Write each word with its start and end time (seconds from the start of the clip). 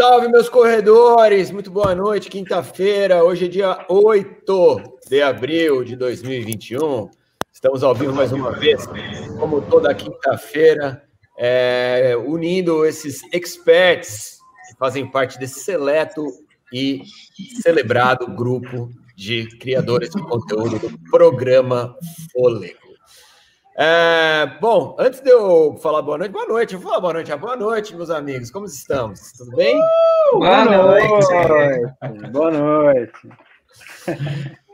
Salve, 0.00 0.28
meus 0.28 0.48
corredores! 0.48 1.50
Muito 1.50 1.70
boa 1.70 1.94
noite, 1.94 2.30
quinta-feira. 2.30 3.22
Hoje 3.22 3.44
é 3.44 3.48
dia 3.48 3.84
8 3.86 4.98
de 5.06 5.20
abril 5.20 5.84
de 5.84 5.94
2021. 5.94 7.10
Estamos 7.52 7.82
ao 7.82 7.94
vivo 7.94 8.14
mais 8.14 8.32
uma 8.32 8.50
vez, 8.50 8.88
como 9.38 9.60
toda 9.60 9.94
quinta-feira, 9.94 11.04
é, 11.36 12.16
unindo 12.16 12.86
esses 12.86 13.20
experts 13.30 14.38
que 14.70 14.78
fazem 14.78 15.06
parte 15.06 15.38
desse 15.38 15.60
seleto 15.60 16.24
e 16.72 17.02
celebrado 17.60 18.26
grupo 18.34 18.88
de 19.14 19.48
criadores 19.58 20.08
de 20.08 20.22
conteúdo 20.22 20.78
do 20.78 20.98
programa 21.10 21.94
Fôlego. 22.32 22.89
É, 23.82 24.44
bom, 24.60 24.94
antes 24.98 25.20
de 25.20 25.30
eu 25.30 25.74
falar 25.82 26.02
boa 26.02 26.18
noite, 26.18 26.32
boa 26.32 26.44
noite, 26.44 26.74
eu 26.74 26.80
vou 26.80 26.90
falar 26.90 27.00
boa 27.00 27.14
noite, 27.14 27.34
boa 27.34 27.56
noite, 27.56 27.96
meus 27.96 28.10
amigos, 28.10 28.50
como 28.50 28.66
estamos? 28.66 29.32
Tudo 29.32 29.56
bem? 29.56 29.74
Uh, 29.74 30.38
boa, 30.38 30.64
boa 30.66 30.82
noite. 30.82 32.30
Boa 32.30 32.50
noite. 32.50 33.28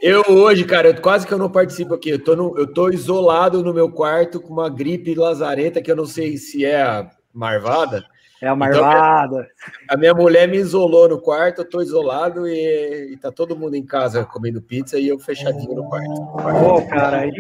Eu 0.03 0.25
hoje, 0.29 0.65
cara, 0.65 0.89
eu, 0.89 1.01
quase 1.01 1.25
que 1.25 1.33
eu 1.33 1.39
não 1.39 1.49
participo 1.49 1.95
aqui. 1.95 2.11
Eu 2.11 2.19
tô, 2.19 2.35
no, 2.35 2.59
eu 2.59 2.67
tô 2.67 2.91
isolado 2.91 3.63
no 3.63 3.73
meu 3.73 3.89
quarto 3.93 4.41
com 4.41 4.53
uma 4.53 4.69
gripe 4.69 5.15
lazareta 5.15 5.81
que 5.81 5.93
eu 5.93 5.97
não 5.97 6.07
sei 6.07 6.37
se 6.37 6.65
é 6.65 6.83
a 6.83 7.09
marvada. 7.33 8.05
É 8.43 8.49
a 8.49 8.55
então, 8.55 8.57
marvada. 8.57 9.49
Então, 9.85 9.87
a 9.89 9.97
minha 9.97 10.15
mulher 10.15 10.49
me 10.49 10.57
isolou 10.57 11.09
no 11.09 11.21
quarto, 11.21 11.61
eu 11.61 11.71
tô 11.71 11.81
isolado 11.81 12.49
e, 12.49 13.13
e 13.13 13.17
tá 13.19 13.31
todo 13.31 13.57
mundo 13.57 13.77
em 13.77 13.87
casa 13.87 14.25
comendo 14.25 14.61
pizza 14.61 14.99
e 14.99 15.07
eu 15.07 15.17
fechadinho 15.17 15.77
no 15.77 15.89
quarto. 15.89 16.09
Pô, 16.09 16.79
oh, 16.79 16.89
cara, 16.89 17.21
aí 17.21 17.31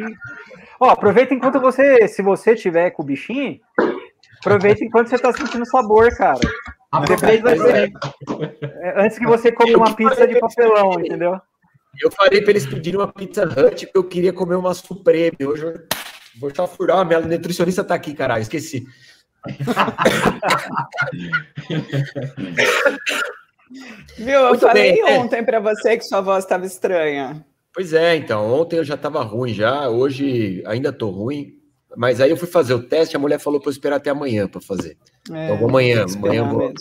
Ó, 0.81 0.91
aproveita 0.91 1.35
enquanto 1.35 1.61
você, 1.61 2.07
se 2.09 2.23
você 2.23 2.55
tiver 2.55 2.91
com 2.91 3.03
o 3.03 3.07
bichinho, 3.07 3.59
aproveita 4.41 4.85
enquanto 4.85 5.09
você 5.09 5.19
tá 5.19 5.33
sentindo 5.33 5.67
sabor, 5.67 6.15
cara. 6.17 6.41
Depois 7.07 7.41
vai 7.41 7.59
ser. 7.59 7.93
Antes 8.97 9.19
que 9.19 9.27
você 9.27 9.53
come 9.53 9.75
uma 9.75 9.95
pizza 9.95 10.27
de 10.27 10.39
papelão, 10.39 11.01
entendeu? 11.01 11.41
Eu 12.03 12.11
falei 12.11 12.43
para 12.43 12.51
eles 12.51 12.67
pedirem 12.67 13.01
uma 13.01 13.13
pizza 13.13 13.45
Hut 13.45 13.87
porque 13.87 13.99
eu 13.99 14.05
queria 14.05 14.33
comer 14.33 14.57
uma 14.57 14.75
Supreme. 14.75 15.37
Hoje 15.43 15.65
eu 15.65 15.75
vou 16.39 16.51
furar. 16.67 17.07
Minha 17.07 17.21
nutricionista 17.21 17.83
tá 17.83 17.95
aqui, 17.95 18.15
caralho, 18.15 18.43
esqueci. 18.43 18.87
Viu, 24.19 24.41
eu 24.41 24.49
Muito 24.49 24.61
falei 24.61 24.93
bem, 24.93 25.01
é. 25.01 25.19
ontem 25.19 25.39
é. 25.39 25.43
para 25.43 25.61
você 25.61 25.97
que 25.97 26.05
sua 26.05 26.21
voz 26.21 26.45
estava 26.45 26.67
estranha. 26.67 27.45
Pois 27.77 27.93
é, 27.93 28.17
então, 28.17 28.51
ontem 28.51 28.79
eu 28.79 28.85
já 28.85 28.95
estava 28.95 29.23
ruim 29.23 29.53
já, 29.53 29.87
hoje 29.91 30.63
ainda 30.65 30.89
estou 30.89 31.11
ruim, 31.11 31.59
mas 31.95 32.23
aí 32.23 32.31
eu 32.31 32.37
fui 32.39 32.49
fazer 32.49 32.73
o 32.73 32.83
teste, 32.83 33.15
a 33.15 33.19
mulher 33.19 33.39
falou 33.39 33.61
para 33.61 33.69
eu 33.69 33.73
esperar 33.73 33.97
até 33.97 34.09
amanhã 34.09 34.49
para 34.49 34.63
fazer. 34.63 34.97
É, 35.31 35.53
então 35.53 35.69
amanhã, 35.69 36.07
amanhã 36.17 36.39
eu 36.39 36.49
vou, 36.49 36.73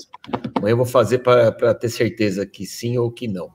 amanhã 0.55 0.71
eu 0.71 0.77
vou 0.77 0.85
fazer 0.85 1.19
para 1.19 1.73
ter 1.73 1.89
certeza 1.89 2.45
que 2.45 2.65
sim 2.65 2.97
ou 2.97 3.11
que 3.11 3.27
não. 3.27 3.51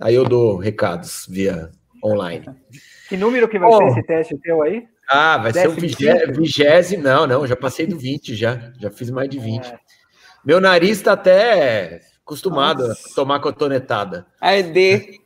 Aí 0.00 0.14
eu 0.14 0.24
dou 0.24 0.56
recados 0.56 1.26
via 1.28 1.70
online. 2.02 2.46
Que 3.06 3.18
número 3.18 3.50
que 3.50 3.58
vai 3.58 3.68
oh. 3.68 3.76
ser 3.76 3.88
esse 3.88 4.02
teste 4.04 4.38
teu 4.38 4.62
aí? 4.62 4.88
Ah, 5.10 5.36
vai 5.36 5.52
ser 5.52 5.68
o 5.68 5.72
vigésimo, 6.34 7.02
não, 7.02 7.26
não, 7.26 7.46
já 7.46 7.54
passei 7.54 7.86
do 7.86 7.98
20 7.98 8.34
já, 8.34 8.72
já 8.80 8.90
fiz 8.90 9.10
mais 9.10 9.28
de 9.28 9.38
20. 9.38 9.66
É. 9.66 9.78
Meu 10.42 10.58
nariz 10.58 10.92
está 10.92 11.12
até 11.12 12.00
acostumado 12.24 12.88
Nossa. 12.88 13.10
a 13.10 13.14
tomar 13.14 13.40
cotonetada. 13.40 14.26
Aí, 14.40 14.62
D. 14.62 15.25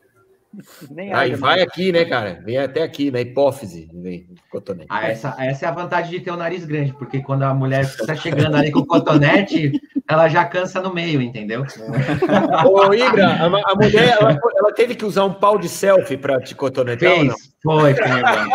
Nem 0.90 1.12
Aí 1.12 1.34
vai 1.34 1.60
aqui, 1.60 1.92
né, 1.92 2.04
cara? 2.04 2.40
Vem 2.44 2.58
até 2.58 2.82
aqui, 2.82 3.10
na 3.10 3.20
hipófise. 3.20 3.88
Vem, 3.92 4.26
cotonete. 4.50 4.88
Ah, 4.90 5.08
essa, 5.08 5.34
essa 5.38 5.66
é 5.66 5.68
a 5.68 5.72
vantagem 5.72 6.10
de 6.10 6.20
ter 6.20 6.30
o 6.30 6.36
nariz 6.36 6.64
grande, 6.64 6.92
porque 6.94 7.22
quando 7.22 7.42
a 7.44 7.54
mulher 7.54 7.82
está 7.82 8.16
chegando 8.16 8.56
ali 8.56 8.70
com 8.70 8.80
o 8.80 8.86
cotonete, 8.86 9.72
ela 10.08 10.28
já 10.28 10.44
cansa 10.44 10.80
no 10.80 10.92
meio, 10.92 11.22
entendeu? 11.22 11.64
Ô, 12.66 12.92
Ibra, 12.92 13.26
a, 13.26 13.46
a 13.46 13.74
mulher 13.74 14.18
ela, 14.20 14.38
ela, 14.56 14.72
teve 14.74 14.94
que 14.94 15.04
usar 15.04 15.24
um 15.24 15.34
pau 15.34 15.58
de 15.58 15.68
selfie 15.68 16.16
para 16.16 16.40
te 16.40 16.54
cotonetar 16.54 17.10
Fez. 17.10 17.20
ou 17.20 17.27
não? 17.27 17.34
Foi, 17.62 17.94
foi, 17.94 18.06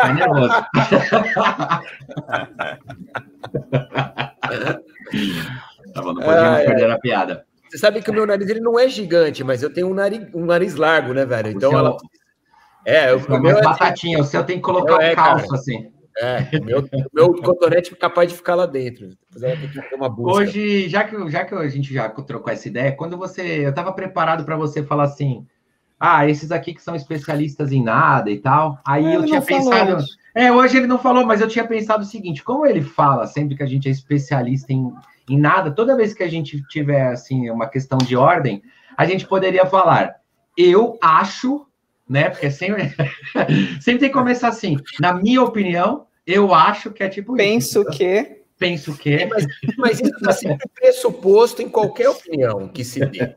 foi 0.02 0.14
nervoso. 0.14 0.66
Tava, 5.94 6.14
não 6.14 6.16
podíamos 6.16 6.60
ah, 6.60 6.64
perder 6.66 6.90
é. 6.90 6.92
a 6.92 7.00
piada. 7.00 7.46
Você 7.76 7.80
sabe 7.80 8.02
que 8.02 8.10
o 8.10 8.14
meu 8.14 8.26
nariz 8.26 8.48
ele 8.48 8.62
não 8.62 8.80
é 8.80 8.88
gigante, 8.88 9.44
mas 9.44 9.62
eu 9.62 9.70
tenho 9.70 9.90
um 9.90 9.94
nariz, 9.94 10.26
um 10.34 10.46
nariz 10.46 10.76
largo, 10.76 11.14
né, 11.14 11.26
velho? 11.26 11.50
Então 11.50 11.74
o 11.74 11.78
ela. 11.78 11.98
É, 12.86 13.14
o, 13.14 13.18
o 13.18 13.42
meu 13.42 13.58
é 13.58 13.62
batatinha, 13.62 14.18
o 14.18 14.24
seu 14.24 14.46
tem 14.46 14.56
que 14.56 14.62
colocar 14.62 15.04
é, 15.04 15.14
calço 15.14 15.48
cara. 15.48 15.60
assim. 15.60 15.92
É, 16.18 16.58
o 16.58 16.64
meu, 16.64 16.90
meu 17.14 17.34
cotonete 17.42 17.94
é 17.94 17.98
capaz 17.98 18.30
de 18.30 18.38
ficar 18.38 18.56
lá 18.56 18.66
dentro. 18.66 19.10
Hoje, 20.18 20.88
já 20.88 21.04
que, 21.04 21.30
já 21.30 21.44
que 21.44 21.54
a 21.54 21.68
gente 21.68 21.94
já 21.94 22.08
trocou 22.08 22.54
essa 22.54 22.66
ideia, 22.70 22.94
quando 22.94 23.18
você. 23.18 23.66
Eu 23.66 23.72
estava 23.72 23.92
preparado 23.92 24.46
para 24.46 24.56
você 24.56 24.82
falar 24.82 25.04
assim. 25.04 25.46
Ah, 26.00 26.30
esses 26.30 26.52
aqui 26.52 26.74
que 26.74 26.82
são 26.82 26.96
especialistas 26.96 27.74
em 27.74 27.84
nada 27.84 28.32
e 28.32 28.40
tal. 28.40 28.80
Aí 28.86 29.16
eu 29.16 29.26
tinha 29.26 29.42
pensado. 29.42 30.02
É, 30.36 30.52
hoje 30.52 30.78
ele 30.78 30.88
não 30.88 31.00
falou, 31.00 31.26
mas 31.26 31.40
eu 31.42 31.48
tinha 31.48 31.66
pensado 31.66 32.04
o 32.04 32.08
seguinte: 32.08 32.44
como 32.44 32.66
ele 32.66 32.82
fala 32.82 33.26
sempre 33.26 33.56
que 33.56 33.64
a 33.64 33.68
gente 33.68 33.88
é 33.88 33.92
especialista 33.92 34.72
em 34.74 34.94
em 35.30 35.40
nada, 35.40 35.72
toda 35.72 35.96
vez 35.96 36.14
que 36.14 36.24
a 36.24 36.30
gente 36.30 36.62
tiver 36.68 37.08
assim 37.08 37.50
uma 37.50 37.68
questão 37.68 37.98
de 37.98 38.16
ordem, 38.16 38.62
a 38.96 39.06
gente 39.06 39.26
poderia 39.28 39.66
falar, 39.66 40.16
eu 40.58 40.98
acho, 41.02 41.66
né? 42.08 42.30
Porque 42.30 42.52
sempre, 42.52 42.94
sempre 43.82 44.00
tem 44.00 44.10
que 44.10 44.14
começar 44.14 44.50
assim, 44.50 44.78
na 45.00 45.14
minha 45.14 45.42
opinião, 45.42 46.06
eu 46.26 46.54
acho 46.54 46.92
que 46.92 47.04
é 47.04 47.10
tipo 47.10 47.36
Penso 47.36 47.82
isso, 47.82 47.92
que. 47.92 48.42
Penso 48.58 48.96
que. 48.98 49.14
É, 49.14 49.26
mas, 49.26 49.46
mas 49.78 50.00
isso 50.00 50.16
está 50.16 50.32
sempre 50.32 50.70
pressuposto 50.74 51.62
em 51.62 51.70
qualquer 51.70 52.10
opinião 52.10 52.68
que 52.68 52.84
se 52.84 53.04
dê. 53.06 53.36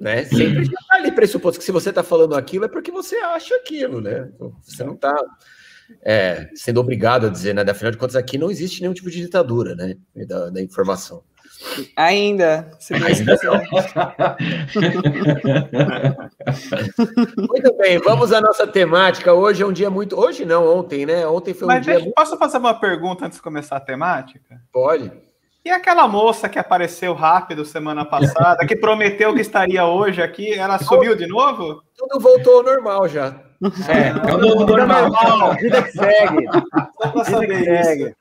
Né? 0.00 0.24
Sempre 0.24 0.62
está 0.62 0.96
ali 0.96 1.12
pressuposto 1.12 1.58
que 1.58 1.64
se 1.64 1.72
você 1.72 1.90
está 1.90 2.02
falando 2.02 2.34
aquilo 2.34 2.64
é 2.64 2.68
porque 2.68 2.90
você 2.90 3.16
acha 3.16 3.54
aquilo, 3.56 4.00
né? 4.00 4.30
Você 4.62 4.82
não 4.84 4.94
está 4.94 5.14
é, 6.02 6.48
sendo 6.54 6.80
obrigado 6.80 7.26
a 7.26 7.30
dizer, 7.30 7.54
né? 7.54 7.62
Afinal 7.68 7.92
de 7.92 7.98
contas, 7.98 8.16
aqui 8.16 8.38
não 8.38 8.50
existe 8.50 8.80
nenhum 8.80 8.94
tipo 8.94 9.10
de 9.10 9.20
ditadura, 9.20 9.74
né? 9.74 9.96
Da, 10.26 10.50
da 10.50 10.62
informação. 10.62 11.22
Ainda. 11.96 12.70
Ainda 12.90 13.36
muito 17.36 17.76
bem, 17.76 17.98
vamos 17.98 18.32
à 18.32 18.40
nossa 18.40 18.66
temática. 18.66 19.32
Hoje 19.32 19.62
é 19.62 19.66
um 19.66 19.72
dia 19.72 19.88
muito. 19.88 20.18
Hoje 20.18 20.44
não, 20.44 20.66
ontem, 20.66 21.06
né? 21.06 21.26
Ontem 21.26 21.54
foi 21.54 21.66
um 21.66 21.68
Mas 21.68 21.84
dia. 21.84 21.94
Deixa, 21.94 22.04
muito... 22.06 22.14
Posso 22.16 22.36
fazer 22.36 22.58
uma 22.58 22.74
pergunta 22.74 23.24
antes 23.26 23.38
de 23.38 23.42
começar 23.42 23.76
a 23.76 23.80
temática? 23.80 24.60
Pode. 24.72 25.10
E 25.64 25.70
aquela 25.70 26.06
moça 26.06 26.48
que 26.48 26.58
apareceu 26.58 27.14
rápido 27.14 27.64
semana 27.64 28.04
passada, 28.04 28.66
que 28.66 28.76
prometeu 28.76 29.32
que 29.32 29.40
estaria 29.40 29.86
hoje 29.86 30.20
aqui, 30.20 30.52
ela 30.52 30.76
sumiu 30.84 31.16
de 31.16 31.26
novo? 31.26 31.82
Tudo 31.96 32.20
voltou 32.20 32.58
ao 32.58 32.62
normal 32.62 33.08
já. 33.08 33.40
É, 33.88 34.30
é 34.30 34.34
o 34.34 34.38
novo 34.38 34.66
normal. 34.66 35.10
Vida 35.60 35.82
que 35.82 35.92
segue. 35.92 36.46
Só 37.00 37.10
pra 37.10 37.24
saber 37.24 37.64
que 37.64 37.84
segue. 37.84 38.16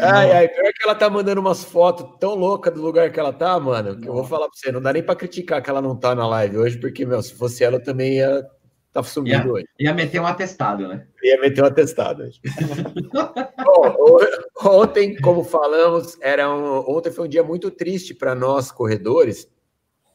Ai, 0.00 0.32
ai, 0.32 0.48
pior 0.48 0.72
que 0.72 0.82
ela 0.84 0.94
tá 0.94 1.08
mandando 1.08 1.40
umas 1.40 1.62
fotos 1.64 2.18
tão 2.18 2.34
loucas 2.34 2.74
do 2.74 2.82
lugar 2.82 3.10
que 3.10 3.20
ela 3.20 3.32
tá, 3.32 3.58
mano, 3.60 4.00
que 4.00 4.08
eu 4.08 4.12
vou 4.12 4.24
falar 4.24 4.48
pra 4.48 4.56
você, 4.56 4.72
não 4.72 4.82
dá 4.82 4.92
nem 4.92 5.02
pra 5.02 5.14
criticar 5.14 5.62
que 5.62 5.70
ela 5.70 5.80
não 5.80 5.94
tá 5.94 6.14
na 6.14 6.26
live 6.26 6.58
hoje, 6.58 6.78
porque, 6.78 7.06
meu, 7.06 7.22
se 7.22 7.34
fosse 7.34 7.62
ela, 7.62 7.76
eu 7.76 7.82
também 7.82 8.14
ia 8.14 8.44
tá 8.92 9.02
sumindo 9.02 9.46
ia, 9.46 9.52
hoje. 9.52 9.66
Ia 9.78 9.94
meter 9.94 10.20
um 10.20 10.26
atestado, 10.26 10.88
né? 10.88 11.06
Ia 11.22 11.40
meter 11.40 11.62
um 11.62 11.66
atestado 11.66 12.24
hoje. 12.24 12.40
Bom, 13.64 14.18
ontem, 14.64 15.16
como 15.20 15.44
falamos, 15.44 16.18
era 16.20 16.52
um, 16.52 16.78
ontem 16.90 17.12
foi 17.12 17.26
um 17.26 17.28
dia 17.28 17.44
muito 17.44 17.70
triste 17.70 18.12
para 18.14 18.34
nós, 18.34 18.72
corredores, 18.72 19.48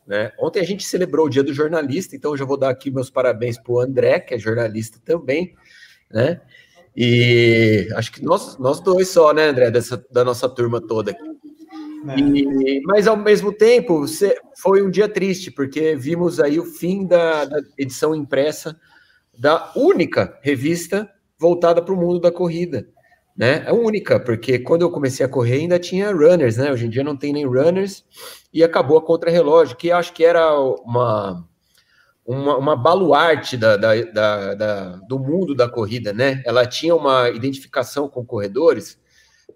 né? 0.05 0.31
Ontem 0.39 0.59
a 0.59 0.63
gente 0.63 0.85
celebrou 0.85 1.25
o 1.25 1.29
dia 1.29 1.43
do 1.43 1.53
jornalista, 1.53 2.15
então 2.15 2.31
eu 2.31 2.37
já 2.37 2.45
vou 2.45 2.57
dar 2.57 2.69
aqui 2.69 2.91
meus 2.91 3.09
parabéns 3.09 3.57
para 3.57 3.73
o 3.73 3.79
André, 3.79 4.19
que 4.19 4.33
é 4.33 4.39
jornalista 4.39 4.99
também, 5.03 5.55
né? 6.11 6.41
E 6.95 7.89
acho 7.95 8.11
que 8.11 8.23
nós, 8.23 8.57
nós 8.57 8.79
dois 8.79 9.09
só, 9.09 9.33
né, 9.33 9.49
André, 9.49 9.69
dessa, 9.69 10.03
da 10.09 10.23
nossa 10.23 10.47
turma 10.47 10.79
toda 10.79 11.11
aqui. 11.11 11.35
É. 12.07 12.19
E, 12.19 12.81
mas 12.85 13.07
ao 13.07 13.17
mesmo 13.17 13.51
tempo 13.51 14.05
foi 14.55 14.81
um 14.81 14.89
dia 14.89 15.09
triste, 15.09 15.51
porque 15.51 15.95
vimos 15.95 16.39
aí 16.39 16.59
o 16.59 16.65
fim 16.65 17.05
da, 17.05 17.45
da 17.45 17.59
edição 17.77 18.15
impressa 18.15 18.79
da 19.37 19.73
única 19.75 20.37
revista 20.41 21.09
voltada 21.37 21.81
para 21.81 21.93
o 21.93 21.97
mundo 21.97 22.19
da 22.19 22.31
corrida. 22.31 22.87
Né? 23.35 23.63
É 23.65 23.73
única, 23.73 24.17
porque 24.17 24.59
quando 24.59 24.83
eu 24.83 24.91
comecei 24.91 25.25
a 25.25 25.29
correr 25.29 25.55
ainda 25.57 25.77
tinha 25.77 26.13
runners, 26.13 26.55
né? 26.55 26.71
Hoje 26.71 26.85
em 26.85 26.89
dia 26.89 27.03
não 27.03 27.17
tem 27.17 27.33
nem 27.33 27.45
runners, 27.45 28.05
e 28.53 28.63
acabou 28.63 28.97
a 28.97 29.01
contrarrelógio, 29.01 29.75
que 29.75 29.91
acho 29.91 30.13
que 30.13 30.23
era 30.23 30.57
uma, 30.57 31.45
uma, 32.25 32.57
uma 32.57 32.75
baluarte 32.77 33.57
da, 33.57 33.75
da, 33.75 33.93
da, 34.05 34.53
da, 34.55 34.85
do 35.07 35.19
mundo 35.19 35.53
da 35.53 35.67
corrida, 35.67 36.13
né? 36.13 36.41
Ela 36.45 36.65
tinha 36.65 36.95
uma 36.95 37.29
identificação 37.29 38.07
com 38.07 38.25
corredores 38.25 38.97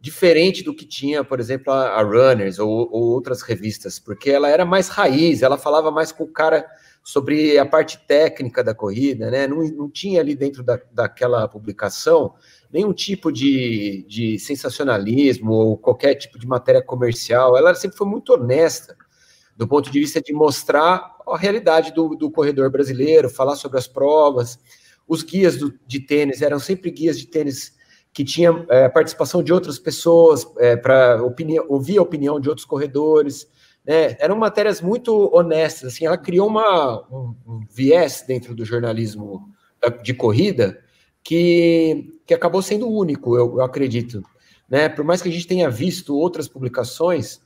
diferente 0.01 0.63
do 0.63 0.73
que 0.73 0.85
tinha, 0.85 1.23
por 1.23 1.39
exemplo, 1.39 1.73
a, 1.73 1.99
a 1.99 2.03
Runners 2.03 2.59
ou, 2.59 2.69
ou, 2.69 3.03
outras 3.11 3.41
revistas, 3.41 3.99
porque 3.99 4.29
ela 4.29 4.49
era 4.49 4.65
mais 4.65 4.87
raiz, 4.87 5.41
ela 5.41 5.57
falava 5.57 5.91
mais 5.91 6.11
com 6.11 6.23
o 6.23 6.31
cara 6.31 6.65
sobre 7.03 7.57
a 7.57 7.65
parte 7.65 7.97
técnica 8.07 8.63
da 8.63 8.75
corrida, 8.75 9.31
né? 9.31 9.47
Não, 9.47 9.63
não 9.69 9.89
tinha 9.89 10.21
ali 10.21 10.35
dentro 10.35 10.63
da, 10.63 10.79
daquela 10.91 11.47
publicação 11.47 12.35
nenhum 12.71 12.93
tipo 12.93 13.31
de, 13.31 14.05
de 14.07 14.37
sensacionalismo 14.39 15.51
ou 15.51 15.77
qualquer 15.77 16.15
tipo 16.15 16.37
de 16.37 16.47
matéria 16.47 16.81
comercial. 16.81 17.57
Ela 17.57 17.73
sempre 17.73 17.97
foi 17.97 18.07
muito 18.07 18.33
honesta 18.33 18.95
do 19.55 19.67
ponto 19.67 19.91
de 19.91 19.99
vista 19.99 20.21
de 20.21 20.31
mostrar 20.31 21.17
a 21.27 21.37
realidade 21.37 21.93
do, 21.93 22.15
do 22.15 22.31
corredor 22.31 22.71
brasileiro, 22.71 23.29
falar 23.29 23.55
sobre 23.55 23.77
as 23.77 23.87
provas. 23.87 24.57
Os 25.07 25.21
guias 25.21 25.57
do, 25.57 25.77
de 25.85 25.99
tênis 25.99 26.41
eram 26.41 26.59
sempre 26.59 26.89
guias 26.91 27.19
de 27.19 27.27
tênis 27.27 27.77
que 28.13 28.23
tinham 28.23 28.65
é, 28.69 28.87
participação 28.87 29.43
de 29.43 29.51
outras 29.51 29.77
pessoas 29.77 30.47
é, 30.57 30.77
para 30.77 31.21
ouvir 31.67 31.97
a 31.97 32.01
opinião 32.01 32.39
de 32.39 32.47
outros 32.47 32.65
corredores. 32.65 33.47
Né? 33.85 34.15
Eram 34.19 34.37
matérias 34.37 34.81
muito 34.81 35.29
honestas. 35.35 35.93
Assim, 35.93 36.05
ela 36.05 36.17
criou 36.17 36.47
uma, 36.47 37.05
um, 37.11 37.35
um 37.45 37.59
viés 37.69 38.23
dentro 38.25 38.55
do 38.55 38.63
jornalismo 38.63 39.49
de 40.03 40.13
corrida 40.13 40.79
que, 41.23 42.18
que 42.29 42.33
acabou 42.35 42.61
sendo 42.61 42.87
único, 42.87 43.35
eu, 43.35 43.57
eu 43.57 43.61
acredito. 43.63 44.23
Né? 44.69 44.87
Por 44.87 45.03
mais 45.03 45.19
que 45.19 45.29
a 45.29 45.31
gente 45.31 45.47
tenha 45.47 45.67
visto 45.67 46.15
outras 46.15 46.47
publicações, 46.47 47.41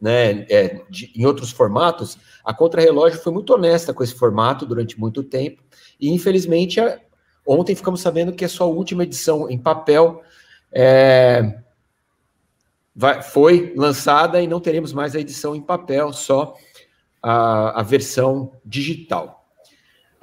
né, 0.00 0.44
é, 0.50 0.82
de, 0.90 1.12
em 1.14 1.24
outros 1.24 1.52
formatos, 1.52 2.18
a 2.44 2.52
Contrarrelógio 2.52 3.20
foi 3.20 3.32
muito 3.32 3.54
honesta 3.54 3.94
com 3.94 4.02
esse 4.02 4.16
formato 4.16 4.66
durante 4.66 4.98
muito 4.98 5.22
tempo, 5.22 5.62
e 6.00 6.10
infelizmente 6.10 6.80
a, 6.80 6.98
ontem 7.46 7.76
ficamos 7.76 8.00
sabendo 8.00 8.32
que 8.32 8.44
a 8.44 8.48
sua 8.48 8.66
última 8.66 9.04
edição 9.04 9.48
em 9.48 9.56
papel 9.56 10.20
é, 10.72 11.60
vai, 12.92 13.22
foi 13.22 13.72
lançada 13.76 14.42
e 14.42 14.48
não 14.48 14.58
teremos 14.58 14.92
mais 14.92 15.14
a 15.14 15.20
edição 15.20 15.54
em 15.54 15.62
papel, 15.62 16.12
só 16.12 16.56
a, 17.22 17.78
a 17.78 17.82
versão 17.84 18.50
digital. 18.64 19.41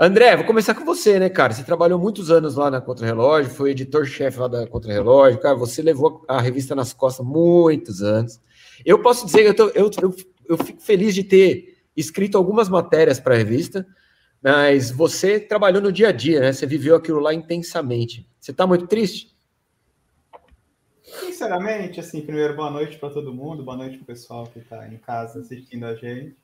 André, 0.01 0.34
vou 0.38 0.46
começar 0.46 0.74
com 0.74 0.86
você, 0.86 1.19
né, 1.19 1.28
cara? 1.28 1.54
Você 1.54 1.62
trabalhou 1.62 2.00
muitos 2.00 2.31
anos 2.31 2.56
lá 2.56 2.72
na 2.72 2.80
Contrarrelógio, 2.80 3.51
foi 3.51 3.72
editor-chefe 3.72 4.40
lá 4.40 4.48
da 4.48 4.66
Contrarrelógio, 4.66 5.42
cara, 5.42 5.56
você 5.56 5.81
levou 5.81 6.24
a 6.25 6.40
revista 6.40 6.74
nas 6.74 6.94
costas 6.94 7.25
muitos 7.25 8.01
anos. 8.01 8.40
Eu 8.86 9.01
posso 9.01 9.25
dizer 9.25 9.54
que 9.54 9.62
eu, 9.62 9.69
eu, 9.72 9.92
eu, 10.01 10.16
eu 10.48 10.57
fico 10.57 10.81
feliz 10.81 11.13
de 11.13 11.25
ter 11.25 11.84
escrito 11.98 12.38
algumas 12.38 12.69
matérias 12.69 13.19
para 13.19 13.36
a 13.36 13.38
revista, 13.38 13.86
mas 14.42 14.90
você 14.90 15.38
trabalhou 15.38 15.81
no 15.81 15.92
dia 15.92 16.07
a 16.07 16.12
dia, 16.13 16.40
né? 16.40 16.54
Você 16.54 16.66
viveu 16.66 16.96
aquilo 16.96 17.19
lá 17.19 17.34
intensamente. 17.34 18.25
Você 18.40 18.51
está 18.51 18.66
muito 18.66 18.88
triste? 18.88 19.36
Sinceramente, 21.04 22.00
assim, 22.00 22.22
primeiro, 22.22 22.56
boa 22.56 22.72
noite 22.72 22.98
para 22.98 23.10
todo 23.10 23.34
mundo, 23.34 23.66
boa 23.66 23.75
noite 23.75 23.98
para 23.98 24.04
o 24.04 24.07
pessoal 24.07 24.48
que 24.48 24.60
está 24.60 24.88
em 24.88 24.98
casa 24.98 25.42
assistindo 25.42 25.84
a 25.84 25.94
gente. 25.94 26.38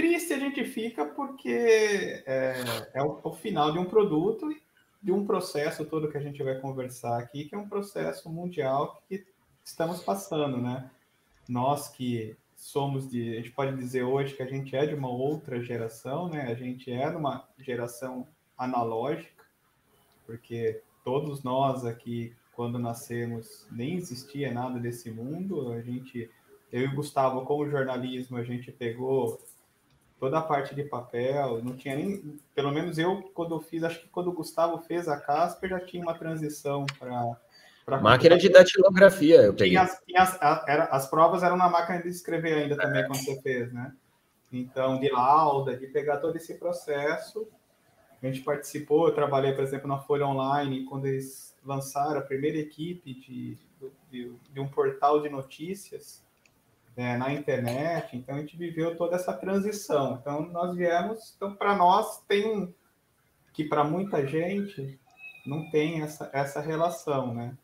Triste 0.00 0.32
a 0.32 0.38
gente 0.38 0.64
fica 0.64 1.04
porque 1.04 2.22
é, 2.26 2.90
é 2.94 3.02
o, 3.02 3.20
o 3.22 3.32
final 3.32 3.72
de 3.72 3.78
um 3.78 3.84
produto 3.84 4.50
e 4.50 4.62
de 5.02 5.12
um 5.12 5.26
processo 5.26 5.84
todo 5.84 6.10
que 6.10 6.16
a 6.16 6.22
gente 6.22 6.42
vai 6.42 6.58
conversar 6.58 7.18
aqui, 7.18 7.44
que 7.44 7.54
é 7.54 7.58
um 7.58 7.68
processo 7.68 8.30
mundial 8.30 9.02
que 9.08 9.24
estamos 9.64 10.02
passando, 10.02 10.56
né? 10.56 10.90
nós 11.50 11.88
que 11.88 12.36
somos 12.56 13.10
de, 13.10 13.32
a 13.32 13.36
gente 13.36 13.50
pode 13.50 13.76
dizer 13.76 14.04
hoje 14.04 14.34
que 14.34 14.42
a 14.42 14.46
gente 14.46 14.76
é 14.76 14.86
de 14.86 14.94
uma 14.94 15.08
outra 15.08 15.60
geração, 15.60 16.28
né? 16.28 16.42
A 16.42 16.54
gente 16.54 16.92
é 16.92 17.10
de 17.10 17.16
uma 17.16 17.48
geração 17.58 18.26
analógica, 18.56 19.44
porque 20.24 20.80
todos 21.04 21.42
nós 21.42 21.84
aqui, 21.84 22.32
quando 22.54 22.78
nascemos, 22.78 23.66
nem 23.70 23.96
existia 23.96 24.52
nada 24.52 24.78
desse 24.78 25.10
mundo. 25.10 25.72
A 25.72 25.80
gente, 25.80 26.30
eu 26.70 26.82
e 26.82 26.86
o 26.86 26.94
Gustavo, 26.94 27.44
como 27.44 27.68
jornalismo, 27.68 28.36
a 28.36 28.44
gente 28.44 28.70
pegou 28.70 29.40
toda 30.20 30.38
a 30.38 30.42
parte 30.42 30.74
de 30.74 30.84
papel, 30.84 31.64
não 31.64 31.74
tinha 31.74 31.96
nem, 31.96 32.38
pelo 32.54 32.70
menos 32.70 32.98
eu, 32.98 33.22
quando 33.34 33.54
eu 33.54 33.60
fiz, 33.60 33.82
acho 33.82 34.02
que 34.02 34.08
quando 34.08 34.28
o 34.28 34.34
Gustavo 34.34 34.78
fez 34.78 35.08
a 35.08 35.18
Casper, 35.18 35.70
já 35.70 35.80
tinha 35.80 36.02
uma 36.02 36.14
transição 36.14 36.84
para 36.98 38.00
Máquina 38.00 38.38
de 38.38 38.50
datilografia, 38.50 39.40
eu 39.40 39.54
peguei. 39.54 39.78
As, 39.78 39.98
as, 40.14 40.68
era, 40.68 40.84
as 40.84 41.08
provas 41.08 41.42
eram 41.42 41.56
na 41.56 41.68
máquina 41.70 42.02
de 42.02 42.08
escrever 42.08 42.52
ainda 42.52 42.76
também, 42.76 43.00
é. 43.02 43.06
quando 43.06 43.18
você 43.18 43.40
fez, 43.40 43.72
né? 43.72 43.92
Então, 44.52 45.00
de 45.00 45.10
lauda, 45.10 45.76
de 45.76 45.86
pegar 45.86 46.18
todo 46.18 46.36
esse 46.36 46.54
processo. 46.54 47.48
A 48.22 48.26
gente 48.26 48.42
participou, 48.42 49.08
eu 49.08 49.14
trabalhei, 49.14 49.54
por 49.54 49.64
exemplo, 49.64 49.88
na 49.88 49.98
Folha 49.98 50.26
Online, 50.26 50.84
quando 50.84 51.06
eles 51.06 51.56
lançaram 51.64 52.18
a 52.18 52.22
primeira 52.22 52.58
equipe 52.58 53.14
de, 53.14 53.58
de, 54.10 54.32
de 54.52 54.60
um 54.60 54.68
portal 54.68 55.22
de 55.22 55.30
notícias 55.30 56.22
né, 57.00 57.16
na 57.16 57.32
internet. 57.32 58.14
Então, 58.14 58.34
a 58.34 58.40
gente 58.40 58.58
viveu 58.58 58.94
toda 58.94 59.16
essa 59.16 59.32
transição. 59.32 60.18
Então, 60.20 60.42
nós 60.50 60.76
viemos, 60.76 61.32
então, 61.34 61.56
para 61.56 61.74
nós, 61.74 62.22
tem 62.28 62.74
que 63.54 63.64
para 63.64 63.82
muita 63.82 64.26
gente 64.26 65.00
não 65.46 65.70
tem 65.70 66.02
essa, 66.02 66.30
essa 66.32 66.60
relação, 66.60 67.32
né? 67.34 67.56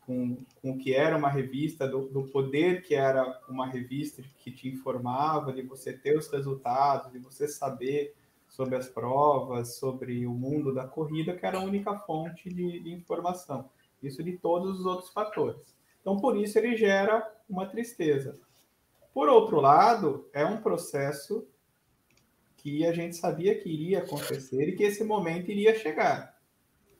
com, 0.00 0.36
com 0.60 0.72
o 0.72 0.78
que 0.78 0.94
era 0.94 1.16
uma 1.16 1.30
revista, 1.30 1.88
do, 1.88 2.06
do, 2.08 2.24
poder 2.24 2.82
que 2.82 2.94
era 2.94 3.40
uma 3.48 3.66
revista 3.66 4.22
que 4.38 4.52
te 4.52 4.68
informava, 4.68 5.52
de 5.52 5.62
você 5.62 5.92
ter 5.94 6.16
os 6.16 6.28
resultados, 6.28 7.10
de 7.10 7.18
você 7.18 7.48
saber 7.48 8.14
sobre 8.46 8.76
as 8.76 8.88
provas, 8.88 9.76
sobre 9.76 10.26
o 10.26 10.32
mundo 10.32 10.72
da 10.72 10.86
corrida, 10.86 11.34
que 11.34 11.44
era 11.44 11.58
a 11.58 11.64
única 11.64 11.98
fonte 12.00 12.48
de, 12.50 12.78
de 12.78 12.92
informação. 12.92 13.70
Isso 14.02 14.22
de 14.22 14.36
todos 14.36 14.80
os 14.80 14.86
outros 14.86 15.10
fatores. 15.10 15.74
Então, 16.02 16.18
por 16.18 16.36
isso, 16.36 16.56
ele 16.58 16.76
gera 16.76 17.26
uma 17.48 17.66
tristeza. 17.66 18.38
Por 19.16 19.30
outro 19.30 19.62
lado, 19.62 20.28
é 20.30 20.44
um 20.44 20.58
processo 20.58 21.48
que 22.58 22.84
a 22.84 22.92
gente 22.92 23.16
sabia 23.16 23.58
que 23.58 23.66
iria 23.66 24.00
acontecer 24.00 24.68
e 24.68 24.76
que 24.76 24.82
esse 24.82 25.02
momento 25.02 25.50
iria 25.50 25.74
chegar 25.74 26.36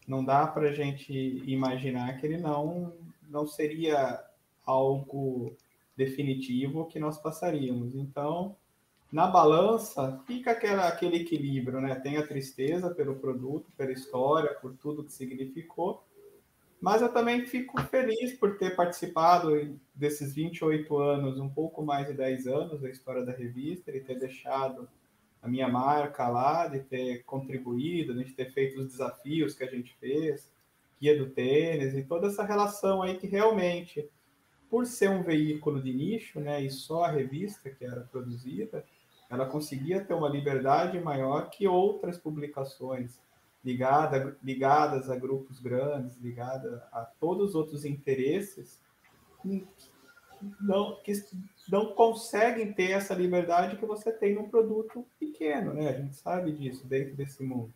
não 0.06 0.24
dá 0.24 0.46
para 0.46 0.70
a 0.70 0.72
gente 0.72 1.12
imaginar 1.46 2.18
que 2.18 2.26
ele 2.26 2.38
não, 2.38 2.94
não 3.28 3.46
seria 3.46 4.24
algo 4.64 5.54
definitivo 5.96 6.86
que 6.86 6.98
nós 6.98 7.18
passaríamos. 7.18 7.94
Então, 7.94 8.56
na 9.12 9.26
balança, 9.26 10.22
fica 10.26 10.52
aquela, 10.52 10.88
aquele 10.88 11.16
equilíbrio, 11.16 11.80
né? 11.80 11.96
Tem 11.96 12.16
a 12.16 12.26
tristeza 12.26 12.94
pelo 12.94 13.16
produto, 13.16 13.70
pela 13.76 13.92
história, 13.92 14.54
por 14.54 14.74
tudo 14.76 15.04
que 15.04 15.12
significou, 15.12 16.02
mas 16.80 17.02
eu 17.02 17.08
também 17.08 17.46
fico 17.46 17.80
feliz 17.82 18.34
por 18.34 18.58
ter 18.58 18.76
participado 18.76 19.78
desses 19.94 20.34
28 20.34 20.96
anos, 20.98 21.38
um 21.38 21.48
pouco 21.48 21.82
mais 21.82 22.06
de 22.06 22.12
10 22.12 22.46
anos 22.46 22.80
da 22.80 22.90
história 22.90 23.24
da 23.24 23.32
revista, 23.32 23.90
e 23.90 24.00
ter 24.00 24.18
deixado 24.18 24.88
a 25.42 25.48
minha 25.48 25.68
marca 25.68 26.28
lá, 26.28 26.66
de 26.66 26.80
ter 26.80 27.22
contribuído, 27.24 28.14
de 28.14 28.32
ter 28.32 28.50
feito 28.50 28.80
os 28.80 28.88
desafios 28.88 29.54
que 29.54 29.64
a 29.64 29.70
gente 29.70 29.96
fez, 29.98 30.50
guia 31.00 31.16
do 31.16 31.30
tênis 31.30 31.94
e 31.94 32.02
toda 32.02 32.26
essa 32.26 32.42
relação 32.42 33.02
aí 33.02 33.16
que 33.16 33.26
realmente, 33.26 34.08
por 34.68 34.86
ser 34.86 35.08
um 35.10 35.22
veículo 35.22 35.80
de 35.80 35.92
nicho, 35.92 36.40
né, 36.40 36.60
e 36.62 36.70
só 36.70 37.04
a 37.04 37.10
revista 37.10 37.70
que 37.70 37.84
era 37.84 38.00
produzida, 38.00 38.84
ela 39.30 39.46
conseguia 39.46 40.04
ter 40.04 40.14
uma 40.14 40.28
liberdade 40.28 40.98
maior 41.00 41.50
que 41.50 41.66
outras 41.66 42.18
publicações 42.18 43.20
ligada, 43.64 44.36
ligadas 44.42 45.10
a 45.10 45.16
grupos 45.16 45.58
grandes, 45.58 46.16
ligadas 46.18 46.80
a 46.92 47.10
todos 47.18 47.50
os 47.50 47.54
outros 47.54 47.84
interesses 47.84 48.80
não, 50.60 50.96
que 51.02 51.12
não 51.68 51.92
conseguem 51.94 52.72
ter 52.72 52.90
essa 52.92 53.14
liberdade 53.14 53.76
que 53.76 53.86
você 53.86 54.12
tem 54.12 54.34
num 54.34 54.48
produto 54.48 55.06
pequeno, 55.18 55.72
né? 55.72 55.88
A 55.88 56.00
gente 56.00 56.14
sabe 56.16 56.52
disso 56.52 56.86
dentro 56.86 57.14
desse 57.14 57.42
mundo. 57.42 57.72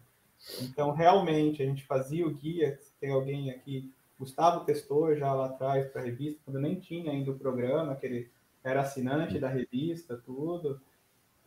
Então, 0.63 0.93
realmente, 0.93 1.63
a 1.63 1.67
gente 1.67 1.85
fazia 1.85 2.27
o 2.27 2.35
guia, 2.35 2.79
tem 3.01 3.13
alguém 3.13 3.51
aqui, 3.51 3.93
Gustavo 4.19 4.65
testou 4.65 5.15
já 5.17 5.33
lá 5.33 5.47
atrás 5.47 5.87
para 5.89 6.03
a 6.03 6.05
revista, 6.05 6.41
quando 6.45 6.61
nem 6.61 6.79
tinha 6.79 7.11
ainda 7.11 7.31
o 7.31 7.39
programa, 7.39 7.97
que 7.97 8.07
ele 8.07 8.31
era 8.63 8.83
assinante 8.83 9.39
da 9.39 9.49
revista, 9.49 10.17
tudo. 10.17 10.81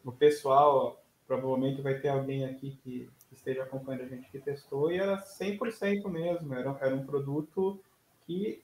O 0.04 0.12
pessoal, 0.12 1.04
provavelmente 1.28 1.82
vai 1.82 2.00
ter 2.00 2.10
alguém 2.10 2.46
aqui 2.46 2.78
que 2.84 3.10
esteja 3.36 3.64
acompanhando 3.64 4.04
a 4.04 4.08
gente 4.08 4.30
que 4.30 4.40
testou, 4.40 4.92
e 4.92 4.98
era 4.98 5.18
100% 5.18 6.08
mesmo, 6.10 6.54
era, 6.54 6.78
era 6.82 6.96
um 6.96 7.06
produto 7.06 7.80
que 8.26 8.64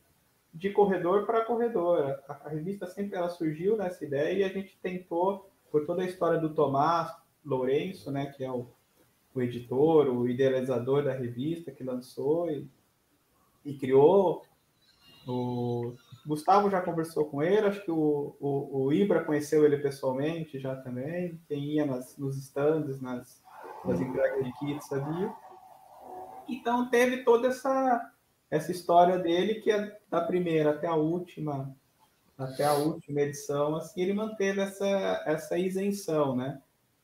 de 0.54 0.72
corredor 0.72 1.26
para 1.26 1.46
corredor. 1.46 2.20
A, 2.28 2.34
a, 2.46 2.50
revista 2.50 2.88
sempre 2.88 3.18
ela 3.18 3.30
surgiu 3.30 3.78
nessa 3.78 4.04
ideia 4.04 4.40
e 4.40 4.44
a 4.44 4.50
gente 4.50 4.78
tentou, 4.82 5.50
por 5.72 5.86
toda 5.86 6.02
a 6.02 6.06
história 6.06 6.40
do 6.40 6.54
Tomás 6.54 7.16
Lourenço, 7.46 8.12
né, 8.12 8.28
que 8.36 8.44
é 8.44 8.52
o, 8.52 8.68
o 9.34 9.42
editor, 9.42 10.08
o 10.08 10.28
idealizador 10.28 11.04
da 11.04 11.14
revista, 11.14 11.72
que 11.72 11.84
lançou 11.84 12.50
e, 12.50 12.68
e 13.64 13.74
criou. 13.76 14.44
O 15.28 15.94
Gustavo 16.26 16.70
já 16.70 16.82
conversou 16.82 17.26
com 17.26 17.44
ele, 17.44 17.68
acho 17.68 17.84
que 17.84 17.92
o, 17.92 18.36
o, 18.40 18.86
o 18.86 18.94
Ibra 18.94 19.24
conheceu 19.24 19.64
ele 19.64 19.78
pessoalmente 19.78 20.60
já 20.60 20.76
também, 20.76 21.40
quem 21.48 21.64
ia 21.66 21.86
nas, 21.86 22.18
nos 22.18 22.36
stands, 22.38 23.00
nas, 23.00 23.42
nas 23.86 24.00
entregas 24.00 24.44
de 24.44 24.52
kits 24.54 24.92
ali. 24.92 25.32
Então 26.48 26.90
teve 26.90 27.24
toda 27.24 27.48
essa 27.48 28.12
essa 28.50 28.72
história 28.72 29.18
dele, 29.20 29.56
que 29.56 29.72
é 29.72 30.00
da 30.10 30.22
primeira 30.22 30.72
até 30.72 30.88
a 30.88 30.96
última, 30.96 31.76
até 32.38 32.66
a 32.66 32.74
última 32.74 33.22
edição, 33.22 33.76
assim, 33.76 34.02
ele 34.02 34.14
manteve 34.14 34.60
essa, 34.62 35.24
essa 35.26 35.58
isenção, 35.58 36.36
né? 36.36 36.60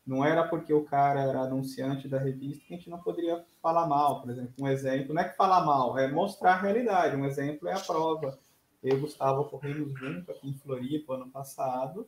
Não 0.05 0.23
era 0.23 0.47
porque 0.47 0.73
o 0.73 0.83
cara 0.83 1.21
era 1.21 1.41
anunciante 1.41 2.07
da 2.07 2.19
revista 2.19 2.63
que 2.65 2.73
a 2.73 2.77
gente 2.77 2.89
não 2.89 2.99
poderia 2.99 3.43
falar 3.61 3.87
mal, 3.87 4.21
por 4.21 4.29
exemplo. 4.29 4.53
Um 4.59 4.67
exemplo, 4.67 5.13
não 5.13 5.21
é 5.21 5.29
que 5.29 5.35
falar 5.35 5.65
mal, 5.65 5.97
é 5.97 6.07
mostrar 6.07 6.53
a 6.53 6.61
realidade. 6.61 7.15
Um 7.15 7.25
exemplo 7.25 7.67
é 7.67 7.73
a 7.73 7.79
prova. 7.79 8.37
Eu 8.83 8.97
e 8.97 8.99
o 8.99 9.01
Gustavo 9.01 9.45
corremos 9.45 9.97
junto 9.99 10.31
aqui 10.31 10.47
em 10.47 10.53
Floripa 10.53 11.15
ano 11.15 11.29
passado, 11.29 12.07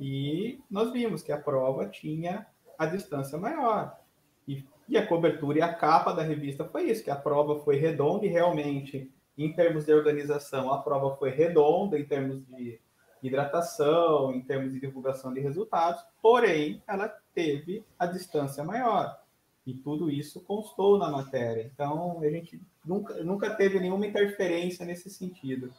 E 0.00 0.60
nós 0.68 0.92
vimos 0.92 1.22
que 1.22 1.32
a 1.32 1.40
prova 1.40 1.86
tinha 1.86 2.46
a 2.78 2.86
distância 2.86 3.38
maior. 3.38 3.98
E, 4.46 4.64
e 4.88 4.96
a 4.96 5.06
cobertura 5.06 5.58
e 5.58 5.62
a 5.62 5.72
capa 5.72 6.12
da 6.12 6.22
revista 6.22 6.64
foi 6.64 6.90
isso, 6.90 7.02
que 7.02 7.10
a 7.10 7.16
prova 7.16 7.58
foi 7.60 7.76
redonda 7.76 8.26
e 8.26 8.28
realmente, 8.28 9.10
em 9.36 9.52
termos 9.52 9.84
de 9.84 9.92
organização, 9.92 10.72
a 10.72 10.78
prova 10.78 11.16
foi 11.16 11.30
redonda, 11.30 11.98
em 11.98 12.04
termos 12.04 12.44
de 12.46 12.78
hidratação, 13.22 14.32
em 14.32 14.40
termos 14.42 14.72
de 14.72 14.80
divulgação 14.80 15.32
de 15.32 15.40
resultados, 15.40 16.02
porém, 16.22 16.82
ela 16.86 17.08
teve 17.34 17.84
a 17.98 18.06
distância 18.06 18.62
maior. 18.62 19.20
E 19.66 19.74
tudo 19.74 20.08
isso 20.08 20.40
constou 20.40 20.96
na 20.96 21.10
matéria. 21.10 21.68
Então, 21.74 22.20
a 22.20 22.30
gente 22.30 22.60
nunca, 22.84 23.14
nunca 23.24 23.50
teve 23.54 23.80
nenhuma 23.80 24.06
interferência 24.06 24.86
nesse 24.86 25.10
sentido. 25.10 25.72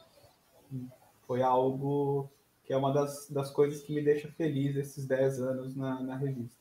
Foi 1.26 1.40
algo 1.42 2.30
que 2.64 2.72
é 2.74 2.76
uma 2.76 2.92
das, 2.92 3.30
das 3.30 3.50
coisas 3.50 3.82
que 3.82 3.94
me 3.94 4.02
deixa 4.02 4.28
feliz 4.28 4.76
esses 4.76 5.06
10 5.06 5.40
anos 5.40 5.74
na, 5.74 6.02
na 6.02 6.16
revista. 6.16 6.57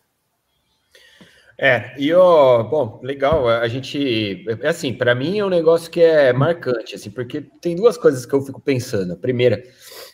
É, 1.60 1.96
e 1.98 2.14
ó, 2.14 2.62
bom, 2.62 3.00
legal, 3.02 3.50
a 3.50 3.68
gente, 3.68 4.46
é 4.62 4.68
assim, 4.68 4.94
para 4.94 5.16
mim 5.16 5.40
é 5.40 5.46
um 5.46 5.50
negócio 5.50 5.90
que 5.90 6.02
é 6.02 6.32
marcante, 6.32 6.94
assim, 6.94 7.10
porque 7.10 7.42
tem 7.60 7.76
duas 7.76 7.98
coisas 7.98 8.28
que 8.28 8.34
eu 8.34 8.42
fico 8.42 8.62
pensando. 8.62 9.14
A 9.14 9.18
primeira, 9.18 9.64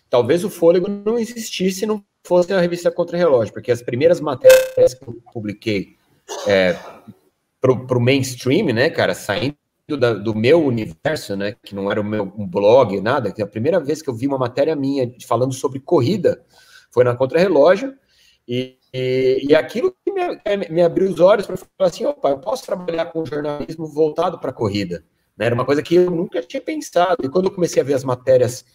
talvez 0.10 0.46
o 0.46 0.50
fôlego 0.50 0.88
não 0.88 1.20
existisse 1.20 1.80
se 1.80 1.86
não 1.86 2.02
fosse 2.24 2.54
a 2.54 2.62
revista 2.62 2.90
Contra-Relógio, 2.90 3.54
porque 3.54 3.72
as 3.72 3.82
primeiras 3.82 4.22
matérias 4.22 4.94
que 4.94 5.06
eu 5.06 5.22
publiquei 5.34 5.98
é, 6.48 6.78
para 7.60 7.98
o 7.98 8.00
mainstream, 8.00 8.68
né, 8.68 8.90
cara, 8.90 9.14
saindo 9.14 9.58
da, 10.00 10.14
do 10.14 10.34
meu 10.34 10.64
universo, 10.64 11.36
né, 11.36 11.56
que 11.62 11.76
não 11.76 11.92
era 11.92 12.00
o 12.00 12.06
meu 12.06 12.24
um 12.38 12.48
blog, 12.48 13.02
nada, 13.02 13.34
que 13.34 13.42
a 13.42 13.48
primeira 13.48 13.82
vez 13.82 14.02
que 14.02 14.10
eu 14.10 14.16
vi 14.16 14.28
uma 14.28 14.38
matéria 14.38 14.78
minha 14.78 15.14
falando 15.28 15.54
sobre 15.54 15.82
corrida 15.82 16.42
foi 16.90 17.04
na 17.04 17.16
Contra-Relógio, 17.16 17.94
e, 18.48 18.78
e, 18.94 19.48
e, 19.50 19.56
aquilo 19.56 19.96
me, 20.14 20.40
é, 20.46 20.58
me, 20.72 20.82
abriu 20.82 21.10
os 21.10 21.20
olhos 21.20 21.46
para 21.46 21.58
falar 21.58 21.90
assim, 21.90 22.06
opa, 22.06 22.30
eu 22.30 22.40
posso 22.40 22.66
trabalhar 22.66 23.06
com 23.08 23.26
jornalismo 23.26 23.88
voltado 23.88 24.40
para 24.40 24.52
a 24.52 24.54
corrida, 24.54 25.04
né, 25.38 25.48
era 25.48 25.56
uma 25.56 25.66
coisa 25.66 25.82
que 25.82 25.96
eu 25.96 26.12
nunca 26.12 26.42
tinha 26.42 26.62
pensado, 26.62 27.18
e 27.24 27.30
quando 27.30 27.46
eu 27.46 27.52
comecei 27.52 27.82
a 27.82 27.86
ver 27.86 27.94
as 27.94 28.04
matérias 28.04 28.66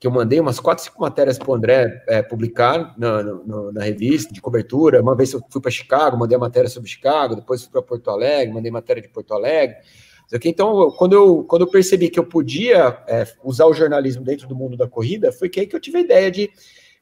que 0.00 0.06
eu 0.06 0.10
mandei 0.10 0.40
umas 0.40 0.58
quatro, 0.58 0.82
cinco 0.82 0.98
matérias 1.02 1.38
para 1.38 1.50
o 1.50 1.54
André 1.54 2.02
é, 2.08 2.22
publicar 2.22 2.94
na, 2.96 3.22
na, 3.70 3.82
revista 3.82 4.32
de 4.32 4.40
cobertura. 4.40 5.02
Uma 5.02 5.14
vez 5.14 5.30
eu 5.34 5.42
fui 5.50 5.60
para 5.60 5.70
Chicago, 5.70 6.16
mandei 6.16 6.34
a 6.36 6.40
matéria 6.40 6.70
sobre 6.70 6.88
Chicago, 6.88 7.36
depois 7.36 7.64
fui 7.64 7.70
para 7.70 7.82
Porto 7.82 8.08
Alegre, 8.08 8.54
mandei 8.54 8.70
matéria 8.70 9.02
de 9.02 9.10
Porto 9.10 9.34
Alegre. 9.34 9.76
Então, 10.44 10.90
quando 10.92 11.12
eu, 11.12 11.44
quando 11.44 11.62
eu 11.62 11.70
percebi 11.70 12.08
que 12.08 12.18
eu 12.18 12.24
podia 12.24 13.02
é, 13.06 13.26
usar 13.44 13.66
o 13.66 13.74
jornalismo 13.74 14.24
dentro 14.24 14.48
do 14.48 14.54
mundo 14.54 14.74
da 14.74 14.88
corrida, 14.88 15.32
foi 15.32 15.50
que 15.50 15.60
aí 15.60 15.66
que 15.66 15.76
eu 15.76 15.80
tive 15.80 15.98
a 15.98 16.00
ideia 16.00 16.30
de, 16.30 16.50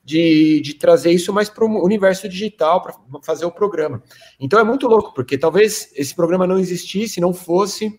de, 0.08 0.62
de 0.62 0.72
trazer 0.72 1.12
isso 1.12 1.34
mais 1.34 1.50
para 1.50 1.66
o 1.66 1.84
universo 1.84 2.26
digital, 2.26 2.80
para 2.80 2.94
fazer 3.22 3.44
o 3.44 3.52
programa. 3.52 4.02
Então 4.40 4.58
é 4.58 4.64
muito 4.64 4.88
louco, 4.88 5.12
porque 5.12 5.36
talvez 5.36 5.92
esse 5.94 6.14
programa 6.14 6.46
não 6.46 6.58
existisse, 6.58 7.20
não 7.20 7.34
fosse 7.34 7.98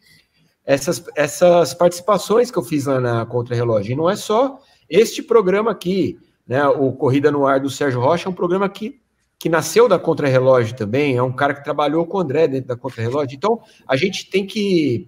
essas, 0.66 1.04
essas 1.16 1.75
participações 1.75 2.50
que 2.50 2.58
eu 2.58 2.63
fiz 2.63 2.86
lá 2.86 3.00
na 3.00 3.28
Contra-Relógio. 3.28 3.94
E 3.94 3.96
não 3.96 4.10
é 4.10 4.16
só 4.16 4.60
este 4.89 5.22
programa 5.22 5.70
aqui, 5.70 6.18
né, 6.48 6.68
o 6.68 6.92
Corrida 6.94 7.30
no 7.30 7.46
Ar 7.46 7.60
do 7.60 7.70
Sérgio 7.70 8.01
Rocha, 8.01 8.28
é 8.28 8.32
um 8.32 8.34
programa 8.34 8.68
que, 8.68 9.00
que 9.38 9.48
nasceu 9.48 9.88
da 9.88 10.00
Contra-Relógio 10.00 10.75
também, 10.75 11.16
é 11.16 11.22
um 11.22 11.32
cara 11.32 11.54
que 11.54 11.63
trabalhou 11.63 12.08
com 12.08 12.18
o 12.18 12.22
André 12.22 12.48
dentro 12.48 12.70
da 12.70 12.75
Contra-Relógio. 12.75 13.36
Então, 13.36 13.60
a 13.88 13.96
gente 13.96 14.32
tem 14.32 14.48
que 14.48 15.08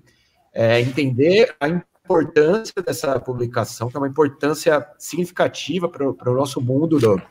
é, 0.53 0.79
entender 0.79 1.55
a 1.60 1.81
importância 2.11 2.73
dessa 2.85 3.19
publicação, 3.19 3.89
que 3.89 3.95
é 3.95 3.99
uma 3.99 4.07
importância 4.07 4.85
significativa 4.97 5.87
para 5.87 6.31
o 6.31 6.35
nosso 6.35 6.59
mundo 6.61 6.99
do, 6.99 7.21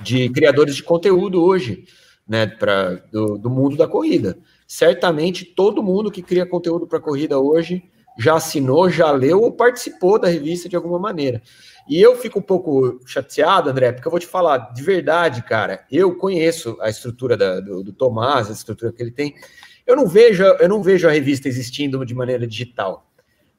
de 0.00 0.28
criadores 0.28 0.76
de 0.76 0.82
conteúdo 0.82 1.42
hoje, 1.42 1.84
né, 2.26 2.46
pra, 2.46 2.94
do, 3.10 3.38
do 3.38 3.50
mundo 3.50 3.76
da 3.76 3.88
corrida. 3.88 4.38
Certamente 4.66 5.44
todo 5.44 5.82
mundo 5.82 6.10
que 6.10 6.22
cria 6.22 6.46
conteúdo 6.46 6.86
para 6.86 7.00
corrida 7.00 7.38
hoje 7.38 7.84
já 8.18 8.34
assinou, 8.34 8.88
já 8.88 9.10
leu 9.10 9.40
ou 9.40 9.52
participou 9.52 10.18
da 10.18 10.28
revista 10.28 10.68
de 10.68 10.76
alguma 10.76 10.98
maneira. 10.98 11.42
E 11.88 12.00
eu 12.00 12.16
fico 12.16 12.38
um 12.38 12.42
pouco 12.42 13.00
chateado, 13.06 13.68
André, 13.68 13.92
porque 13.92 14.06
eu 14.06 14.10
vou 14.10 14.20
te 14.20 14.26
falar, 14.26 14.72
de 14.72 14.82
verdade, 14.82 15.42
cara, 15.42 15.84
eu 15.90 16.16
conheço 16.16 16.78
a 16.80 16.88
estrutura 16.88 17.36
da, 17.36 17.60
do, 17.60 17.82
do, 17.82 17.92
Tomás, 17.92 18.48
a 18.48 18.52
estrutura 18.52 18.92
que 18.92 19.02
ele 19.02 19.10
tem. 19.10 19.34
Eu 19.86 19.96
não 19.96 20.06
vejo, 20.06 20.42
eu 20.42 20.68
não 20.68 20.82
vejo 20.82 21.06
a 21.06 21.10
revista 21.10 21.46
existindo 21.46 22.04
de 22.06 22.14
maneira 22.14 22.46
digital, 22.46 23.10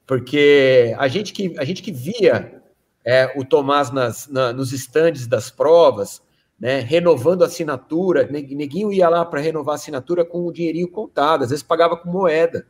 porque 0.06 0.94
a 0.98 1.08
gente 1.08 1.32
que, 1.32 1.54
a 1.58 1.64
gente 1.64 1.82
que 1.82 1.92
via 1.92 2.62
é, 3.04 3.32
o 3.36 3.44
Tomás 3.44 3.90
nas, 3.90 4.28
na, 4.28 4.52
nos 4.52 4.72
estandes 4.72 5.26
das 5.26 5.50
provas, 5.50 6.22
né, 6.58 6.80
renovando 6.80 7.42
a 7.42 7.46
assinatura, 7.46 8.26
neguinho 8.30 8.92
ia 8.92 9.08
lá 9.08 9.24
para 9.24 9.40
renovar 9.40 9.74
a 9.74 9.76
assinatura 9.76 10.24
com 10.24 10.46
o 10.46 10.52
dinheirinho 10.52 10.88
contado, 10.88 11.44
às 11.44 11.50
vezes 11.50 11.62
pagava 11.62 11.96
com 11.96 12.08
moeda 12.10 12.66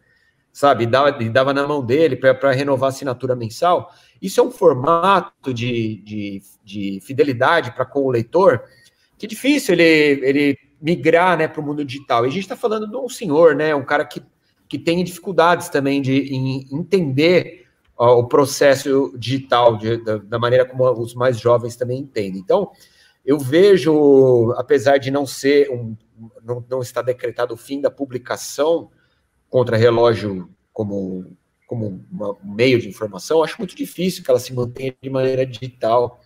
sabe? 0.56 0.84
E 0.84 0.86
dava, 0.86 1.22
e 1.22 1.28
dava 1.28 1.52
na 1.52 1.68
mão 1.68 1.84
dele 1.84 2.16
para 2.16 2.50
renovar 2.52 2.86
a 2.86 2.88
assinatura 2.88 3.36
mensal. 3.36 3.92
Isso 4.22 4.40
é 4.40 4.42
um 4.42 4.50
formato 4.50 5.52
de, 5.52 5.98
de, 6.02 6.42
de 6.64 6.98
fidelidade 7.02 7.72
para 7.72 7.84
com 7.84 8.00
o 8.00 8.10
leitor 8.10 8.64
que 9.18 9.26
difícil 9.26 9.74
ele, 9.74 9.84
ele 10.26 10.58
migrar 10.80 11.36
né, 11.36 11.46
para 11.46 11.60
o 11.60 11.62
mundo 11.62 11.84
digital. 11.84 12.24
E 12.24 12.28
a 12.28 12.30
gente 12.30 12.44
está 12.44 12.56
falando 12.56 12.86
de 12.86 12.96
um 12.96 13.06
senhor, 13.06 13.54
né, 13.54 13.74
um 13.74 13.84
cara 13.84 14.02
que, 14.06 14.22
que 14.68 14.78
tem 14.78 15.04
dificuldades 15.04 15.68
também 15.68 16.02
de 16.02 16.34
entender 16.72 17.66
ó, 17.96 18.18
o 18.18 18.26
processo 18.26 19.12
digital, 19.16 19.76
de, 19.76 19.96
da, 19.98 20.18
da 20.18 20.38
maneira 20.38 20.64
como 20.64 20.90
os 20.90 21.14
mais 21.14 21.38
jovens 21.38 21.76
também 21.76 21.98
entendem. 21.98 22.40
Então, 22.40 22.70
eu 23.24 23.38
vejo, 23.38 24.52
apesar 24.56 24.98
de 24.98 25.10
não 25.10 25.26
ser 25.26 25.70
um, 25.70 25.96
não, 26.44 26.64
não 26.68 26.80
estar 26.80 27.02
decretado 27.02 27.54
o 27.54 27.56
fim 27.56 27.80
da 27.80 27.90
publicação, 27.90 28.90
contra-relógio 29.48 30.48
como, 30.72 31.36
como 31.66 32.04
uma, 32.10 32.32
um 32.32 32.54
meio 32.54 32.80
de 32.80 32.88
informação, 32.88 33.42
acho 33.42 33.58
muito 33.58 33.76
difícil 33.76 34.22
que 34.22 34.30
ela 34.30 34.40
se 34.40 34.52
mantenha 34.52 34.94
de 35.00 35.10
maneira 35.10 35.46
digital. 35.46 36.20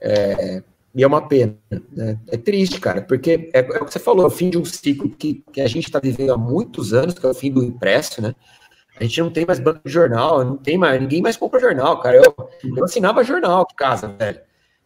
É, 0.00 0.62
e 0.94 1.04
é 1.04 1.06
uma 1.06 1.26
pena, 1.26 1.56
né? 1.92 2.18
É 2.28 2.36
triste, 2.36 2.80
cara, 2.80 3.00
porque 3.02 3.50
é, 3.54 3.60
é, 3.60 3.78
o 3.80 3.84
que 3.84 3.92
você 3.92 3.98
falou, 3.98 4.24
é 4.24 4.26
o 4.26 4.30
fim 4.30 4.50
de 4.50 4.58
um 4.58 4.64
ciclo 4.64 5.08
que, 5.08 5.44
que 5.52 5.60
a 5.60 5.68
gente 5.68 5.86
está 5.86 6.00
vivendo 6.00 6.32
há 6.32 6.36
muitos 6.36 6.92
anos, 6.92 7.14
que 7.14 7.24
é 7.24 7.28
o 7.28 7.34
fim 7.34 7.52
do 7.52 7.62
impresso, 7.62 8.20
né? 8.20 8.34
A 8.98 9.04
gente 9.04 9.20
não 9.20 9.30
tem 9.30 9.46
mais 9.46 9.60
banco 9.60 9.80
de 9.84 9.90
jornal, 9.90 10.44
não 10.44 10.56
tem 10.56 10.76
mais, 10.76 11.00
ninguém 11.00 11.22
mais 11.22 11.36
compra 11.36 11.60
jornal, 11.60 12.00
cara. 12.00 12.16
Eu, 12.16 12.34
eu 12.76 12.84
assinava 12.84 13.24
jornal 13.24 13.66
em 13.70 13.74
casa, 13.74 14.08
velho. 14.08 14.40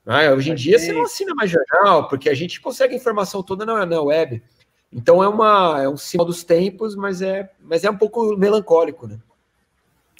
Ah, 0.06 0.30
hoje 0.32 0.50
em 0.50 0.54
dia 0.54 0.78
você 0.78 0.92
não 0.92 1.02
assina 1.02 1.34
mais 1.34 1.50
jornal, 1.50 2.08
porque 2.08 2.28
a 2.28 2.34
gente 2.34 2.60
consegue 2.60 2.94
a 2.94 2.96
informação 2.96 3.42
toda 3.42 3.64
na, 3.64 3.86
na 3.86 4.02
web. 4.02 4.42
Então 4.92 5.24
é 5.24 5.28
uma 5.28 5.82
é 5.82 5.88
um 5.88 5.96
sinal 5.96 6.26
dos 6.26 6.44
tempos, 6.44 6.94
mas 6.94 7.22
é 7.22 7.50
mas 7.60 7.82
é 7.82 7.90
um 7.90 7.96
pouco 7.96 8.36
melancólico, 8.36 9.06
né? 9.06 9.18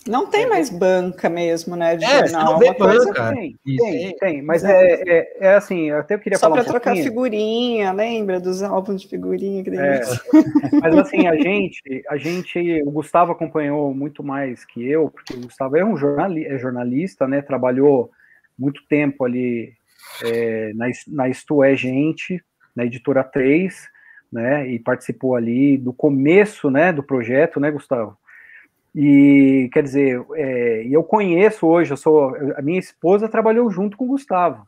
Não 0.07 0.27
tem 0.27 0.47
mais 0.49 0.69
banca 0.69 1.31
mesmo, 1.31 1.77
né? 1.77 1.97
De 1.97 2.05
é, 2.05 2.27
jornal. 2.27 2.53
Não 2.53 2.59
vê 2.59 2.73
banca. 2.75 3.33
Tem, 3.33 3.57
tem, 3.65 4.17
tem, 4.17 4.43
mas 4.43 4.63
é, 4.63 5.03
é, 5.07 5.37
é, 5.41 5.55
assim, 5.55 5.91
eu 5.91 5.99
até 5.99 6.19
queria 6.19 6.39
Só 6.39 6.49
falar. 6.49 6.63
Só 6.63 6.71
para 6.71 6.79
um 6.79 6.81
trocar 6.81 6.97
figurinha, 6.97 7.91
lembra 7.93 8.39
dos 8.39 8.63
álbuns 8.63 9.03
de 9.03 9.09
figurinha 9.09 9.65
que 9.65 9.71
é, 9.71 10.01
Mas 10.83 10.99
assim, 10.99 11.27
a 11.27 11.35
gente, 11.37 12.05
a 12.09 12.17
gente, 12.17 12.83
o 12.85 12.91
Gustavo 12.91 13.33
acompanhou 13.33 13.95
muito 13.95 14.23
mais 14.23 14.65
que 14.65 14.87
eu, 14.87 15.09
porque 15.09 15.35
o 15.35 15.41
Gustavo 15.41 15.77
é 15.77 15.85
um 15.85 15.97
jornalista, 15.97 16.53
é 16.53 16.59
jornalista, 16.59 17.27
né? 17.27 17.41
Trabalhou 17.41 18.11
muito 18.59 18.83
tempo 18.89 19.25
ali 19.25 19.73
é, 20.23 20.73
na, 20.75 20.87
na 21.09 21.29
Isto 21.29 21.65
É 21.65 21.75
Gente, 21.75 22.45
na 22.77 22.85
editora 22.85 23.25
3 23.25 23.95
né, 24.35 24.69
e 24.69 24.81
participou 24.81 25.37
ali 25.37 25.79
do 25.79 25.93
começo, 25.93 26.69
né, 26.69 26.93
do 26.93 27.05
projeto, 27.05 27.61
né, 27.61 27.71
Gustavo? 27.71 28.19
E 28.95 29.69
quer 29.73 29.83
dizer, 29.83 30.25
é, 30.35 30.87
eu 30.89 31.03
conheço 31.03 31.67
hoje, 31.67 31.93
eu 31.93 31.97
sou, 31.97 32.35
a 32.57 32.63
minha 32.63 32.79
esposa 32.79 33.29
trabalhou 33.29 33.69
junto 33.71 33.97
com 33.97 34.05
o 34.05 34.09
Gustavo. 34.09 34.67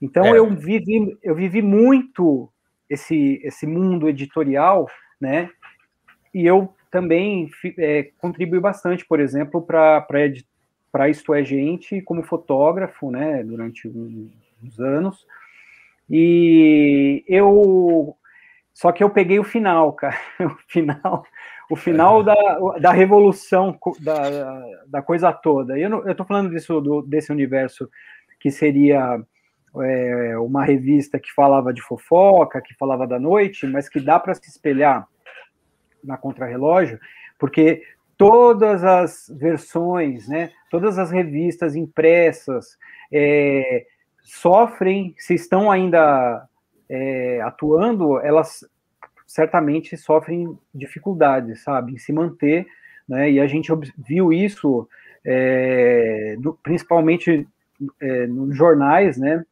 Então 0.00 0.24
é. 0.24 0.38
eu 0.38 0.48
vivi, 0.50 1.18
eu 1.22 1.34
vivi 1.34 1.60
muito 1.60 2.48
esse 2.88 3.40
esse 3.44 3.66
mundo 3.66 4.08
editorial, 4.08 4.88
né? 5.20 5.50
E 6.32 6.46
eu 6.46 6.72
também 6.90 7.50
é, 7.78 8.10
contribuí 8.18 8.58
bastante, 8.58 9.04
por 9.04 9.20
exemplo, 9.20 9.60
para 9.60 10.06
para 10.90 11.08
Isto 11.08 11.34
é 11.34 11.44
Gente 11.44 12.00
como 12.02 12.22
fotógrafo, 12.22 13.10
né, 13.10 13.44
durante 13.44 13.86
uns 13.86 14.80
anos. 14.80 15.26
E 16.08 17.22
eu 17.28 18.16
só 18.72 18.90
que 18.90 19.04
eu 19.04 19.10
peguei 19.10 19.38
o 19.38 19.44
final, 19.44 19.92
cara. 19.92 20.16
O 20.40 20.56
final, 20.66 21.24
o 21.70 21.76
final 21.76 22.20
é. 22.20 22.24
da, 22.24 22.78
da 22.80 22.92
revolução 22.92 23.78
da, 24.00 24.66
da 24.88 25.00
coisa 25.00 25.32
toda. 25.32 25.78
Eu, 25.78 25.88
não, 25.88 26.06
eu 26.06 26.14
tô 26.16 26.24
falando 26.24 26.50
disso, 26.50 26.80
do, 26.80 27.00
desse 27.00 27.30
universo 27.30 27.88
que 28.40 28.50
seria 28.50 29.22
é, 29.80 30.36
uma 30.38 30.64
revista 30.64 31.18
que 31.18 31.32
falava 31.32 31.72
de 31.72 31.80
fofoca, 31.80 32.60
que 32.60 32.74
falava 32.74 33.06
da 33.06 33.20
noite, 33.20 33.68
mas 33.68 33.88
que 33.88 34.00
dá 34.00 34.18
para 34.18 34.34
se 34.34 34.48
espelhar 34.48 35.06
na 36.02 36.16
Contrarrelógio, 36.16 36.98
porque 37.38 37.82
todas 38.16 38.82
as 38.82 39.32
versões, 39.38 40.28
né, 40.28 40.50
todas 40.70 40.98
as 40.98 41.12
revistas 41.12 41.76
impressas, 41.76 42.76
é, 43.12 43.86
sofrem, 44.22 45.14
se 45.18 45.34
estão 45.34 45.70
ainda 45.70 46.48
é, 46.88 47.40
atuando, 47.42 48.18
elas 48.20 48.68
certamente 49.30 49.96
sofrem 49.96 50.58
dificuldades, 50.74 51.62
sabe, 51.62 51.92
em 51.92 51.98
se 51.98 52.12
manter, 52.12 52.66
né? 53.08 53.30
E 53.30 53.38
a 53.38 53.46
gente 53.46 53.70
viu 53.96 54.32
isso 54.32 54.88
é, 55.24 56.34
principalmente 56.64 57.46
é, 58.00 58.26
nos 58.26 58.56
jornais, 58.56 59.16
né? 59.16 59.44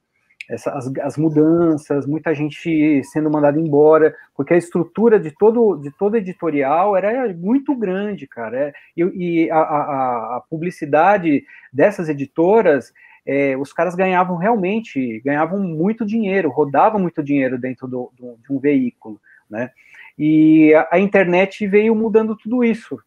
Essa, 0.50 0.72
as, 0.72 0.90
as, 1.00 1.16
mudanças, 1.16 2.06
muita 2.06 2.34
gente 2.34 3.04
sendo 3.04 3.30
mandada 3.30 3.60
embora, 3.60 4.16
porque 4.34 4.52
a 4.54 4.56
estrutura 4.56 5.20
de 5.20 5.30
todo, 5.30 5.76
de 5.76 5.92
todo 5.92 6.16
editorial 6.16 6.96
era 6.96 7.32
muito 7.34 7.72
grande, 7.76 8.26
cara. 8.26 8.58
É, 8.58 8.72
e, 8.96 9.44
e 9.44 9.50
a, 9.50 9.58
a, 9.58 10.36
a, 10.38 10.42
publicidade 10.50 11.44
dessas 11.72 12.08
editoras, 12.08 12.92
é, 13.24 13.56
os 13.56 13.72
caras 13.72 13.94
ganhavam 13.94 14.38
realmente, 14.38 15.20
ganhavam 15.24 15.60
muito 15.60 16.04
dinheiro, 16.04 16.50
rodavam 16.50 16.98
muito 16.98 17.22
dinheiro 17.22 17.56
dentro 17.56 17.86
do, 17.86 18.10
do, 18.18 18.36
de 18.44 18.52
um 18.52 18.58
veículo, 18.58 19.20
né? 19.50 19.70
E 20.18 20.74
a, 20.74 20.88
a 20.92 20.98
internet 20.98 21.66
veio 21.66 21.94
mudando 21.94 22.36
tudo 22.36 22.64
isso, 22.64 22.98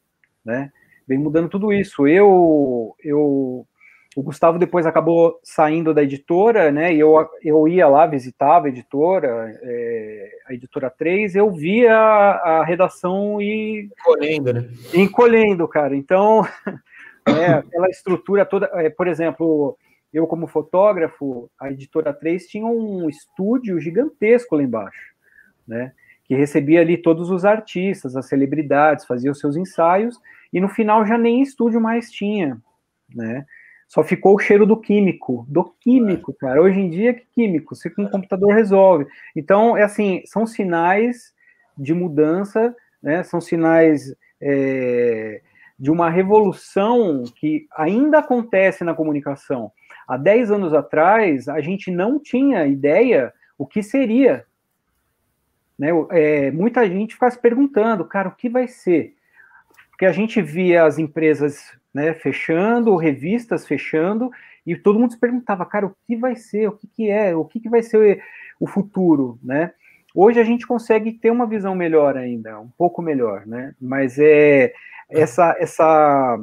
né? 0.43 0.71
Veio 1.07 1.19
mudando 1.19 1.50
tudo 1.50 1.74
isso. 1.74 2.07
Eu, 2.07 2.95
eu 3.03 3.67
o 4.15 4.21
Gustavo 4.21 4.60
depois 4.60 4.86
acabou 4.86 5.39
saindo 5.41 5.93
da 5.93 6.03
editora, 6.03 6.69
né? 6.69 6.93
E 6.93 7.00
eu, 7.00 7.29
eu 7.43 7.67
ia 7.67 7.88
lá, 7.88 8.05
visitava 8.05 8.65
a 8.65 8.69
editora, 8.69 9.57
é, 9.62 10.31
a 10.48 10.53
editora 10.53 10.89
3, 10.89 11.36
eu 11.36 11.50
via 11.50 11.95
a, 11.95 12.60
a 12.60 12.65
redação 12.65 13.41
e. 13.41 13.89
Encolhendo, 14.00 14.53
né? 14.53 14.69
Encolhendo, 14.93 15.67
cara. 15.67 15.95
Então, 15.95 16.45
é, 17.25 17.53
aquela 17.53 17.88
estrutura 17.89 18.45
toda. 18.45 18.69
É, 18.74 18.89
por 18.89 19.07
exemplo, 19.07 19.77
eu, 20.13 20.27
como 20.27 20.45
fotógrafo, 20.45 21.50
a 21.57 21.71
editora 21.71 22.13
3 22.13 22.48
tinha 22.48 22.65
um 22.65 23.07
estúdio 23.07 23.79
gigantesco 23.79 24.57
lá 24.57 24.63
embaixo, 24.63 25.13
né? 25.65 25.93
Que 26.31 26.35
recebia 26.35 26.79
ali 26.79 26.95
todos 26.95 27.29
os 27.29 27.43
artistas, 27.43 28.15
as 28.15 28.29
celebridades, 28.29 29.03
fazia 29.03 29.29
os 29.29 29.38
seus 29.38 29.57
ensaios, 29.57 30.17
e 30.53 30.61
no 30.61 30.69
final 30.69 31.05
já 31.05 31.17
nem 31.17 31.41
estúdio 31.41 31.81
mais 31.81 32.09
tinha, 32.09 32.57
né? 33.13 33.45
Só 33.85 34.01
ficou 34.01 34.35
o 34.35 34.39
cheiro 34.39 34.65
do 34.65 34.79
químico, 34.79 35.45
do 35.50 35.65
químico, 35.81 36.31
cara. 36.31 36.61
Hoje 36.61 36.79
em 36.79 36.89
dia, 36.89 37.13
que 37.13 37.25
químico? 37.35 37.75
Você 37.75 37.89
com 37.89 38.03
um 38.03 38.09
computador 38.09 38.53
resolve. 38.53 39.05
Então, 39.35 39.75
é 39.75 39.83
assim, 39.83 40.21
são 40.25 40.47
sinais 40.47 41.33
de 41.77 41.93
mudança, 41.93 42.73
né? 43.03 43.23
São 43.23 43.41
sinais 43.41 44.15
é, 44.39 45.41
de 45.77 45.91
uma 45.91 46.09
revolução 46.09 47.25
que 47.35 47.67
ainda 47.75 48.19
acontece 48.19 48.85
na 48.85 48.93
comunicação. 48.93 49.69
Há 50.07 50.15
10 50.15 50.50
anos 50.50 50.73
atrás, 50.73 51.50
a 51.50 51.59
gente 51.59 51.91
não 51.91 52.17
tinha 52.17 52.65
ideia 52.67 53.33
o 53.57 53.67
que 53.67 53.83
seria. 53.83 54.45
Né? 55.81 55.89
É, 56.11 56.51
muita 56.51 56.88
gente 56.88 57.15
fica 57.15 57.31
se 57.31 57.39
perguntando, 57.39 58.05
cara, 58.05 58.29
o 58.29 58.35
que 58.35 58.47
vai 58.47 58.67
ser? 58.67 59.15
Porque 59.89 60.05
a 60.05 60.11
gente 60.11 60.39
via 60.39 60.83
as 60.85 61.00
empresas 61.00 61.75
né, 61.91 62.13
fechando, 62.13 62.95
revistas 62.95 63.65
fechando, 63.65 64.29
e 64.63 64.75
todo 64.75 65.00
mundo 65.00 65.13
se 65.13 65.19
perguntava, 65.19 65.65
cara, 65.65 65.88
o 65.88 65.95
que 66.05 66.15
vai 66.15 66.35
ser, 66.35 66.67
o 66.67 66.73
que, 66.73 66.85
que 66.85 67.09
é, 67.09 67.35
o 67.35 67.43
que, 67.43 67.59
que 67.59 67.67
vai 67.67 67.81
ser 67.81 68.23
o 68.59 68.67
futuro, 68.67 69.39
né? 69.43 69.71
Hoje 70.13 70.39
a 70.39 70.43
gente 70.43 70.67
consegue 70.67 71.13
ter 71.13 71.31
uma 71.31 71.47
visão 71.47 71.73
melhor 71.73 72.15
ainda, 72.15 72.59
um 72.59 72.69
pouco 72.77 73.01
melhor, 73.01 73.47
né? 73.47 73.73
Mas 73.81 74.19
é 74.19 74.73
essa 75.09 75.55
essa 75.57 76.39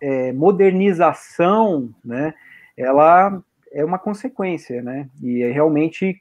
é, 0.00 0.32
modernização, 0.32 1.90
né? 2.02 2.32
Ela 2.74 3.42
é 3.70 3.84
uma 3.84 3.98
consequência, 3.98 4.80
né? 4.80 5.10
E 5.22 5.42
é 5.42 5.50
realmente 5.50 6.18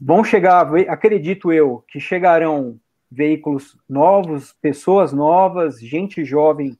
vão 0.00 0.24
chegar, 0.24 0.66
acredito 0.88 1.52
eu, 1.52 1.84
que 1.86 2.00
chegarão 2.00 2.80
veículos 3.10 3.76
novos, 3.88 4.52
pessoas 4.62 5.12
novas, 5.12 5.80
gente 5.80 6.24
jovem 6.24 6.78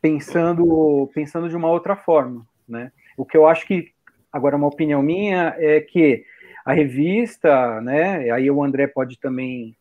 pensando 0.00 1.10
pensando 1.14 1.48
de 1.48 1.56
uma 1.56 1.68
outra 1.68 1.94
forma, 1.94 2.46
né? 2.68 2.90
O 3.16 3.24
que 3.24 3.36
eu 3.36 3.46
acho 3.46 3.66
que 3.66 3.92
agora 4.32 4.56
uma 4.56 4.66
opinião 4.66 5.02
minha 5.02 5.54
é 5.58 5.80
que 5.80 6.24
a 6.64 6.72
revista, 6.72 7.80
né? 7.80 8.30
Aí 8.30 8.50
o 8.50 8.62
André 8.62 8.86
pode 8.86 9.18
também 9.18 9.76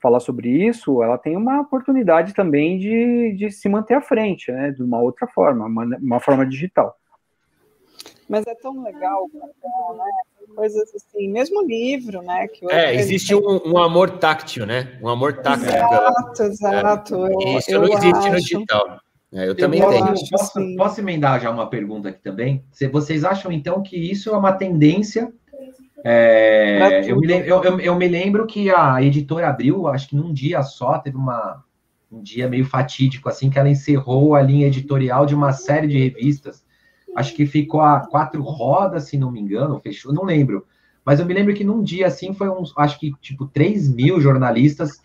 falar 0.00 0.20
sobre 0.20 0.48
isso. 0.48 1.02
Ela 1.02 1.18
tem 1.18 1.36
uma 1.36 1.60
oportunidade 1.60 2.34
também 2.34 2.78
de, 2.78 3.32
de 3.36 3.50
se 3.50 3.68
manter 3.68 3.94
à 3.94 4.00
frente, 4.00 4.50
né? 4.50 4.70
De 4.70 4.82
uma 4.82 5.00
outra 5.00 5.26
forma, 5.26 5.66
uma, 5.66 5.84
uma 5.98 6.20
forma 6.20 6.46
digital. 6.46 6.96
Mas 8.28 8.46
é 8.46 8.54
tão 8.56 8.82
legal, 8.82 9.28
né? 9.32 9.46
Coisas 10.54 10.94
assim, 10.94 11.28
mesmo 11.28 11.62
livro, 11.64 12.22
né? 12.22 12.48
Que 12.48 12.70
é, 12.70 12.94
existe 12.94 13.34
um, 13.34 13.60
um, 13.64 13.78
amor 13.78 14.18
táctil, 14.18 14.66
né? 14.66 14.98
Um 15.02 15.08
amor 15.08 15.34
táctil. 15.42 15.68
Exato, 15.68 16.42
exato. 16.42 17.26
É. 17.26 17.32
Eu, 17.32 17.58
Isso 17.58 17.70
eu 17.70 17.80
não 17.82 17.88
existe 17.88 18.18
acho... 18.18 18.30
no 18.30 18.36
digital. 18.36 19.00
É, 19.32 19.42
eu, 19.42 19.48
eu 19.48 19.56
também 19.56 19.80
posso, 19.80 19.92
tenho. 19.92 20.30
Posso, 20.30 20.76
posso, 20.76 21.00
emendar 21.00 21.40
já 21.40 21.50
uma 21.50 21.68
pergunta 21.68 22.08
aqui 22.08 22.20
também? 22.20 22.64
Vocês 22.90 23.24
acham, 23.24 23.52
então, 23.52 23.82
que 23.82 23.96
isso 23.96 24.30
é 24.30 24.36
uma 24.36 24.52
tendência? 24.52 25.32
É, 26.04 27.02
eu, 27.10 27.18
me, 27.18 27.32
eu, 27.32 27.62
eu, 27.64 27.80
eu, 27.80 27.94
me 27.96 28.06
lembro 28.06 28.46
que 28.46 28.70
a 28.70 29.02
editora 29.02 29.48
abriu, 29.48 29.88
acho 29.88 30.08
que 30.08 30.16
num 30.16 30.32
dia 30.32 30.62
só, 30.62 30.98
teve 30.98 31.16
uma, 31.16 31.64
um 32.10 32.22
dia 32.22 32.48
meio 32.48 32.64
fatídico, 32.64 33.28
assim, 33.28 33.50
que 33.50 33.58
ela 33.58 33.68
encerrou 33.68 34.34
a 34.34 34.42
linha 34.42 34.68
editorial 34.68 35.26
de 35.26 35.34
uma 35.34 35.52
série 35.52 35.88
de 35.88 35.98
revistas. 35.98 36.64
Acho 37.16 37.34
que 37.34 37.46
ficou 37.46 37.80
a 37.80 38.00
quatro 38.00 38.42
rodas, 38.42 39.04
se 39.04 39.16
não 39.16 39.30
me 39.30 39.40
engano, 39.40 39.80
fechou, 39.80 40.12
não 40.12 40.24
lembro. 40.24 40.66
Mas 41.04 41.18
eu 41.18 41.26
me 41.26 41.34
lembro 41.34 41.54
que 41.54 41.64
num 41.64 41.82
dia, 41.82 42.06
assim, 42.06 42.34
foi 42.34 42.48
uns, 42.48 42.72
acho 42.76 42.98
que, 43.00 43.12
tipo, 43.20 43.46
3 43.46 43.88
mil 43.88 44.20
jornalistas, 44.20 45.00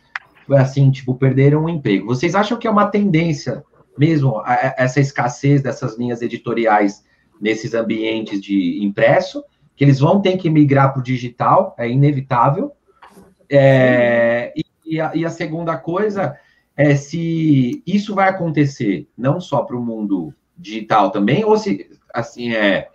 assim, 0.50 0.92
tipo, 0.92 1.16
perderam 1.16 1.66
o 1.66 1.70
emprego. 1.70 2.08
Vocês 2.08 2.36
acham 2.36 2.58
que 2.58 2.68
é 2.68 2.72
uma 2.72 2.88
tendência 2.88 3.64
mesmo 3.98 4.42
essa 4.78 5.00
escassez 5.00 5.62
dessas 5.62 5.98
linhas 5.98 6.22
editoriais 6.22 7.04
nesses 7.40 7.74
ambientes 7.74 8.42
de 8.42 8.84
impresso, 8.84 9.44
que 9.76 9.84
eles 9.84 10.00
vão 10.00 10.22
ter 10.22 10.38
que 10.38 10.50
migrar 10.50 10.92
para 10.92 11.00
o 11.00 11.04
digital, 11.04 11.76
é 11.78 11.90
inevitável. 11.90 12.72
É, 13.50 14.54
e, 14.86 15.00
a, 15.00 15.12
e, 15.16 15.26
a, 15.26 15.30
segunda 15.30 15.78
coisa 15.78 16.38
é 16.78 16.96
se 16.96 17.84
isso 17.86 18.16
vai 18.16 18.30
acontecer 18.30 19.10
não 19.18 19.42
só 19.42 19.64
para 19.64 19.76
o 19.76 19.84
mundo 19.84 20.34
digital 20.58 21.12
também, 21.12 21.44
ou 21.44 21.58
se, 21.58 21.90
assim, 22.14 22.54
é, 22.54 22.88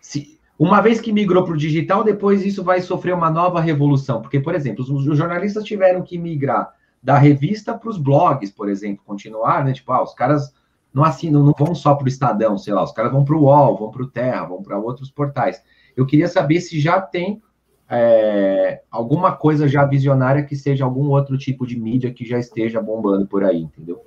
se, 0.00 0.38
uma 0.58 0.80
vez 0.80 1.00
que 1.00 1.12
migrou 1.12 1.44
para 1.44 1.54
o 1.54 1.56
digital, 1.56 2.02
depois 2.02 2.44
isso 2.44 2.64
vai 2.64 2.80
sofrer 2.80 3.14
uma 3.14 3.30
nova 3.30 3.60
revolução. 3.60 4.20
Porque, 4.20 4.40
por 4.40 4.54
exemplo, 4.54 4.82
os, 4.82 4.90
os 4.90 5.16
jornalistas 5.16 5.64
tiveram 5.64 6.02
que 6.02 6.18
migrar 6.18 6.72
da 7.02 7.16
revista 7.16 7.74
para 7.76 7.88
os 7.88 7.96
blogs, 7.96 8.50
por 8.50 8.68
exemplo, 8.68 9.04
continuar, 9.04 9.64
né? 9.64 9.72
Tipo, 9.72 9.92
ah, 9.92 10.02
os 10.02 10.14
caras 10.14 10.52
não 10.92 11.04
assinam, 11.04 11.44
não 11.44 11.54
vão 11.56 11.74
só 11.74 11.94
para 11.94 12.06
o 12.06 12.08
Estadão, 12.08 12.58
sei 12.58 12.74
lá, 12.74 12.82
os 12.82 12.92
caras 12.92 13.12
vão 13.12 13.24
para 13.24 13.36
o 13.36 13.42
UOL, 13.42 13.78
vão 13.78 13.90
para 13.90 14.02
o 14.02 14.10
Terra, 14.10 14.46
vão 14.46 14.62
para 14.62 14.78
outros 14.78 15.10
portais. 15.10 15.62
Eu 15.96 16.06
queria 16.06 16.28
saber 16.28 16.60
se 16.60 16.80
já 16.80 17.00
tem 17.00 17.40
é, 17.88 18.82
alguma 18.90 19.32
coisa 19.32 19.68
já 19.68 19.84
visionária 19.84 20.42
que 20.42 20.56
seja 20.56 20.84
algum 20.84 21.08
outro 21.08 21.38
tipo 21.38 21.66
de 21.66 21.78
mídia 21.78 22.12
que 22.12 22.24
já 22.24 22.38
esteja 22.38 22.80
bombando 22.80 23.26
por 23.26 23.44
aí, 23.44 23.62
entendeu? 23.62 24.02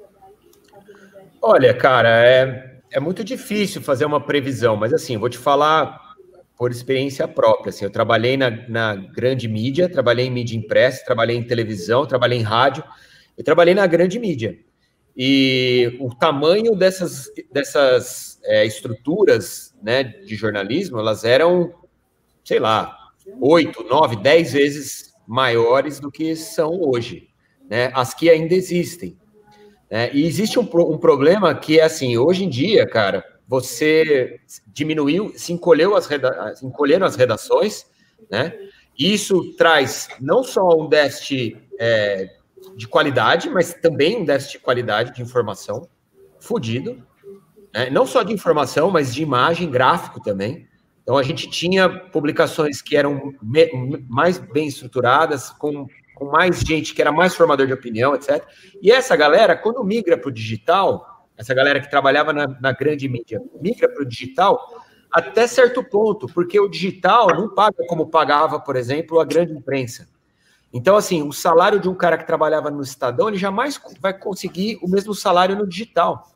Olha, 1.42 1.74
cara, 1.74 2.10
é, 2.24 2.71
é 2.92 3.00
muito 3.00 3.24
difícil 3.24 3.82
fazer 3.82 4.06
uma 4.06 4.20
previsão, 4.20 4.76
mas 4.76 4.94
assim, 4.94 5.18
vou 5.18 5.30
te 5.30 5.38
falar 5.38 6.12
por 6.58 6.70
experiência 6.70 7.28
própria. 7.28 7.70
Assim, 7.70 7.86
eu 7.86 7.90
trabalhei 7.90 8.38
na, 8.38 8.52
na 8.68 8.96
grande 8.96 9.48
mídia, 9.48 9.90
trabalhei 9.90 10.28
em 10.28 10.32
mídia 10.32 10.58
impressa, 10.58 11.04
trabalhei 11.06 11.36
em 11.36 11.44
televisão, 11.44 12.06
trabalhei 12.06 12.38
em 12.38 12.44
rádio, 12.44 12.84
e 13.38 13.44
trabalhei 13.44 13.74
na 13.74 13.88
grande 13.88 14.20
mídia. 14.20 14.60
E 15.16 15.98
o 16.00 16.14
tamanho 16.14 16.76
dessas, 16.76 17.32
dessas 17.52 18.40
é, 18.44 18.66
estruturas 18.66 19.74
né, 19.82 20.04
de 20.04 20.36
jornalismo, 20.36 21.00
elas 21.00 21.24
eram, 21.24 21.74
sei 22.44 22.60
lá, 22.60 22.96
oito, 23.40 23.84
nove, 23.84 24.16
dez 24.18 24.54
vezes 24.54 25.14
maiores 25.28 26.00
do 26.00 26.12
que 26.12 26.36
são 26.36 26.80
hoje, 26.82 27.30
né? 27.70 27.90
As 27.94 28.14
que 28.14 28.30
ainda 28.30 28.54
existem. 28.54 29.18
Né? 29.92 30.10
E 30.14 30.26
existe 30.26 30.58
um, 30.58 30.64
um 30.64 30.98
problema 30.98 31.54
que 31.54 31.78
é 31.78 31.84
assim, 31.84 32.18
hoje 32.18 32.46
em 32.46 32.50
dia, 32.50 32.88
cara, 32.88 33.24
você 33.46 34.40
diminuiu, 34.68 35.34
se 35.36 35.52
encolheu 35.52 35.98
as, 35.98 36.08
reda 36.08 36.54
encolheram 36.64 37.06
as 37.06 37.18
redações, 37.18 37.86
né? 38.30 38.54
Isso 38.98 39.54
traz 39.58 40.08
não 40.22 40.44
só 40.44 40.66
um 40.80 40.88
déficit 40.88 41.58
é, 41.78 42.30
de 42.78 42.88
qualidade, 42.88 43.50
mas 43.50 43.74
também 43.74 44.22
um 44.22 44.26
déficit 44.26 44.54
de 44.54 44.60
qualidade 44.60 45.14
de 45.14 45.22
informação 45.22 45.88
fodido, 46.40 47.04
né? 47.74 47.90
não 47.90 48.06
só 48.06 48.24
de 48.24 48.32
informação, 48.32 48.90
mas 48.90 49.14
de 49.14 49.22
imagem, 49.22 49.70
gráfico 49.70 50.22
também. 50.22 50.68
Então 51.02 51.18
a 51.18 51.24
gente 51.24 51.50
tinha 51.50 51.90
publicações 51.90 52.82
que 52.82 52.96
eram 52.96 53.34
mais 54.08 54.38
bem 54.38 54.68
estruturadas, 54.68 55.50
com, 55.50 55.88
com 56.22 56.30
mais 56.30 56.60
gente 56.60 56.94
que 56.94 57.02
era 57.02 57.12
mais 57.12 57.36
formador 57.36 57.66
de 57.66 57.74
opinião, 57.74 58.14
etc. 58.14 58.46
E 58.80 58.92
essa 58.92 59.16
galera, 59.16 59.58
quando 59.58 59.84
migra 59.84 60.16
para 60.16 60.30
o 60.30 60.32
digital, 60.32 61.28
essa 61.36 61.52
galera 61.52 61.82
que 61.82 61.90
trabalhava 61.90 62.32
na, 62.32 62.48
na 62.48 62.72
grande 62.72 63.10
mídia 63.10 63.42
migra 63.60 63.90
para 63.90 64.04
o 64.04 64.06
digital, 64.06 64.86
até 65.12 65.48
certo 65.48 65.84
ponto, 65.84 66.28
porque 66.28 66.60
o 66.60 66.70
digital 66.70 67.30
não 67.30 67.50
paga 67.50 67.84
como 67.88 68.06
pagava, 68.06 68.60
por 68.60 68.76
exemplo, 68.76 69.20
a 69.20 69.26
grande 69.26 69.52
imprensa. 69.52 70.08
Então, 70.72 70.96
assim, 70.96 71.28
o 71.28 71.34
salário 71.34 71.80
de 71.80 71.90
um 71.90 71.96
cara 71.96 72.20
que 72.20 72.28
trabalhava 72.28 72.70
no 72.70 72.84
Estadão, 72.84 73.28
ele 73.28 73.38
jamais 73.38 73.82
vai 74.00 74.14
conseguir 74.14 74.78
o 74.84 74.88
mesmo 74.88 75.16
salário 75.16 75.56
no 75.56 75.68
digital. 75.68 76.32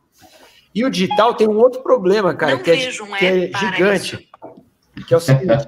E 0.73 0.83
o 0.83 0.89
digital 0.89 1.35
tem 1.35 1.47
um 1.47 1.57
outro 1.57 1.83
problema, 1.83 2.33
cara, 2.33 2.57
que 2.57 2.71
é, 2.71 2.73
um 2.73 3.15
que 3.15 3.25
é, 3.25 3.51
gigante. 3.59 4.15
Isso. 4.15 5.05
Que 5.05 5.13
é 5.13 5.17
o 5.17 5.19
seguinte: 5.19 5.67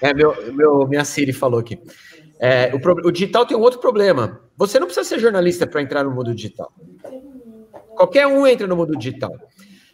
é, 0.00 0.14
meu, 0.14 0.52
meu, 0.52 0.88
minha 0.88 1.04
Siri 1.04 1.32
falou 1.32 1.60
aqui. 1.60 1.78
É, 2.40 2.72
o, 2.74 3.06
o 3.06 3.12
digital 3.12 3.44
tem 3.44 3.56
um 3.56 3.60
outro 3.60 3.78
problema. 3.78 4.40
Você 4.56 4.80
não 4.80 4.86
precisa 4.86 5.06
ser 5.06 5.18
jornalista 5.18 5.66
para 5.66 5.82
entrar 5.82 6.02
no 6.02 6.10
mundo 6.10 6.34
digital. 6.34 6.72
Qualquer 7.94 8.26
um 8.26 8.46
entra 8.46 8.66
no 8.66 8.74
mundo 8.74 8.96
digital. 8.96 9.32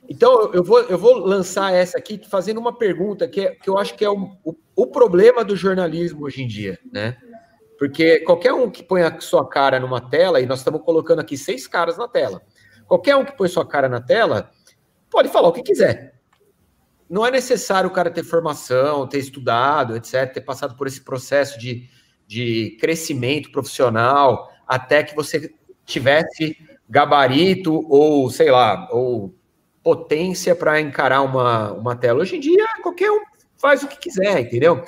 Então, 0.09 0.52
eu 0.54 0.62
vou, 0.62 0.80
eu 0.82 0.96
vou 0.96 1.18
lançar 1.18 1.72
essa 1.72 1.98
aqui 1.98 2.20
fazendo 2.30 2.59
uma 2.59 2.72
pergunta 2.72 3.26
que, 3.26 3.40
é, 3.40 3.54
que 3.56 3.68
eu 3.68 3.76
acho 3.76 3.94
que 3.96 4.04
é 4.04 4.11
o, 4.11 4.37
o, 4.44 4.54
o 4.76 4.87
problema 4.87 5.44
do 5.44 5.56
jornalismo 5.56 6.24
hoje 6.24 6.44
em 6.44 6.46
dia, 6.46 6.78
né? 6.92 7.16
Porque 7.76 8.20
qualquer 8.20 8.52
um 8.52 8.70
que 8.70 8.85
põe 8.85 9.02
a 9.02 9.20
sua 9.20 9.46
cara 9.48 9.80
numa 9.80 10.00
tela, 10.00 10.40
e 10.40 10.46
nós 10.46 10.59
estamos 10.59 10.82
colocando 10.82 11.18
aqui 11.18 11.37
seis 11.37 11.66
caras 11.66 11.98
na 11.98 12.06
tela, 12.06 12.40
qualquer 12.87 13.16
um 13.16 13.24
que 13.24 13.37
põe 13.37 13.48
sua 13.48 13.66
cara 13.66 13.88
na 13.88 14.00
tela 14.00 14.50
pode 15.11 15.28
falar 15.28 15.48
o 15.48 15.52
que 15.52 15.62
quiser. 15.62 16.14
Não 17.11 17.26
é 17.26 17.30
necessário 17.30 17.90
o 17.90 17.92
cara 17.92 18.11
ter 18.11 18.22
formação, 18.22 19.06
ter 19.06 19.18
estudado, 19.18 19.96
etc., 19.96 20.32
ter 20.32 20.40
passado 20.40 20.76
por 20.76 20.87
esse 20.87 21.02
processo 21.02 21.59
de, 21.59 21.88
de 22.26 22.76
crescimento 22.80 23.50
profissional, 23.50 24.50
até 24.66 25.02
que 25.02 25.14
você 25.14 25.52
tivesse 25.84 26.56
gabarito 26.88 27.86
ou, 27.88 28.30
sei 28.30 28.50
lá, 28.50 28.88
ou 28.90 29.34
potência 29.82 30.54
para 30.54 30.80
encarar 30.80 31.22
uma, 31.22 31.72
uma 31.72 31.96
tela. 31.96 32.20
Hoje 32.20 32.36
em 32.36 32.40
dia, 32.40 32.64
qualquer 32.82 33.10
um 33.10 33.20
faz 33.56 33.82
o 33.82 33.88
que 33.88 33.98
quiser, 33.98 34.40
entendeu? 34.40 34.84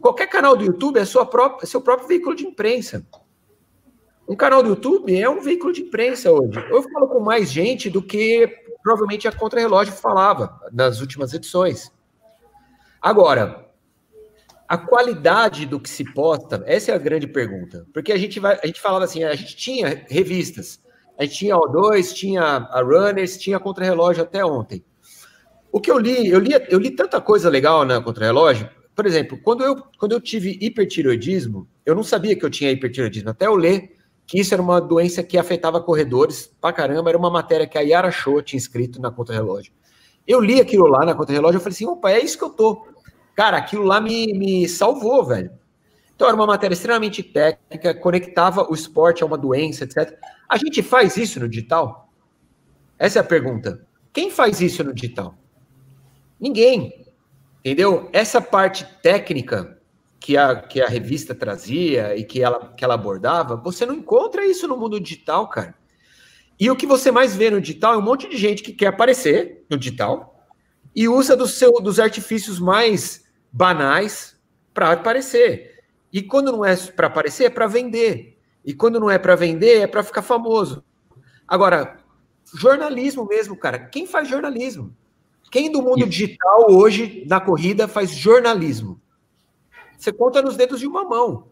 Qualquer 0.00 0.26
canal 0.26 0.56
do 0.56 0.64
YouTube 0.64 0.98
é, 0.98 1.04
sua 1.04 1.26
própria, 1.26 1.64
é 1.64 1.66
seu 1.66 1.80
próprio 1.80 2.08
veículo 2.08 2.34
de 2.34 2.44
imprensa. 2.46 3.06
Um 4.26 4.34
canal 4.34 4.62
do 4.62 4.70
YouTube 4.70 5.18
é 5.18 5.28
um 5.28 5.40
veículo 5.40 5.72
de 5.72 5.82
imprensa 5.82 6.32
hoje. 6.32 6.58
Eu 6.70 6.82
falo 6.82 7.08
com 7.08 7.20
mais 7.20 7.50
gente 7.50 7.90
do 7.90 8.02
que 8.02 8.48
provavelmente 8.82 9.28
a 9.28 9.32
Contra-Relógio 9.32 9.92
falava 9.92 10.60
nas 10.72 11.00
últimas 11.00 11.32
edições. 11.32 11.92
Agora, 13.00 13.63
a 14.68 14.78
qualidade 14.78 15.66
do 15.66 15.78
que 15.78 15.88
se 15.88 16.04
posta, 16.12 16.62
essa 16.66 16.92
é 16.92 16.94
a 16.94 16.98
grande 16.98 17.26
pergunta. 17.26 17.86
Porque 17.92 18.12
a 18.12 18.18
gente, 18.18 18.40
vai, 18.40 18.58
a 18.62 18.66
gente 18.66 18.80
falava 18.80 19.04
assim, 19.04 19.22
a 19.22 19.34
gente 19.34 19.56
tinha 19.56 20.04
revistas, 20.08 20.80
a 21.18 21.24
gente 21.24 21.36
tinha 21.36 21.54
a 21.54 21.58
O2, 21.58 22.12
tinha 22.12 22.42
a 22.42 22.80
Runners, 22.80 23.36
tinha 23.36 23.56
a 23.56 23.60
Contra-Relógio 23.60 24.22
até 24.22 24.44
ontem. 24.44 24.84
O 25.70 25.80
que 25.80 25.90
eu 25.90 25.98
li, 25.98 26.28
eu 26.28 26.38
li, 26.38 26.52
eu 26.68 26.78
li 26.78 26.90
tanta 26.90 27.20
coisa 27.20 27.50
legal 27.50 27.84
na 27.84 28.00
Contra-Relógio, 28.00 28.68
por 28.94 29.06
exemplo, 29.06 29.38
quando 29.42 29.64
eu, 29.64 29.82
quando 29.98 30.12
eu 30.12 30.20
tive 30.20 30.56
hipertiroidismo, 30.60 31.68
eu 31.84 31.94
não 31.94 32.04
sabia 32.04 32.36
que 32.36 32.44
eu 32.44 32.50
tinha 32.50 32.70
hipertiroidismo, 32.70 33.30
até 33.30 33.46
eu 33.46 33.56
ler 33.56 33.92
que 34.26 34.40
isso 34.40 34.54
era 34.54 34.62
uma 34.62 34.80
doença 34.80 35.22
que 35.22 35.36
afetava 35.36 35.80
corredores 35.80 36.50
pra 36.60 36.72
caramba, 36.72 37.10
era 37.10 37.18
uma 37.18 37.30
matéria 37.30 37.66
que 37.66 37.76
a 37.76 37.80
Yara 37.80 38.10
Show 38.10 38.40
tinha 38.40 38.58
escrito 38.58 39.00
na 39.00 39.10
conta-relógio. 39.10 39.72
Eu 40.26 40.40
li 40.40 40.60
aquilo 40.60 40.86
lá 40.86 41.04
na 41.04 41.14
conta-relógio, 41.14 41.58
eu 41.58 41.60
falei 41.60 41.74
assim, 41.74 41.86
opa, 41.86 42.10
é 42.10 42.22
isso 42.22 42.38
que 42.38 42.44
eu 42.44 42.50
tô. 42.50 42.86
Cara, 43.34 43.56
aquilo 43.56 43.84
lá 43.84 44.00
me, 44.00 44.32
me 44.32 44.68
salvou, 44.68 45.24
velho. 45.24 45.50
Então 46.14 46.28
era 46.28 46.36
uma 46.36 46.46
matéria 46.46 46.74
extremamente 46.74 47.22
técnica, 47.22 47.94
conectava 47.94 48.70
o 48.70 48.74
esporte 48.74 49.22
a 49.22 49.26
uma 49.26 49.36
doença, 49.36 49.84
etc. 49.84 50.16
A 50.48 50.56
gente 50.56 50.82
faz 50.82 51.16
isso 51.16 51.40
no 51.40 51.48
digital? 51.48 52.08
Essa 52.98 53.18
é 53.18 53.20
a 53.20 53.24
pergunta. 53.24 53.84
Quem 54.12 54.30
faz 54.30 54.60
isso 54.60 54.84
no 54.84 54.94
digital? 54.94 55.36
Ninguém. 56.38 57.04
Entendeu? 57.58 58.08
Essa 58.12 58.40
parte 58.40 58.84
técnica 59.02 59.78
que 60.20 60.36
a, 60.36 60.54
que 60.56 60.80
a 60.80 60.86
revista 60.86 61.34
trazia 61.34 62.16
e 62.16 62.24
que 62.24 62.42
ela, 62.42 62.72
que 62.76 62.84
ela 62.84 62.94
abordava, 62.94 63.56
você 63.56 63.84
não 63.84 63.94
encontra 63.94 64.46
isso 64.46 64.68
no 64.68 64.76
mundo 64.76 65.00
digital, 65.00 65.48
cara. 65.48 65.74
E 66.58 66.70
o 66.70 66.76
que 66.76 66.86
você 66.86 67.10
mais 67.10 67.34
vê 67.34 67.50
no 67.50 67.60
digital 67.60 67.94
é 67.94 67.98
um 67.98 68.02
monte 68.02 68.28
de 68.28 68.36
gente 68.36 68.62
que 68.62 68.72
quer 68.72 68.86
aparecer 68.86 69.64
no 69.68 69.76
digital 69.76 70.46
e 70.94 71.08
usa 71.08 71.36
do 71.36 71.48
seu, 71.48 71.72
dos 71.72 71.98
artifícios 71.98 72.60
mais 72.60 73.23
banais 73.54 74.36
para 74.74 74.90
aparecer. 74.90 75.84
E 76.12 76.20
quando 76.20 76.50
não 76.50 76.64
é 76.64 76.76
para 76.76 77.06
aparecer, 77.06 77.44
é 77.44 77.50
para 77.50 77.68
vender. 77.68 78.36
E 78.64 78.74
quando 78.74 78.98
não 78.98 79.08
é 79.08 79.16
para 79.16 79.36
vender, 79.36 79.80
é 79.80 79.86
para 79.86 80.02
ficar 80.02 80.22
famoso. 80.22 80.84
Agora, 81.46 81.98
jornalismo 82.52 83.24
mesmo, 83.24 83.56
cara. 83.56 83.78
Quem 83.78 84.06
faz 84.06 84.26
jornalismo? 84.26 84.92
Quem 85.52 85.70
do 85.70 85.80
mundo 85.82 86.04
digital 86.04 86.66
hoje, 86.68 87.24
na 87.28 87.40
corrida, 87.40 87.86
faz 87.86 88.10
jornalismo? 88.10 89.00
Você 89.96 90.12
conta 90.12 90.42
nos 90.42 90.56
dedos 90.56 90.80
de 90.80 90.86
uma 90.86 91.04
mão. 91.04 91.48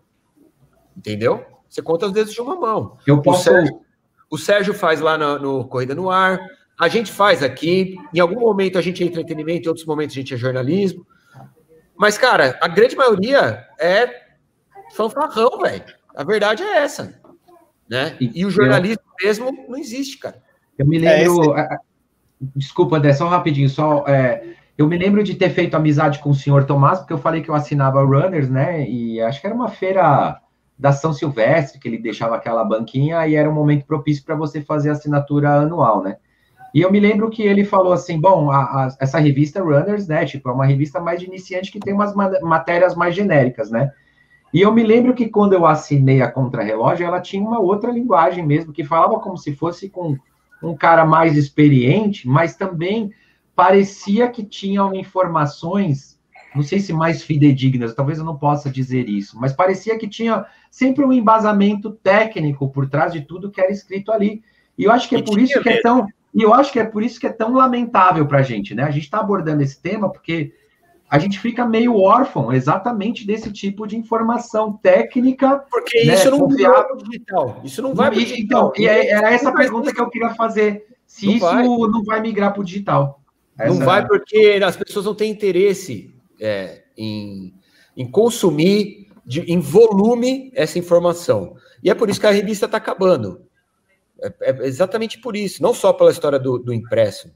Entendeu? 0.96 1.44
Você 1.68 1.80
conta 1.80 2.06
nos 2.06 2.14
dedos 2.14 2.32
de 2.32 2.40
uma 2.40 2.56
mão. 2.56 2.98
Eu 3.06 3.22
posso... 3.22 3.40
o, 3.40 3.42
Sérgio, 3.44 3.80
o 4.28 4.38
Sérgio 4.38 4.74
faz 4.74 5.00
lá 5.00 5.16
no, 5.16 5.38
no 5.38 5.68
Corrida 5.68 5.94
no 5.94 6.10
Ar, 6.10 6.40
a 6.80 6.88
gente 6.88 7.12
faz 7.12 7.44
aqui. 7.44 7.96
Em 8.12 8.18
algum 8.18 8.40
momento 8.40 8.76
a 8.76 8.82
gente 8.82 9.04
é 9.04 9.06
entretenimento, 9.06 9.66
em 9.66 9.68
outros 9.68 9.86
momentos 9.86 10.16
a 10.16 10.18
gente 10.18 10.34
é 10.34 10.36
jornalismo. 10.36 11.06
Mas, 12.02 12.18
cara, 12.18 12.58
a 12.60 12.66
grande 12.66 12.96
maioria 12.96 13.64
é 13.78 14.22
fanfarrão, 14.92 15.60
velho. 15.60 15.84
A 16.16 16.24
verdade 16.24 16.60
é 16.60 16.78
essa. 16.78 17.14
Né? 17.88 18.16
E, 18.20 18.44
o 18.44 18.50
jornalismo 18.50 19.04
eu... 19.20 19.26
mesmo 19.28 19.66
não 19.68 19.78
existe, 19.78 20.18
cara. 20.18 20.42
Eu 20.76 20.84
me 20.84 20.98
lembro. 20.98 21.56
É 21.56 21.62
esse... 21.62 21.78
Desculpa, 22.56 22.96
André, 22.96 23.12
só 23.12 23.28
rapidinho, 23.28 23.68
só. 23.68 24.04
É, 24.08 24.56
eu 24.76 24.88
me 24.88 24.98
lembro 24.98 25.22
de 25.22 25.36
ter 25.36 25.50
feito 25.50 25.76
amizade 25.76 26.18
com 26.18 26.30
o 26.30 26.34
senhor 26.34 26.64
Tomás, 26.64 26.98
porque 26.98 27.12
eu 27.12 27.18
falei 27.18 27.40
que 27.40 27.48
eu 27.48 27.54
assinava 27.54 28.02
Runners, 28.02 28.50
né? 28.50 28.84
E 28.84 29.20
acho 29.20 29.40
que 29.40 29.46
era 29.46 29.54
uma 29.54 29.68
feira 29.68 30.40
da 30.76 30.90
São 30.90 31.12
Silvestre, 31.12 31.78
que 31.78 31.86
ele 31.86 31.98
deixava 31.98 32.34
aquela 32.34 32.64
banquinha 32.64 33.24
e 33.28 33.36
era 33.36 33.48
um 33.48 33.54
momento 33.54 33.86
propício 33.86 34.24
para 34.24 34.34
você 34.34 34.60
fazer 34.60 34.88
a 34.88 34.94
assinatura 34.94 35.54
anual, 35.54 36.02
né? 36.02 36.16
E 36.74 36.80
eu 36.80 36.90
me 36.90 36.98
lembro 36.98 37.28
que 37.28 37.42
ele 37.42 37.64
falou 37.64 37.92
assim: 37.92 38.20
bom, 38.20 38.50
a, 38.50 38.62
a, 38.62 38.96
essa 39.00 39.18
revista 39.18 39.62
Runners, 39.62 40.06
né? 40.06 40.24
Tipo, 40.24 40.48
é 40.48 40.52
uma 40.52 40.66
revista 40.66 41.00
mais 41.00 41.20
de 41.20 41.26
iniciante 41.26 41.70
que 41.70 41.80
tem 41.80 41.92
umas 41.92 42.14
matérias 42.14 42.94
mais 42.94 43.14
genéricas, 43.14 43.70
né? 43.70 43.90
E 44.52 44.60
eu 44.60 44.72
me 44.72 44.82
lembro 44.82 45.14
que 45.14 45.28
quando 45.28 45.54
eu 45.54 45.64
assinei 45.64 46.20
a 46.20 46.30
Contra-Relógio, 46.30 47.06
ela 47.06 47.20
tinha 47.20 47.42
uma 47.42 47.58
outra 47.58 47.90
linguagem 47.90 48.46
mesmo, 48.46 48.72
que 48.72 48.84
falava 48.84 49.18
como 49.18 49.36
se 49.36 49.54
fosse 49.54 49.88
com 49.88 50.16
um 50.62 50.76
cara 50.76 51.04
mais 51.06 51.36
experiente, 51.36 52.28
mas 52.28 52.54
também 52.54 53.10
parecia 53.56 54.28
que 54.28 54.44
tinham 54.44 54.94
informações, 54.94 56.18
não 56.54 56.62
sei 56.62 56.80
se 56.80 56.92
mais 56.92 57.22
fidedignas, 57.22 57.94
talvez 57.94 58.18
eu 58.18 58.24
não 58.24 58.36
possa 58.36 58.70
dizer 58.70 59.08
isso, 59.08 59.38
mas 59.40 59.54
parecia 59.54 59.98
que 59.98 60.06
tinha 60.06 60.44
sempre 60.70 61.04
um 61.04 61.12
embasamento 61.12 61.90
técnico 61.90 62.68
por 62.68 62.88
trás 62.88 63.12
de 63.12 63.22
tudo 63.22 63.50
que 63.50 63.60
era 63.60 63.72
escrito 63.72 64.12
ali. 64.12 64.42
E 64.76 64.84
eu 64.84 64.92
acho 64.92 65.08
que 65.08 65.16
é 65.16 65.22
por 65.22 65.38
isso 65.38 65.60
que 65.62 65.68
é 65.68 65.80
tão, 65.80 66.06
e 66.34 66.42
eu 66.42 66.54
acho 66.54 66.72
que 66.72 66.78
é 66.78 66.84
por 66.84 67.02
isso 67.02 67.20
que 67.20 67.26
é 67.26 67.32
tão 67.32 67.54
lamentável 67.54 68.26
para 68.26 68.38
a 68.38 68.42
gente, 68.42 68.74
né? 68.74 68.82
A 68.84 68.90
gente 68.90 69.04
está 69.04 69.18
abordando 69.18 69.62
esse 69.62 69.80
tema 69.80 70.10
porque 70.10 70.52
a 71.12 71.18
gente 71.18 71.38
fica 71.38 71.66
meio 71.66 71.98
órfão 71.98 72.50
exatamente 72.50 73.26
desse 73.26 73.52
tipo 73.52 73.86
de 73.86 73.98
informação 73.98 74.72
técnica. 74.72 75.62
Porque 75.70 76.04
né, 76.04 76.14
isso 76.14 76.30
não 76.30 76.48
vai 76.48 76.84
para 76.84 76.94
o 76.94 76.96
digital. 76.96 77.60
Isso 77.62 77.82
não 77.82 77.94
vai 77.94 78.10
para 78.10 78.18
o 78.18 78.22
digital. 78.22 78.72
Então, 78.72 78.82
e 78.82 78.88
é, 78.88 79.10
era 79.10 79.30
essa 79.30 79.52
pergunta 79.52 79.92
que 79.92 80.00
eu 80.00 80.08
queria 80.08 80.34
fazer. 80.34 80.86
Se 81.06 81.26
não 81.26 81.34
isso 81.34 81.44
vai. 81.44 81.64
não 81.64 82.02
vai 82.02 82.20
migrar 82.22 82.54
para 82.54 82.62
o 82.62 82.64
digital. 82.64 83.20
Essa... 83.58 83.74
Não 83.74 83.84
vai 83.84 84.06
porque 84.06 84.58
as 84.64 84.74
pessoas 84.74 85.04
não 85.04 85.14
têm 85.14 85.30
interesse 85.30 86.14
é, 86.40 86.84
em, 86.96 87.52
em 87.94 88.10
consumir 88.10 89.08
de, 89.26 89.40
em 89.42 89.60
volume 89.60 90.50
essa 90.54 90.78
informação. 90.78 91.56
E 91.82 91.90
é 91.90 91.94
por 91.94 92.08
isso 92.08 92.20
que 92.20 92.26
a 92.26 92.30
revista 92.30 92.64
está 92.64 92.78
acabando. 92.78 93.42
É, 94.22 94.50
é, 94.50 94.66
exatamente 94.66 95.20
por 95.20 95.36
isso. 95.36 95.62
Não 95.62 95.74
só 95.74 95.92
pela 95.92 96.10
história 96.10 96.38
do, 96.38 96.58
do 96.58 96.72
impresso. 96.72 97.30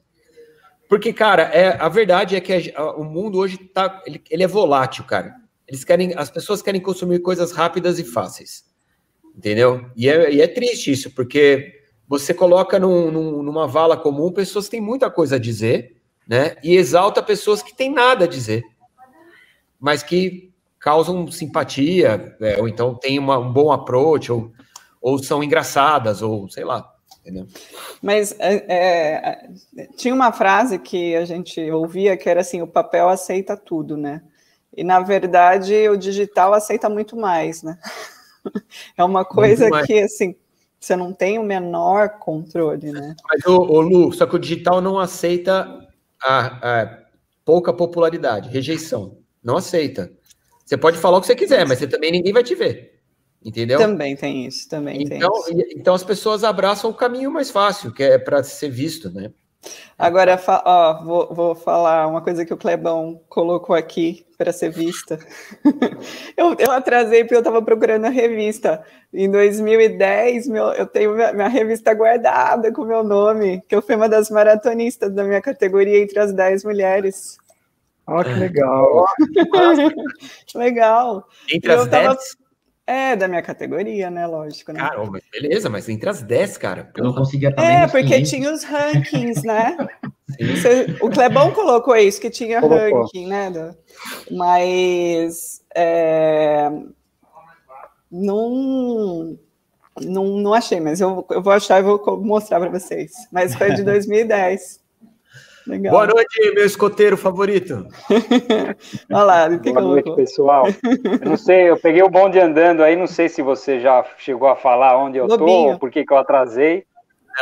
Porque, 0.88 1.12
cara, 1.12 1.42
é, 1.42 1.76
a 1.80 1.88
verdade 1.88 2.36
é 2.36 2.40
que 2.40 2.72
a, 2.74 2.92
o 2.92 3.04
mundo 3.04 3.38
hoje 3.38 3.58
tá, 3.58 4.02
ele, 4.06 4.22
ele, 4.30 4.44
é 4.44 4.46
volátil, 4.46 5.04
cara. 5.04 5.34
Eles 5.66 5.84
querem, 5.84 6.14
as 6.16 6.30
pessoas 6.30 6.62
querem 6.62 6.80
consumir 6.80 7.18
coisas 7.18 7.50
rápidas 7.50 7.98
e 7.98 8.04
fáceis, 8.04 8.64
entendeu? 9.36 9.90
E 9.96 10.08
é, 10.08 10.32
e 10.32 10.40
é 10.40 10.46
triste 10.46 10.92
isso, 10.92 11.10
porque 11.10 11.80
você 12.06 12.32
coloca 12.32 12.78
num, 12.78 13.10
num, 13.10 13.42
numa 13.42 13.66
vala 13.66 13.96
comum 13.96 14.30
pessoas 14.30 14.66
que 14.66 14.72
têm 14.72 14.80
muita 14.80 15.10
coisa 15.10 15.34
a 15.34 15.40
dizer, 15.40 15.96
né? 16.28 16.54
E 16.62 16.76
exalta 16.76 17.20
pessoas 17.20 17.62
que 17.62 17.76
têm 17.76 17.92
nada 17.92 18.26
a 18.26 18.28
dizer, 18.28 18.62
mas 19.80 20.04
que 20.04 20.52
causam 20.78 21.28
simpatia, 21.32 22.36
é, 22.40 22.60
ou 22.60 22.68
então 22.68 22.94
têm 22.94 23.18
uma, 23.18 23.36
um 23.38 23.52
bom 23.52 23.72
approach, 23.72 24.30
ou, 24.30 24.52
ou 25.06 25.22
são 25.22 25.40
engraçadas, 25.40 26.20
ou 26.20 26.50
sei 26.50 26.64
lá. 26.64 26.92
Entendeu? 27.20 27.46
Mas 28.02 28.34
é, 28.40 28.64
é, 28.68 29.48
tinha 29.96 30.12
uma 30.12 30.32
frase 30.32 30.80
que 30.80 31.14
a 31.14 31.24
gente 31.24 31.60
ouvia 31.70 32.16
que 32.16 32.28
era 32.28 32.40
assim: 32.40 32.60
o 32.60 32.66
papel 32.66 33.08
aceita 33.08 33.56
tudo, 33.56 33.96
né? 33.96 34.20
E 34.76 34.82
na 34.82 35.00
verdade 35.00 35.88
o 35.88 35.96
digital 35.96 36.52
aceita 36.52 36.88
muito 36.88 37.16
mais, 37.16 37.62
né? 37.62 37.78
É 38.96 39.02
uma 39.02 39.24
coisa 39.24 39.68
que 39.84 39.98
assim 39.98 40.36
você 40.78 40.94
não 40.94 41.12
tem 41.12 41.36
o 41.36 41.42
menor 41.42 42.20
controle, 42.20 42.92
né? 42.92 43.16
Mas 43.28 43.44
o, 43.44 43.56
o 43.56 43.80
Lu, 43.80 44.12
só 44.12 44.24
que 44.24 44.36
o 44.36 44.38
digital 44.38 44.80
não 44.80 45.00
aceita 45.00 45.80
a, 46.22 46.82
a 46.82 46.98
pouca 47.44 47.72
popularidade, 47.72 48.48
rejeição. 48.48 49.18
Não 49.42 49.56
aceita. 49.56 50.12
Você 50.64 50.76
pode 50.76 50.96
falar 50.98 51.18
o 51.18 51.20
que 51.20 51.26
você 51.26 51.34
quiser, 51.34 51.66
mas 51.66 51.80
você 51.80 51.88
também 51.88 52.12
ninguém 52.12 52.32
vai 52.32 52.44
te 52.44 52.54
ver. 52.54 52.95
Entendeu? 53.44 53.78
Também 53.78 54.16
tem 54.16 54.46
isso, 54.46 54.68
também 54.68 55.02
então, 55.02 55.30
tem 55.44 55.58
isso. 55.58 55.78
Então 55.78 55.94
as 55.94 56.02
pessoas 56.02 56.42
abraçam 56.42 56.90
o 56.90 56.94
caminho 56.94 57.30
mais 57.30 57.50
fácil, 57.50 57.92
que 57.92 58.02
é 58.02 58.18
para 58.18 58.42
ser 58.42 58.70
visto, 58.70 59.10
né? 59.10 59.30
Agora, 59.98 60.40
ó, 60.64 61.02
vou, 61.02 61.34
vou, 61.34 61.54
falar 61.54 62.06
uma 62.06 62.20
coisa 62.20 62.44
que 62.44 62.52
o 62.52 62.56
Clebão 62.56 63.20
colocou 63.28 63.74
aqui 63.74 64.26
para 64.36 64.52
ser 64.52 64.70
vista. 64.70 65.18
eu, 66.36 66.54
eu, 66.58 66.70
atrasei 66.70 67.24
porque 67.24 67.34
eu 67.34 67.40
estava 67.40 67.62
procurando 67.62 68.04
a 68.04 68.10
revista. 68.10 68.84
Em 69.12 69.30
2010, 69.30 70.48
meu, 70.48 70.66
eu 70.66 70.86
tenho 70.86 71.14
minha, 71.14 71.32
minha, 71.32 71.48
revista 71.48 71.94
guardada 71.94 72.70
com 72.72 72.84
meu 72.84 73.02
nome, 73.02 73.62
que 73.66 73.74
eu 73.74 73.80
fui 73.80 73.96
uma 73.96 74.08
das 74.08 74.30
maratonistas 74.30 75.12
da 75.12 75.24
minha 75.24 75.40
categoria 75.40 76.02
entre 76.02 76.18
as 76.18 76.32
10 76.32 76.64
mulheres. 76.64 77.38
Olha 78.06 78.32
que 78.32 78.38
legal. 78.38 79.06
legal. 80.54 81.26
Entre 81.52 81.72
as 81.72 81.86
10? 81.86 82.36
É, 82.86 83.16
da 83.16 83.26
minha 83.26 83.42
categoria, 83.42 84.08
né? 84.10 84.26
Lógico, 84.28 84.72
né? 84.72 84.78
Cara, 84.78 85.02
beleza, 85.32 85.68
mas 85.68 85.88
entre 85.88 86.08
as 86.08 86.22
10, 86.22 86.56
cara. 86.56 86.90
Eu 86.96 87.02
não 87.02 87.14
conseguia 87.14 87.48
estar 87.48 87.64
É, 87.64 87.88
porque 87.88 88.22
tinha 88.22 88.52
os 88.52 88.62
rankings, 88.62 89.42
né? 89.42 89.76
Você, 90.40 90.96
o 91.00 91.10
Clebão 91.10 91.50
colocou 91.52 91.96
isso, 91.96 92.20
que 92.20 92.30
tinha 92.30 92.60
colocou. 92.60 93.02
ranking, 93.02 93.26
né? 93.26 93.74
Mas 94.30 95.64
é, 95.74 96.70
não, 98.10 99.36
não, 100.00 100.24
não 100.38 100.54
achei, 100.54 100.80
mas 100.80 101.00
eu, 101.00 101.26
eu 101.30 101.42
vou 101.42 101.52
achar 101.52 101.80
e 101.80 101.82
vou 101.82 102.20
mostrar 102.22 102.60
para 102.60 102.70
vocês. 102.70 103.12
Mas 103.32 103.54
foi 103.54 103.72
de 103.74 103.82
2010. 103.84 104.80
Legal. 105.66 105.92
Boa 105.92 106.06
noite, 106.06 106.54
meu 106.54 106.64
escoteiro 106.64 107.16
favorito. 107.16 107.86
Olha 109.12 109.24
lá, 109.24 109.48
o 109.48 109.60
que 109.60 109.72
Boa 109.72 109.84
noite, 109.84 110.14
pessoal. 110.14 110.66
Eu 110.66 111.30
não 111.30 111.36
sei, 111.36 111.70
eu 111.70 111.76
peguei 111.76 112.02
o 112.02 112.08
bonde 112.08 112.38
andando 112.38 112.82
aí, 112.82 112.94
não 112.94 113.08
sei 113.08 113.28
se 113.28 113.42
você 113.42 113.80
já 113.80 114.04
chegou 114.16 114.48
a 114.48 114.54
falar 114.54 114.96
onde 114.96 115.18
eu 115.18 115.26
Lobinho. 115.26 115.72
tô, 115.72 115.78
por 115.80 115.90
que, 115.90 116.04
que 116.04 116.12
eu 116.12 116.18
atrasei. 116.18 116.84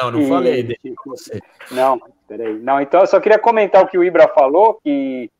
Não, 0.00 0.10
não 0.10 0.20
e... 0.20 0.28
falei, 0.28 0.62
deixa 0.62 0.82
com 0.96 1.10
você. 1.10 1.40
Não, 1.70 2.00
peraí. 2.26 2.58
Não, 2.58 2.80
então 2.80 3.00
eu 3.00 3.06
só 3.06 3.20
queria 3.20 3.38
comentar 3.38 3.82
o 3.82 3.86
que 3.86 3.98
o 3.98 4.04
Ibra 4.04 4.26
falou, 4.28 4.80
que 4.82 5.30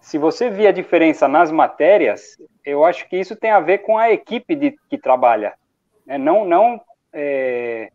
se 0.00 0.18
você 0.18 0.50
via 0.50 0.70
a 0.70 0.72
diferença 0.72 1.28
nas 1.28 1.52
matérias, 1.52 2.36
eu 2.64 2.84
acho 2.84 3.08
que 3.08 3.16
isso 3.16 3.36
tem 3.36 3.50
a 3.50 3.60
ver 3.60 3.78
com 3.78 3.96
a 3.96 4.10
equipe 4.10 4.56
de, 4.56 4.74
que 4.90 4.98
trabalha. 4.98 5.54
Né? 6.04 6.18
Não, 6.18 6.44
não 6.44 6.80
é, 7.12 7.90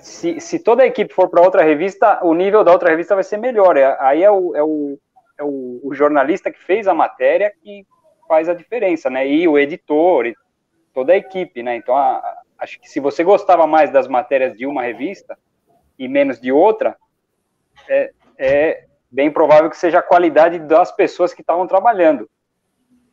se, 0.00 0.40
se 0.40 0.58
toda 0.58 0.82
a 0.82 0.86
equipe 0.86 1.12
for 1.12 1.28
para 1.28 1.42
outra 1.42 1.62
revista, 1.62 2.24
o 2.24 2.34
nível 2.34 2.62
da 2.62 2.72
outra 2.72 2.90
revista 2.90 3.14
vai 3.14 3.24
ser 3.24 3.36
melhor. 3.36 3.76
É, 3.76 3.96
aí 4.00 4.22
é, 4.22 4.30
o, 4.30 4.54
é, 4.54 4.62
o, 4.62 4.98
é 5.38 5.42
o, 5.42 5.80
o, 5.82 5.94
jornalista 5.94 6.50
que 6.50 6.62
fez 6.62 6.86
a 6.86 6.94
matéria 6.94 7.52
que 7.62 7.86
faz 8.26 8.48
a 8.48 8.54
diferença, 8.54 9.10
né? 9.10 9.26
E 9.26 9.46
o 9.48 9.58
editor, 9.58 10.26
e 10.26 10.36
toda 10.94 11.12
a 11.12 11.16
equipe, 11.16 11.62
né? 11.62 11.76
Então, 11.76 11.96
a, 11.96 12.16
a, 12.16 12.42
acho 12.58 12.80
que 12.80 12.88
se 12.88 13.00
você 13.00 13.24
gostava 13.24 13.66
mais 13.66 13.90
das 13.90 14.06
matérias 14.06 14.56
de 14.56 14.66
uma 14.66 14.82
revista 14.82 15.38
e 15.98 16.06
menos 16.08 16.40
de 16.40 16.52
outra, 16.52 16.96
é, 17.88 18.12
é 18.38 18.84
bem 19.10 19.30
provável 19.30 19.70
que 19.70 19.76
seja 19.76 19.98
a 19.98 20.02
qualidade 20.02 20.58
das 20.58 20.92
pessoas 20.92 21.32
que 21.32 21.40
estavam 21.40 21.66
trabalhando. 21.66 22.28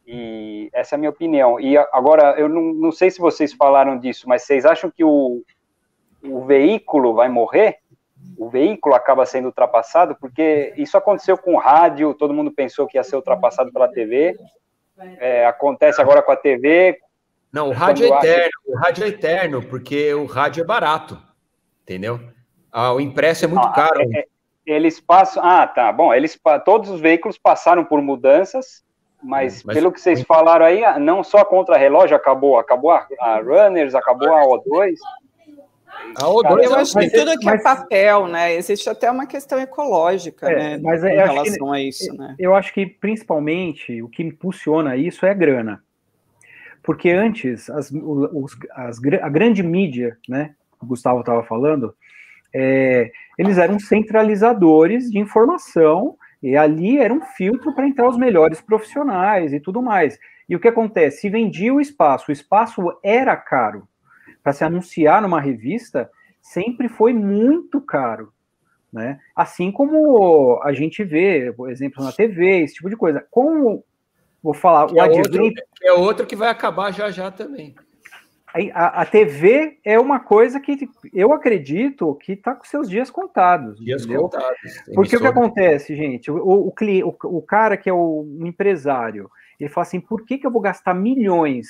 E 0.06 0.70
essa 0.72 0.94
é 0.94 0.98
a 0.98 1.00
minha 1.00 1.10
opinião. 1.10 1.60
E 1.60 1.76
agora, 1.78 2.36
eu 2.38 2.48
não, 2.48 2.62
não 2.74 2.92
sei 2.92 3.10
se 3.10 3.20
vocês 3.20 3.54
falaram 3.54 3.98
disso, 3.98 4.30
mas 4.30 4.44
vocês 4.44 4.66
acham 4.66 4.92
que 4.92 5.04
o, 5.04 5.44
o 6.28 6.46
veículo 6.46 7.14
vai 7.14 7.30
morrer, 7.30 7.80
o 8.38 8.50
veículo 8.50 8.96
acaba 8.96 9.26
sendo 9.26 9.46
ultrapassado, 9.46 10.16
porque 10.16 10.74
isso 10.78 10.98
aconteceu 10.98 11.38
com 11.38 11.56
o 11.56 11.60
rádio, 11.60 12.14
todo 12.14 12.34
mundo 12.34 12.52
pensou 12.52 12.88
que 12.88 12.98
ia 12.98 13.04
ser 13.04 13.16
ultrapassado 13.16 13.72
pela 13.72 13.88
TV, 13.88 14.38
é, 15.20 15.46
acontece 15.46 16.02
agora 16.02 16.22
com 16.22 16.32
a 16.32 16.36
TV. 16.36 17.00
Não, 17.52 17.70
o 17.70 17.74
rádio 17.74 18.06
é 18.06 18.18
eterno, 18.18 18.52
o 18.68 18.78
rádio 18.78 19.04
é 19.04 19.08
eterno, 19.08 19.64
porque 19.64 20.14
o 20.14 20.26
rádio 20.26 20.62
é 20.62 20.66
barato, 20.66 21.18
entendeu? 21.84 22.20
Ah, 22.72 22.94
o 22.94 23.00
impresso 23.00 23.46
é 23.46 23.48
muito 23.48 23.68
ah, 23.68 23.72
caro. 23.72 24.02
É, 24.02 24.20
é, 24.20 24.26
eles 24.66 25.00
passam, 25.00 25.44
ah, 25.44 25.66
tá, 25.66 25.92
bom, 25.92 26.14
eles, 26.14 26.38
todos 26.66 26.90
os 26.90 27.00
veículos 27.00 27.38
passaram 27.38 27.86
por 27.86 28.02
mudanças, 28.02 28.84
mas, 29.24 29.64
mas 29.64 29.76
pelo 29.76 29.92
que 29.92 30.02
vocês 30.02 30.22
falaram 30.24 30.66
aí, 30.66 30.82
não 31.00 31.24
só 31.24 31.46
contra 31.46 31.78
relógio 31.78 32.16
acabou, 32.16 32.60
acabou 32.60 32.92
a, 32.92 33.08
a 33.20 33.40
Runners, 33.40 33.96
acabou 33.96 34.34
a 34.34 34.44
O2, 34.44 34.96
a 36.16 36.24
O2 36.24 36.64
eu 36.64 36.76
acho 36.76 36.98
que 36.98 37.10
tudo 37.10 37.38
que 37.40 37.48
é 37.48 37.52
mas, 37.52 37.62
é 37.62 37.64
papel, 37.64 38.28
né? 38.28 38.56
Existe 38.56 38.90
até 38.90 39.10
uma 39.10 39.26
questão 39.26 39.60
ecológica, 39.60 40.50
é, 40.50 40.56
né? 40.56 40.80
Mas 40.82 41.04
é, 41.04 41.14
em 41.14 41.16
relação 41.16 41.72
que, 41.72 41.76
a 41.76 41.82
isso, 41.82 42.14
né? 42.14 42.36
Eu 42.38 42.56
acho 42.56 42.74
que 42.74 42.86
principalmente 42.86 44.02
o 44.02 44.08
que 44.08 44.24
impulsiona 44.24 44.96
isso 44.96 45.26
é 45.26 45.32
a 45.32 45.34
grana. 45.34 45.84
Porque 46.84 47.10
antes, 47.10 47.70
as, 47.70 47.92
os, 47.92 48.58
as, 48.72 49.00
a 49.22 49.30
grande 49.30 49.64
mídia, 49.64 50.18
né? 50.30 50.54
O 50.82 50.86
Gustavo 50.86 51.22
estava 51.22 51.44
falando, 51.44 51.96
é, 52.54 53.12
eles 53.38 53.58
eram 53.58 53.80
centralizadores 53.80 55.10
de 55.10 55.18
informação 55.20 56.16
e 56.42 56.56
ali 56.56 56.98
era 56.98 57.14
um 57.14 57.22
filtro 57.22 57.74
para 57.74 57.88
entrar 57.88 58.08
os 58.08 58.18
melhores 58.18 58.62
profissionais 58.62 59.52
e 59.52 59.60
tudo 59.60 59.82
mais. 59.82 60.18
E 60.48 60.56
o 60.56 60.60
que 60.60 60.68
acontece? 60.68 61.22
Se 61.22 61.30
vendia 61.30 61.74
o 61.74 61.82
espaço, 61.82 62.26
o 62.30 62.32
espaço 62.32 62.82
era 63.04 63.36
caro 63.36 63.88
para 64.46 64.54
se 64.54 64.64
anunciar 64.64 65.24
numa 65.24 65.42
revista 65.42 66.08
sempre 66.40 66.88
foi 66.88 67.12
muito 67.12 67.82
caro. 67.82 68.32
Né? 68.94 69.20
Assim 69.36 69.72
como 69.72 70.62
a 70.64 70.72
gente 70.72 71.04
vê, 71.04 71.52
por 71.52 71.72
exemplo, 71.72 72.04
na 72.04 72.12
TV, 72.12 72.60
esse 72.62 72.76
tipo 72.76 72.88
de 72.88 72.96
coisa. 72.96 73.26
Como 73.32 73.84
vou 74.44 74.54
falar, 74.54 74.86
que 74.86 74.94
o 74.94 75.00
é 75.00 75.02
advento. 75.02 75.42
Outro, 75.42 75.64
é 75.84 75.92
outro 75.94 76.28
que 76.28 76.36
vai 76.36 76.50
acabar 76.50 76.94
já 76.94 77.10
já 77.10 77.32
também. 77.32 77.74
A, 78.72 79.02
a, 79.02 79.06
TV 79.06 79.80
é 79.84 80.00
uma 80.00 80.20
coisa 80.20 80.60
que 80.60 80.88
eu 81.12 81.34
acredito 81.34 82.14
que 82.16 82.34
está 82.34 82.54
com 82.54 82.64
seus 82.64 82.88
dias 82.88 83.10
contados. 83.10 83.84
Dias 83.84 84.04
entendeu? 84.04 84.30
contados. 84.30 84.58
Porque 84.94 85.18
o 85.18 85.20
que 85.20 85.28
acontece, 85.28 85.96
gente? 85.96 86.30
O, 86.30 86.38
o, 86.38 86.68
o, 86.70 87.38
o 87.38 87.42
cara 87.42 87.76
que 87.76 87.90
é 87.90 87.94
o 87.94 88.22
um 88.22 88.46
empresário, 88.46 89.30
ele 89.60 89.72
fala 89.72 89.88
assim: 89.88 90.00
por 90.00 90.24
que, 90.24 90.38
que 90.38 90.46
eu 90.46 90.52
vou 90.52 90.62
gastar 90.62 90.94
milhões 90.94 91.68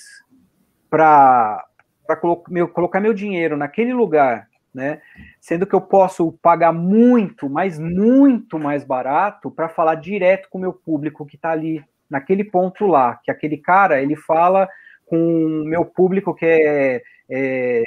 para 0.89 1.65
para 2.05 2.15
colo 2.15 2.43
meu, 2.49 2.67
colocar 2.67 2.99
meu 2.99 3.13
dinheiro 3.13 3.57
naquele 3.57 3.93
lugar, 3.93 4.47
né? 4.73 5.01
Sendo 5.39 5.65
que 5.65 5.73
eu 5.73 5.81
posso 5.81 6.31
pagar 6.41 6.73
muito, 6.73 7.49
mas 7.49 7.79
muito 7.79 8.59
mais 8.59 8.83
barato 8.83 9.49
para 9.49 9.69
falar 9.69 9.95
direto 9.95 10.49
com 10.49 10.57
o 10.57 10.61
meu 10.61 10.73
público 10.73 11.25
que 11.25 11.35
está 11.35 11.51
ali, 11.51 11.83
naquele 12.09 12.43
ponto 12.43 12.85
lá, 12.85 13.19
que 13.23 13.31
aquele 13.31 13.57
cara 13.57 14.01
ele 14.01 14.15
fala 14.15 14.67
com 15.05 15.17
o 15.17 15.65
meu 15.65 15.85
público 15.85 16.33
que 16.33 16.45
é, 16.45 17.01
é 17.29 17.83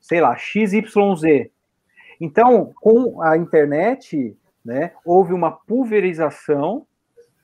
sei 0.00 0.20
lá, 0.20 0.36
XYZ. 0.36 1.50
Então, 2.20 2.72
com 2.80 3.22
a 3.22 3.36
internet, 3.36 4.36
né, 4.64 4.92
houve 5.04 5.32
uma 5.32 5.50
pulverização 5.50 6.86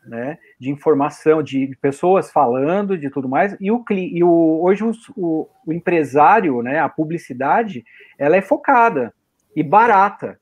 né, 0.07 0.38
de 0.59 0.71
informação, 0.71 1.42
de 1.42 1.77
pessoas 1.81 2.31
falando, 2.31 2.97
de 2.97 3.11
tudo 3.11 3.29
mais, 3.29 3.57
e 3.61 3.71
o, 3.71 3.85
e 3.90 4.23
o 4.23 4.61
hoje 4.62 4.85
o, 4.85 4.92
o, 5.16 5.49
o, 5.66 5.73
empresário, 5.73 6.62
né, 6.62 6.79
a 6.79 6.88
publicidade, 6.88 7.85
ela 8.19 8.37
é 8.37 8.42
focada 8.42 9.12
e 9.55 9.62
barata. 9.62 10.38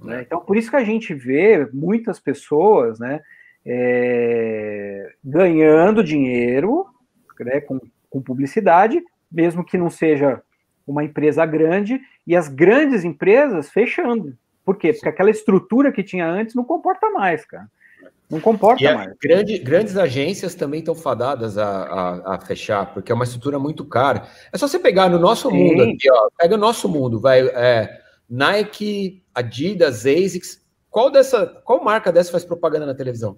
Né? 0.00 0.22
Então, 0.22 0.40
por 0.40 0.56
isso 0.56 0.70
que 0.70 0.76
a 0.76 0.84
gente 0.84 1.14
vê 1.14 1.68
muitas 1.72 2.18
pessoas 2.18 2.98
né, 2.98 3.20
é, 3.64 5.12
ganhando 5.22 6.02
dinheiro 6.02 6.86
né, 7.40 7.60
com, 7.60 7.80
com 8.08 8.22
publicidade, 8.22 9.02
mesmo 9.30 9.64
que 9.64 9.78
não 9.78 9.90
seja 9.90 10.42
uma 10.86 11.04
empresa 11.04 11.46
grande, 11.46 12.00
e 12.26 12.34
as 12.34 12.48
grandes 12.48 13.04
empresas 13.04 13.70
fechando. 13.70 14.36
Por 14.64 14.76
quê? 14.76 14.92
Porque 14.92 15.08
aquela 15.08 15.30
estrutura 15.30 15.92
que 15.92 16.02
tinha 16.02 16.26
antes 16.26 16.54
não 16.54 16.64
comporta 16.64 17.10
mais, 17.10 17.44
cara. 17.44 17.68
Não 18.32 18.40
comporta 18.40 18.94
mais. 18.94 19.12
Grande, 19.22 19.58
grandes 19.58 19.94
agências 19.94 20.54
também 20.54 20.80
estão 20.80 20.94
fadadas 20.94 21.58
a, 21.58 21.66
a, 21.66 22.34
a, 22.34 22.40
fechar, 22.40 22.94
porque 22.94 23.12
é 23.12 23.14
uma 23.14 23.24
estrutura 23.24 23.58
muito 23.58 23.84
cara. 23.84 24.26
É 24.50 24.56
só 24.56 24.66
você 24.66 24.78
pegar 24.78 25.10
no 25.10 25.18
nosso 25.18 25.50
Sim. 25.50 25.56
mundo 25.58 25.82
aqui, 25.82 26.10
ó. 26.10 26.30
Pega 26.38 26.54
o 26.54 26.58
nosso 26.58 26.88
mundo, 26.88 27.20
vai. 27.20 27.40
É, 27.48 28.00
Nike, 28.30 29.22
Adidas, 29.34 30.06
ASICS. 30.06 30.62
Qual 30.88 31.10
dessa, 31.10 31.46
qual 31.46 31.84
marca 31.84 32.10
dessa 32.10 32.32
faz 32.32 32.42
propaganda 32.42 32.86
na 32.86 32.94
televisão? 32.94 33.36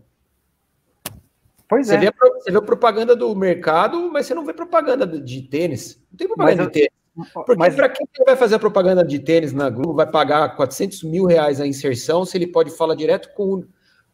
Pois 1.69 1.89
você 1.89 1.97
é. 1.97 1.99
Vê, 1.99 2.13
você 2.39 2.53
vê 2.53 2.61
propaganda 2.61 3.17
do 3.17 3.35
mercado, 3.35 4.13
mas 4.13 4.27
você 4.27 4.35
não 4.35 4.45
vê 4.45 4.53
propaganda 4.53 5.05
de 5.09 5.43
tênis. 5.43 6.01
Não 6.09 6.17
tem 6.17 6.29
propaganda 6.29 6.63
mas, 6.63 6.67
de 6.67 6.73
tênis. 6.73 6.93
Porque 7.35 7.57
mas... 7.57 7.75
para 7.75 7.89
quem 7.89 8.07
vai 8.25 8.37
fazer 8.37 8.55
a 8.55 8.61
propaganda 8.61 9.05
de 9.05 9.19
tênis 9.19 9.53
na 9.53 9.69
Globo, 9.69 9.95
vai 9.95 10.07
pagar 10.07 10.55
400 10.55 11.03
mil 11.03 11.25
reais 11.25 11.61
a 11.61 11.67
inserção 11.67 12.25
se 12.25 12.39
ele 12.39 12.47
pode 12.47 12.71
falar 12.71 12.95
direto 12.95 13.35
com 13.35 13.65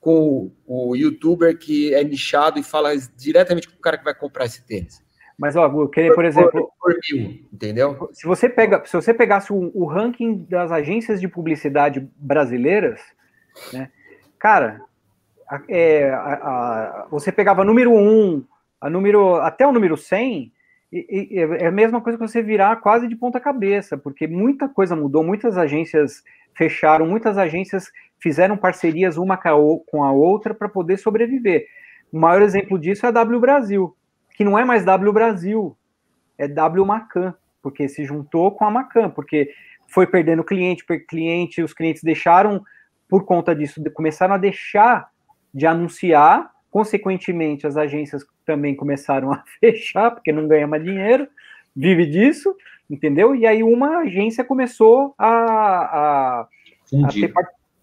com 0.01 0.51
o, 0.67 0.97
youtuber 0.97 1.57
que 1.59 1.95
é 1.95 2.03
nichado 2.03 2.59
e 2.59 2.63
fala 2.63 2.91
diretamente 3.17 3.69
com 3.69 3.77
o 3.77 3.81
cara 3.81 3.99
que 3.99 4.05
vai 4.05 4.15
comprar 4.15 4.47
esse 4.47 4.65
tênis. 4.67 5.05
Mas, 5.39 5.57
ó, 5.57 5.67
eu 5.67 5.89
queria, 5.89 6.15
por 6.15 6.25
exemplo. 6.25 6.71
Por, 6.81 6.95
mil, 7.11 7.41
entendeu? 7.53 8.11
Se 8.13 8.27
você, 8.27 8.49
pega, 8.49 8.85
se 8.85 8.93
você 8.95 9.15
pegasse 9.15 9.53
o, 9.53 9.71
o, 9.75 9.87
ranking 9.87 10.47
das 10.49 10.71
agências 10.73 11.21
de 11.21 11.29
publicidade 11.29 12.07
brasileiras, 12.17 13.01
né, 13.73 13.91
cara, 14.39 14.83
é, 15.69 16.11
a, 16.11 16.33
a, 16.33 17.07
você 17.11 17.33
pegava 17.33 17.65
número 17.65 17.95
1, 17.95 18.45
a 18.81 18.91
número, 18.91 19.37
até 19.37 19.67
o 19.67 19.73
número 19.73 19.97
100, 19.97 20.53
e, 20.93 21.29
e, 21.31 21.39
é 21.39 21.67
a 21.67 21.73
mesma 21.73 22.01
coisa 22.01 22.19
que 22.19 22.27
você 22.27 22.43
virar 22.43 22.77
quase 22.77 23.07
de 23.07 23.17
ponta 23.17 23.39
cabeça, 23.39 23.97
porque 23.97 24.27
muita 24.27 24.69
coisa 24.69 24.97
mudou, 24.97 25.23
muitas 25.23 25.57
agências 25.57 26.23
fecharam, 26.55 27.07
muitas 27.07 27.39
agências 27.39 27.91
fizeram 28.19 28.57
parcerias 28.57 29.17
uma 29.17 29.37
com 29.37 30.05
a 30.05 30.13
outra 30.13 30.55
para 30.55 30.69
poder 30.69 30.99
sobreviver. 30.99 31.67
O 32.13 32.19
maior 32.19 32.43
exemplo 32.43 32.79
disso 32.79 33.07
é 33.07 33.09
a 33.09 33.13
W 33.13 33.41
Brasil, 33.41 33.97
que 34.35 34.45
não 34.45 34.59
é 34.59 34.65
mais 34.65 34.85
W 34.85 35.13
Brasil, 35.13 35.77
é 36.37 36.49
W 36.49 36.85
Macan, 36.85 37.35
porque 37.63 37.89
se 37.89 38.05
juntou 38.05 38.51
com 38.53 38.65
a 38.65 38.71
Macan, 38.71 39.11
porque 39.11 39.51
foi 39.89 40.07
perdendo 40.07 40.45
cliente 40.45 40.85
por 40.85 40.99
cliente, 41.01 41.63
os 41.63 41.73
clientes 41.73 42.03
deixaram, 42.03 42.63
por 43.09 43.25
conta 43.25 43.55
disso, 43.55 43.83
começaram 43.93 44.35
a 44.35 44.39
deixar 44.39 45.11
de 45.53 45.67
anunciar, 45.67 46.51
consequentemente, 46.71 47.67
as 47.67 47.77
agências 47.77 48.25
também 48.47 48.75
começaram 48.75 49.33
a 49.33 49.43
fechar, 49.61 50.13
porque 50.13 50.33
não 50.33 50.47
ganha 50.47 50.67
mais 50.67 50.83
dinheiro, 50.83 51.29
vive 51.75 52.07
disso, 52.07 52.55
entendeu? 52.91 53.35
E 53.35 53.47
aí 53.47 53.63
uma 53.63 53.99
agência 53.99 54.43
começou 54.43 55.15
a, 55.17 55.29
a, 55.29 56.41
a, 56.41 57.09
ter, 57.09 57.33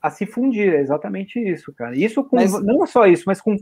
a 0.01 0.09
se 0.09 0.25
fundir, 0.25 0.73
é 0.73 0.81
exatamente 0.81 1.39
isso, 1.39 1.73
cara. 1.73 1.95
Isso 1.95 2.23
com, 2.23 2.35
mas... 2.35 2.61
não 2.61 2.85
só 2.85 3.07
isso, 3.07 3.23
mas 3.25 3.39
com 3.39 3.55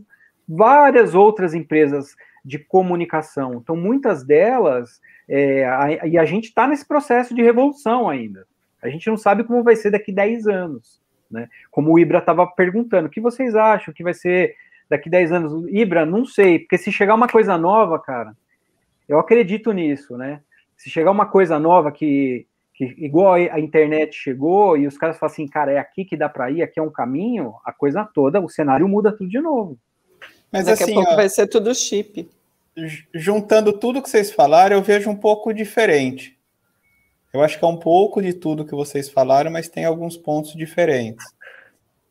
várias 0.47 1.13
outras 1.13 1.53
empresas 1.53 2.15
de 2.43 2.58
comunicação. 2.60 3.55
Então, 3.55 3.75
muitas 3.75 4.23
delas, 4.23 4.99
é, 5.27 5.65
a, 5.65 6.08
e 6.08 6.17
a 6.17 6.25
gente 6.25 6.45
está 6.45 6.67
nesse 6.67 6.88
processo 6.88 7.34
de 7.34 7.41
revolução 7.41 8.10
ainda. 8.10 8.45
A 8.81 8.89
gente 8.89 9.08
não 9.08 9.17
sabe 9.17 9.43
como 9.43 9.63
vai 9.63 9.75
ser 9.75 9.91
daqui 9.91 10.12
10 10.12 10.47
anos. 10.47 11.01
Né? 11.29 11.49
Como 11.71 11.91
o 11.91 11.99
Ibra 11.99 12.19
estava 12.19 12.45
perguntando, 12.45 13.08
o 13.08 13.12
que 13.12 13.21
vocês 13.21 13.55
acham 13.55 13.93
que 13.93 14.03
vai 14.03 14.13
ser 14.13 14.55
daqui 14.89 15.10
10 15.10 15.31
anos? 15.31 15.67
Ibra, 15.69 16.05
não 16.05 16.25
sei, 16.25 16.60
porque 16.60 16.77
se 16.77 16.91
chegar 16.91 17.15
uma 17.15 17.27
coisa 17.27 17.58
nova, 17.58 17.99
cara, 17.99 18.36
eu 19.08 19.19
acredito 19.19 19.71
nisso, 19.71 20.17
né? 20.17 20.41
Se 20.78 20.90
chegar 20.90 21.12
uma 21.12 21.26
coisa 21.26 21.60
nova 21.60 21.92
que, 21.92 22.48
que 22.74 22.86
igual 22.98 23.34
a 23.34 23.60
internet 23.60 24.16
chegou 24.16 24.78
e 24.78 24.88
os 24.88 24.98
caras 24.98 25.18
falam 25.18 25.32
assim, 25.32 25.48
cara, 25.48 25.72
é 25.72 25.78
aqui 25.78 26.06
que 26.06 26.18
dá 26.18 26.28
para 26.28 26.52
ir, 26.52 26.62
aqui 26.62 26.80
é 26.80 26.84
um 26.84 26.92
caminho, 26.92 27.56
a 27.64 27.72
coisa 27.72 28.04
toda, 28.04 28.40
o 28.42 28.50
cenário 28.50 28.88
muda 28.88 29.12
tudo 29.12 29.30
de 29.30 29.40
novo. 29.40 29.78
Mas 30.52 30.66
Daqui 30.66 30.84
assim, 30.84 30.92
a 30.94 30.96
pouco 30.96 31.12
ó, 31.12 31.16
vai 31.16 31.30
ser 31.30 31.48
tudo 31.48 31.74
chip. 31.74 32.30
Juntando 33.14 33.74
tudo 33.74 34.02
que 34.02 34.10
vocês 34.10 34.32
falaram, 34.32 34.76
eu 34.76 34.82
vejo 34.84 35.10
um 35.10 35.16
pouco 35.16 35.54
diferente. 35.54 36.38
Eu 37.34 37.42
acho 37.42 37.60
que 37.60 37.66
é 37.66 37.68
um 37.68 37.78
pouco 37.78 38.22
de 38.22 38.34
tudo 38.34 38.66
que 38.66 38.74
vocês 38.74 39.10
falaram, 39.10 39.52
mas 39.52 39.68
tem 39.68 39.84
alguns 39.84 40.16
pontos 40.16 40.54
diferentes. 40.54 41.26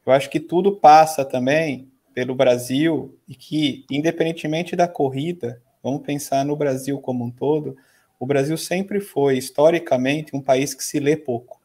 Eu 0.04 0.12
acho 0.12 0.28
que 0.28 0.38
tudo 0.38 0.76
passa 0.76 1.24
também 1.24 1.88
pelo 2.12 2.34
Brasil 2.34 3.18
e 3.26 3.34
que, 3.34 3.86
independentemente 3.90 4.76
da 4.76 4.86
corrida, 4.86 5.62
vamos 5.82 6.02
pensar 6.02 6.44
no 6.44 6.54
Brasil 6.54 7.00
como 7.00 7.24
um 7.24 7.30
todo, 7.30 7.76
o 8.24 8.26
Brasil 8.26 8.56
sempre 8.56 9.00
foi, 9.00 9.36
historicamente, 9.36 10.34
um 10.34 10.40
país 10.40 10.72
que 10.72 10.82
se 10.82 10.98
lê 10.98 11.14
pouco. 11.14 11.60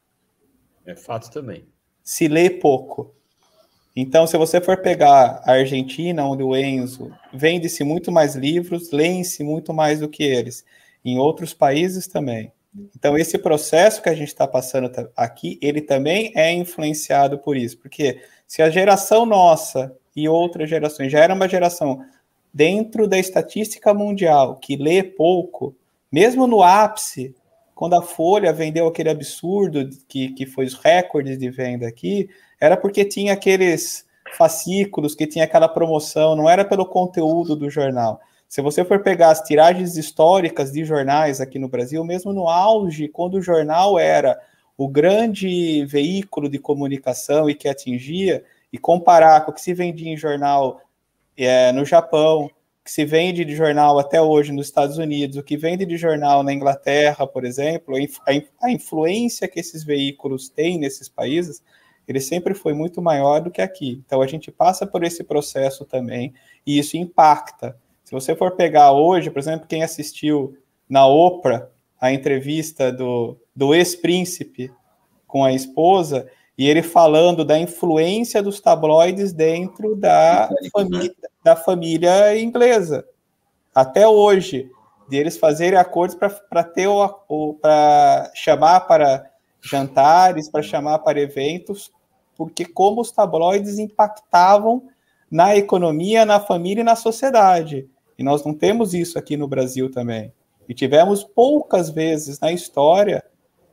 É 0.85 0.93
fato 0.93 1.31
também. 1.31 1.63
Se 2.03 2.27
lê 2.27 2.49
pouco. 2.49 3.15
Então, 3.95 4.27
se 4.27 4.37
você 4.37 4.59
for 4.59 4.75
pegar 4.81 5.41
a 5.45 5.53
Argentina, 5.53 6.25
onde 6.25 6.43
o 6.43 6.53
Enzo 6.53 7.13
vende-se 7.33 7.81
muito 7.85 8.11
mais 8.11 8.35
livros, 8.35 8.91
leem-se 8.91 9.41
muito 9.41 9.73
mais 9.73 10.01
do 10.01 10.09
que 10.09 10.21
eles. 10.21 10.65
Em 11.03 11.17
outros 11.17 11.53
países 11.53 12.07
também. 12.07 12.51
Então, 12.93 13.17
esse 13.17 13.37
processo 13.37 14.01
que 14.01 14.09
a 14.09 14.13
gente 14.13 14.27
está 14.27 14.45
passando 14.45 14.91
aqui, 15.15 15.57
ele 15.61 15.79
também 15.79 16.33
é 16.35 16.51
influenciado 16.51 17.39
por 17.39 17.55
isso. 17.55 17.77
Porque 17.77 18.21
se 18.45 18.61
a 18.61 18.69
geração 18.69 19.25
nossa 19.25 19.95
e 20.13 20.27
outras 20.27 20.69
gerações 20.69 21.09
já 21.09 21.19
era 21.19 21.33
uma 21.33 21.47
geração 21.47 22.05
dentro 22.53 23.07
da 23.07 23.17
estatística 23.17 23.93
mundial 23.93 24.57
que 24.57 24.75
lê 24.75 25.01
pouco, 25.01 25.73
mesmo 26.11 26.47
no 26.47 26.63
ápice, 26.63 27.35
quando 27.75 27.95
a 27.95 28.01
Folha 28.01 28.51
vendeu 28.51 28.87
aquele 28.87 29.09
absurdo 29.09 29.89
que, 30.07 30.29
que 30.33 30.45
foi 30.45 30.65
os 30.65 30.73
recordes 30.73 31.37
de 31.37 31.49
venda 31.49 31.87
aqui, 31.87 32.29
era 32.59 32.75
porque 32.75 33.05
tinha 33.05 33.33
aqueles 33.33 34.05
fascículos, 34.37 35.15
que 35.15 35.25
tinha 35.25 35.45
aquela 35.45 35.67
promoção, 35.67 36.35
não 36.35 36.49
era 36.49 36.65
pelo 36.65 36.85
conteúdo 36.85 37.55
do 37.55 37.69
jornal. 37.69 38.19
Se 38.47 38.61
você 38.61 38.83
for 38.83 39.01
pegar 39.01 39.29
as 39.29 39.41
tiragens 39.41 39.95
históricas 39.95 40.71
de 40.71 40.83
jornais 40.83 41.39
aqui 41.39 41.59
no 41.59 41.69
Brasil, 41.69 42.03
mesmo 42.03 42.33
no 42.33 42.49
auge, 42.49 43.07
quando 43.07 43.35
o 43.35 43.41
jornal 43.41 43.97
era 43.97 44.39
o 44.77 44.87
grande 44.87 45.85
veículo 45.85 46.49
de 46.49 46.57
comunicação 46.57 47.49
e 47.49 47.55
que 47.55 47.67
atingia, 47.67 48.43
e 48.71 48.77
comparar 48.77 49.41
com 49.45 49.51
o 49.51 49.53
que 49.53 49.61
se 49.61 49.73
vendia 49.73 50.11
em 50.11 50.17
jornal 50.17 50.81
é, 51.37 51.71
no 51.71 51.85
Japão, 51.85 52.49
que 52.89 52.93
se 52.93 53.05
vende 53.05 53.45
de 53.45 53.55
jornal 53.55 53.99
até 53.99 54.19
hoje 54.19 54.51
nos 54.51 54.65
Estados 54.65 54.97
Unidos, 54.97 55.37
o 55.37 55.43
que 55.43 55.55
vende 55.55 55.85
de 55.85 55.95
jornal 55.95 56.41
na 56.41 56.51
Inglaterra, 56.51 57.27
por 57.27 57.45
exemplo, 57.45 57.93
a, 58.59 58.71
influência 58.71 59.47
que 59.47 59.59
esses 59.59 59.83
veículos 59.83 60.49
têm 60.49 60.79
nesses 60.79 61.07
países, 61.07 61.61
ele 62.07 62.19
sempre 62.19 62.55
foi 62.55 62.73
muito 62.73 62.99
maior 62.99 63.41
do 63.41 63.51
que 63.51 63.61
aqui. 63.61 64.01
Então 64.03 64.23
a 64.23 64.25
gente 64.25 64.51
passa 64.51 64.87
por 64.87 65.03
esse 65.03 65.23
processo 65.23 65.85
também 65.85 66.33
e 66.65 66.79
isso 66.79 66.97
impacta. 66.97 67.77
Se 68.03 68.11
você 68.11 68.35
for 68.35 68.55
pegar 68.55 68.91
hoje, 68.91 69.29
por 69.29 69.37
exemplo, 69.37 69.67
quem 69.67 69.83
assistiu 69.83 70.57
na 70.89 71.05
Oprah 71.05 71.69
a 72.01 72.11
entrevista 72.11 72.91
do, 72.91 73.37
do 73.55 73.75
ex-príncipe 73.75 74.71
com 75.27 75.45
a 75.45 75.53
esposa, 75.53 76.27
e 76.59 76.69
ele 76.69 76.83
falando 76.83 77.43
da 77.43 77.57
influência 77.57 78.43
dos 78.43 78.59
tabloides 78.59 79.33
dentro 79.33 79.95
da 79.95 80.49
família, 80.71 81.15
da 81.43 81.55
família 81.55 82.39
inglesa. 82.39 83.03
Até 83.73 84.07
hoje, 84.07 84.69
de 85.09 85.17
eles 85.17 85.37
fazerem 85.37 85.79
acordos 85.79 86.15
para 86.15 86.63
ter 86.63 86.87
o, 86.87 87.15
o 87.27 87.53
para 87.55 88.29
chamar 88.35 88.81
para 88.81 89.31
jantares, 89.61 90.49
para 90.49 90.61
chamar 90.61 90.99
para 90.99 91.19
eventos 91.19 91.91
porque 92.39 92.63
como 92.63 93.01
os 93.01 93.11
tabloides 93.11 93.77
impactavam 93.79 94.87
na 95.29 95.57
economia, 95.57 96.23
na 96.23 96.39
família 96.39 96.79
e 96.79 96.85
na 96.85 96.95
sociedade. 96.95 97.89
E 98.17 98.23
nós 98.23 98.45
não 98.45 98.53
temos 98.53 98.93
isso 98.93 99.19
aqui 99.19 99.35
no 99.35 99.45
Brasil 99.45 99.91
também. 99.91 100.31
E 100.67 100.73
tivemos 100.73 101.21
poucas 101.21 101.89
vezes 101.89 102.39
na 102.39 102.49
história 102.53 103.25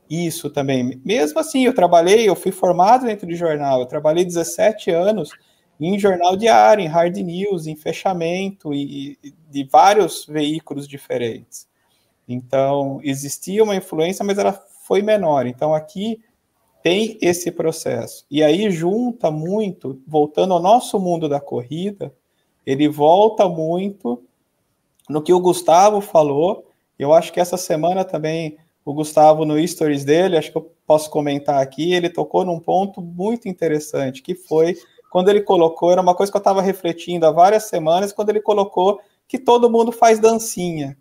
isso 0.08 0.50
também. 0.50 1.00
Mesmo 1.04 1.38
assim, 1.38 1.64
eu 1.64 1.74
trabalhei, 1.74 2.28
eu 2.28 2.36
fui 2.36 2.52
formado 2.52 3.06
dentro 3.06 3.26
de 3.26 3.34
jornal, 3.34 3.80
eu 3.80 3.86
trabalhei 3.86 4.24
17 4.24 4.90
anos 4.90 5.30
em 5.78 5.98
jornal 5.98 6.36
diário, 6.36 6.82
em 6.82 6.88
hard 6.88 7.16
news, 7.16 7.66
em 7.66 7.76
fechamento 7.76 8.72
e, 8.72 9.18
e 9.22 9.34
de 9.50 9.64
vários 9.64 10.24
veículos 10.26 10.88
diferentes. 10.88 11.68
Então, 12.28 13.00
existia 13.02 13.62
uma 13.62 13.76
influência, 13.76 14.24
mas 14.24 14.38
ela 14.38 14.52
foi 14.52 15.02
menor. 15.02 15.46
Então, 15.46 15.74
aqui 15.74 16.20
tem 16.82 17.18
esse 17.20 17.50
processo. 17.50 18.24
E 18.30 18.42
aí 18.42 18.70
junta 18.70 19.30
muito, 19.30 20.00
voltando 20.06 20.54
ao 20.54 20.62
nosso 20.62 20.98
mundo 20.98 21.28
da 21.28 21.40
corrida, 21.40 22.14
ele 22.64 22.88
volta 22.88 23.48
muito 23.48 24.22
no 25.08 25.22
que 25.22 25.32
o 25.32 25.40
Gustavo 25.40 26.00
falou. 26.00 26.70
Eu 26.98 27.12
acho 27.12 27.32
que 27.32 27.40
essa 27.40 27.56
semana 27.56 28.04
também 28.04 28.56
o 28.86 28.94
Gustavo 28.94 29.44
no 29.44 29.66
stories 29.66 30.04
dele, 30.04 30.36
acho 30.36 30.52
que 30.52 30.56
eu 30.56 30.72
posso 30.86 31.10
comentar 31.10 31.60
aqui, 31.60 31.92
ele 31.92 32.08
tocou 32.08 32.44
num 32.44 32.60
ponto 32.60 33.02
muito 33.02 33.48
interessante, 33.48 34.22
que 34.22 34.36
foi 34.36 34.76
quando 35.10 35.28
ele 35.28 35.40
colocou, 35.40 35.90
era 35.90 36.00
uma 36.00 36.14
coisa 36.14 36.30
que 36.30 36.36
eu 36.36 36.40
estava 36.40 36.62
refletindo 36.62 37.26
há 37.26 37.32
várias 37.32 37.64
semanas, 37.64 38.12
quando 38.12 38.30
ele 38.30 38.40
colocou 38.40 39.00
que 39.26 39.38
todo 39.38 39.68
mundo 39.68 39.90
faz 39.90 40.20
dancinha. 40.20 40.96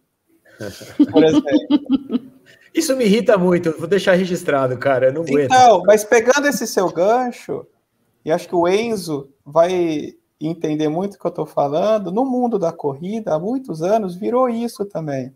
Por 1.11 1.23
exemplo. 1.23 2.31
Isso 2.73 2.95
me 2.95 3.05
irrita 3.05 3.37
muito, 3.37 3.77
vou 3.77 3.87
deixar 3.87 4.13
registrado, 4.13 4.77
cara. 4.77 5.07
Eu 5.07 5.13
não 5.13 5.21
aguento. 5.21 5.45
Então, 5.45 5.83
mas 5.85 6.03
pegando 6.03 6.47
esse 6.47 6.65
seu 6.65 6.89
gancho, 6.91 7.67
e 8.23 8.31
acho 8.31 8.47
que 8.47 8.55
o 8.55 8.67
Enzo 8.67 9.29
vai 9.45 10.15
entender 10.41 10.89
muito 10.89 11.13
o 11.15 11.19
que 11.19 11.25
eu 11.25 11.29
estou 11.29 11.45
falando, 11.45 12.11
no 12.11 12.25
mundo 12.25 12.57
da 12.57 12.71
corrida, 12.71 13.35
há 13.35 13.39
muitos 13.39 13.83
anos, 13.83 14.15
virou 14.15 14.49
isso 14.49 14.85
também. 14.85 15.35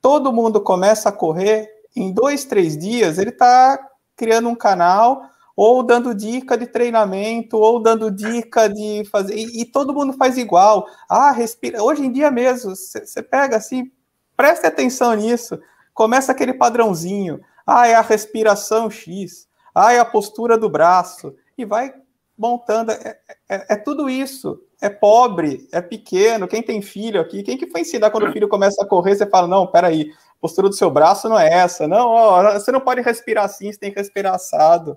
Todo 0.00 0.32
mundo 0.32 0.60
começa 0.60 1.08
a 1.08 1.12
correr, 1.12 1.75
em 1.96 2.12
dois, 2.12 2.44
três 2.44 2.76
dias, 2.76 3.18
ele 3.18 3.30
está 3.30 3.78
criando 4.14 4.48
um 4.48 4.54
canal, 4.54 5.22
ou 5.56 5.82
dando 5.82 6.14
dica 6.14 6.56
de 6.56 6.66
treinamento, 6.66 7.56
ou 7.56 7.82
dando 7.82 8.10
dica 8.10 8.68
de 8.68 9.04
fazer. 9.10 9.34
E, 9.34 9.62
e 9.62 9.64
todo 9.64 9.94
mundo 9.94 10.12
faz 10.12 10.36
igual. 10.36 10.86
Ah, 11.08 11.32
respira. 11.32 11.82
Hoje 11.82 12.04
em 12.04 12.12
dia 12.12 12.30
mesmo, 12.30 12.76
você 12.76 13.22
pega 13.22 13.56
assim, 13.56 13.90
preste 14.36 14.66
atenção 14.66 15.14
nisso 15.14 15.58
começa 15.96 16.30
aquele 16.30 16.52
padrãozinho. 16.52 17.40
Ah, 17.66 17.88
é 17.88 17.94
a 17.94 18.02
respiração 18.02 18.88
X. 18.88 19.48
Ah, 19.74 19.94
é 19.94 19.98
a 19.98 20.04
postura 20.04 20.56
do 20.56 20.68
braço. 20.68 21.34
E 21.58 21.64
vai 21.64 21.92
montando. 22.38 22.92
É, 22.92 23.18
é, 23.48 23.74
é, 23.74 23.76
tudo 23.76 24.08
isso. 24.08 24.62
É 24.78 24.90
pobre, 24.90 25.66
é 25.72 25.80
pequeno. 25.80 26.46
Quem 26.46 26.62
tem 26.62 26.82
filho 26.82 27.18
aqui? 27.18 27.42
Quem 27.42 27.56
que 27.56 27.66
foi 27.66 27.80
ensinar 27.80 28.10
quando 28.10 28.28
o 28.28 28.32
filho 28.32 28.46
começa 28.46 28.84
a 28.84 28.86
correr? 28.86 29.16
Você 29.16 29.26
fala, 29.26 29.48
não, 29.48 29.66
peraí, 29.66 30.12
postura 30.40 30.68
do 30.68 30.74
seu 30.74 30.90
braço 30.90 31.28
não 31.28 31.38
é 31.38 31.48
essa. 31.48 31.86
Não, 31.86 32.08
ó, 32.08 32.52
você 32.52 32.70
não 32.70 32.80
pode 32.80 33.00
respirar 33.00 33.44
assim, 33.44 33.72
você 33.72 33.78
tem 33.78 33.90
que 33.90 33.98
respirar 33.98 34.34
assado. 34.34 34.96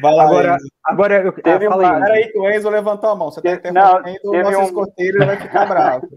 Vai 0.00 0.14
lá, 0.14 0.24
agora, 0.24 0.56
agora 0.84 1.22
eu 1.22 1.32
teve 1.32 1.66
ah, 1.66 1.74
uma... 1.74 2.04
aí 2.04 2.28
que 2.28 2.38
o 2.38 2.50
Enzo 2.50 2.68
levantou 2.68 3.08
a 3.08 3.16
mão. 3.16 3.30
Você 3.30 3.40
está 3.40 3.52
interrompendo 3.52 4.18
o 4.24 4.42
nosso 4.42 4.58
um... 4.58 4.64
escoteiro 4.64 5.18
ele 5.18 5.24
vai 5.26 5.36
ficar 5.36 5.64
bravo. 5.66 6.08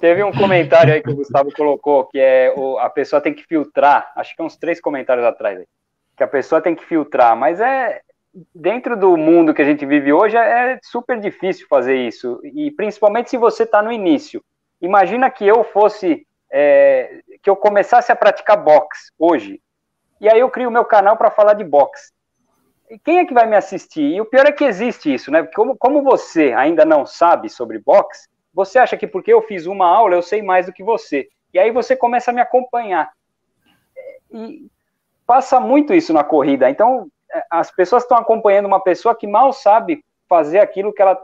Teve 0.00 0.24
um 0.24 0.32
comentário 0.32 0.94
aí 0.94 1.02
que 1.02 1.10
o 1.10 1.16
Gustavo 1.16 1.50
colocou, 1.54 2.06
que 2.06 2.18
é 2.18 2.52
o, 2.56 2.78
a 2.78 2.88
pessoa 2.88 3.20
tem 3.20 3.34
que 3.34 3.44
filtrar, 3.44 4.10
acho 4.16 4.34
que 4.34 4.42
uns 4.42 4.56
três 4.56 4.80
comentários 4.80 5.26
atrás, 5.26 5.62
que 6.16 6.22
a 6.22 6.28
pessoa 6.28 6.62
tem 6.62 6.74
que 6.74 6.84
filtrar, 6.84 7.36
mas 7.36 7.60
é 7.60 8.00
dentro 8.54 8.96
do 8.96 9.16
mundo 9.16 9.52
que 9.52 9.60
a 9.60 9.64
gente 9.64 9.84
vive 9.84 10.12
hoje 10.12 10.36
é, 10.36 10.72
é 10.72 10.78
super 10.82 11.18
difícil 11.20 11.66
fazer 11.68 11.96
isso, 11.96 12.40
e 12.44 12.70
principalmente 12.70 13.30
se 13.30 13.36
você 13.36 13.64
está 13.64 13.82
no 13.82 13.92
início. 13.92 14.42
Imagina 14.80 15.30
que 15.30 15.46
eu 15.46 15.62
fosse, 15.62 16.26
é, 16.50 17.20
que 17.42 17.48
eu 17.50 17.56
começasse 17.56 18.10
a 18.10 18.16
praticar 18.16 18.56
boxe 18.56 19.12
hoje, 19.18 19.60
e 20.20 20.28
aí 20.28 20.40
eu 20.40 20.50
crio 20.50 20.70
meu 20.70 20.84
canal 20.84 21.16
para 21.16 21.30
falar 21.30 21.54
de 21.54 21.64
boxe 21.64 22.12
quem 22.98 23.18
é 23.18 23.24
que 23.24 23.34
vai 23.34 23.46
me 23.46 23.56
assistir? 23.56 24.02
E 24.02 24.20
o 24.20 24.24
pior 24.24 24.46
é 24.46 24.52
que 24.52 24.64
existe 24.64 25.12
isso, 25.12 25.30
né? 25.30 25.44
Como, 25.54 25.76
como 25.76 26.02
você 26.02 26.52
ainda 26.52 26.84
não 26.84 27.06
sabe 27.06 27.48
sobre 27.48 27.78
boxe, 27.78 28.28
você 28.52 28.78
acha 28.78 28.96
que 28.96 29.06
porque 29.06 29.32
eu 29.32 29.42
fiz 29.42 29.66
uma 29.66 29.86
aula 29.86 30.16
eu 30.16 30.22
sei 30.22 30.42
mais 30.42 30.66
do 30.66 30.72
que 30.72 30.82
você. 30.82 31.28
E 31.54 31.58
aí 31.58 31.70
você 31.70 31.96
começa 31.96 32.30
a 32.30 32.34
me 32.34 32.40
acompanhar. 32.40 33.12
E 34.32 34.66
passa 35.26 35.60
muito 35.60 35.94
isso 35.94 36.12
na 36.12 36.24
corrida. 36.24 36.68
Então, 36.68 37.08
é, 37.32 37.44
as 37.50 37.70
pessoas 37.70 38.02
estão 38.02 38.16
acompanhando 38.16 38.66
uma 38.66 38.82
pessoa 38.82 39.14
que 39.14 39.26
mal 39.26 39.52
sabe 39.52 40.04
fazer 40.28 40.58
aquilo 40.58 40.92
que 40.92 41.02
ela 41.02 41.20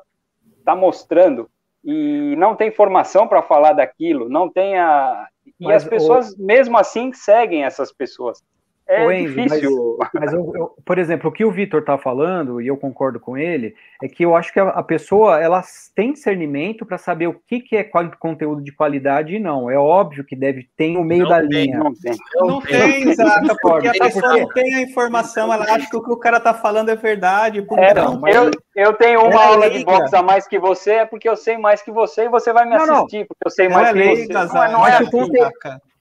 está 0.58 0.74
mostrando 0.74 1.50
e 1.86 2.34
não 2.34 2.56
tem 2.56 2.72
formação 2.72 3.28
para 3.28 3.40
falar 3.42 3.72
daquilo, 3.72 4.28
não 4.28 4.50
tem 4.50 4.76
a. 4.76 5.28
E 5.60 5.64
Mas 5.64 5.84
as 5.84 5.88
pessoas, 5.88 6.32
o... 6.32 6.44
mesmo 6.44 6.76
assim, 6.76 7.12
seguem 7.12 7.62
essas 7.62 7.92
pessoas. 7.92 8.42
É 8.88 9.20
Enzo, 9.20 9.34
difícil. 9.34 9.96
Mas, 9.98 10.10
mas 10.14 10.32
eu, 10.32 10.52
eu, 10.54 10.74
por 10.84 10.98
exemplo, 10.98 11.28
o 11.28 11.32
que 11.32 11.44
o 11.44 11.50
Vitor 11.50 11.80
está 11.80 11.98
falando, 11.98 12.60
e 12.60 12.68
eu 12.68 12.76
concordo 12.76 13.18
com 13.18 13.36
ele, 13.36 13.74
é 14.02 14.08
que 14.08 14.24
eu 14.24 14.36
acho 14.36 14.52
que 14.52 14.60
a, 14.60 14.68
a 14.68 14.82
pessoa 14.82 15.40
ela 15.40 15.62
tem 15.94 16.12
discernimento 16.12 16.86
para 16.86 16.96
saber 16.96 17.26
o 17.26 17.34
que, 17.34 17.60
que 17.60 17.76
é 17.76 17.82
conteúdo 18.18 18.62
de 18.62 18.70
qualidade 18.72 19.34
e 19.34 19.40
não. 19.40 19.68
É 19.68 19.76
óbvio 19.76 20.24
que 20.24 20.36
deve 20.36 20.68
ter 20.76 20.92
no 20.92 21.02
meio 21.02 21.24
não 21.24 21.30
da 21.30 21.40
tem, 21.40 21.48
linha. 21.48 21.78
Não 21.78 21.92
tem, 21.94 22.16
não, 22.34 22.46
não 22.46 22.60
tem, 22.60 22.80
tem 22.80 23.08
exato, 23.10 23.56
porque 23.60 23.88
a 23.88 23.92
pessoa 23.92 24.38
não 24.38 24.48
tem 24.48 24.74
a 24.74 24.82
informação, 24.82 25.52
ela 25.52 25.64
acha 25.64 25.90
que 25.90 25.96
o 25.96 26.02
que 26.02 26.12
o 26.12 26.16
cara 26.16 26.36
está 26.36 26.54
falando 26.54 26.90
é 26.90 26.96
verdade. 26.96 27.66
É, 27.76 27.94
não, 27.94 28.20
mas... 28.20 28.36
eu, 28.36 28.50
eu 28.76 28.92
tenho 28.92 29.22
uma 29.22 29.42
é 29.42 29.46
aula 29.46 29.70
de 29.70 29.84
boxe 29.84 30.14
a 30.14 30.22
mais 30.22 30.46
que 30.46 30.58
você, 30.58 30.92
é 30.92 31.06
porque 31.06 31.28
eu 31.28 31.36
sei 31.36 31.58
mais 31.58 31.82
que 31.82 31.90
você 31.90 32.24
e 32.24 32.28
você 32.28 32.52
vai 32.52 32.66
me 32.66 32.76
assistir, 32.76 33.26
porque 33.26 33.46
eu 33.46 33.50
sei 33.50 33.68
mais 33.68 33.92
que 33.92 34.26
você. 34.26 34.32
Não, 34.32 34.64
é, 34.64 34.72
não 34.72 34.86
é 34.86 34.96
assim, 34.96 35.30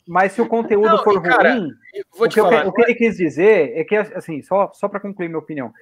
mas 0.07 0.33
se 0.33 0.41
o 0.41 0.47
conteúdo 0.47 0.89
não, 0.89 1.03
for 1.03 1.21
cara, 1.21 1.53
ruim, 1.53 1.71
o 2.17 2.27
que, 2.27 2.39
falar, 2.39 2.63
eu, 2.63 2.69
o 2.69 2.73
que, 2.73 2.81
ele 2.81 2.95
quis 2.95 3.17
dizer 3.17 3.75
é 3.75 3.83
que, 3.83 3.95
assim, 3.95 4.41
só, 4.41 4.71
só 4.73 4.87
para 4.87 4.99
concluir 4.99 5.27
minha 5.27 5.39
opinião, 5.39 5.73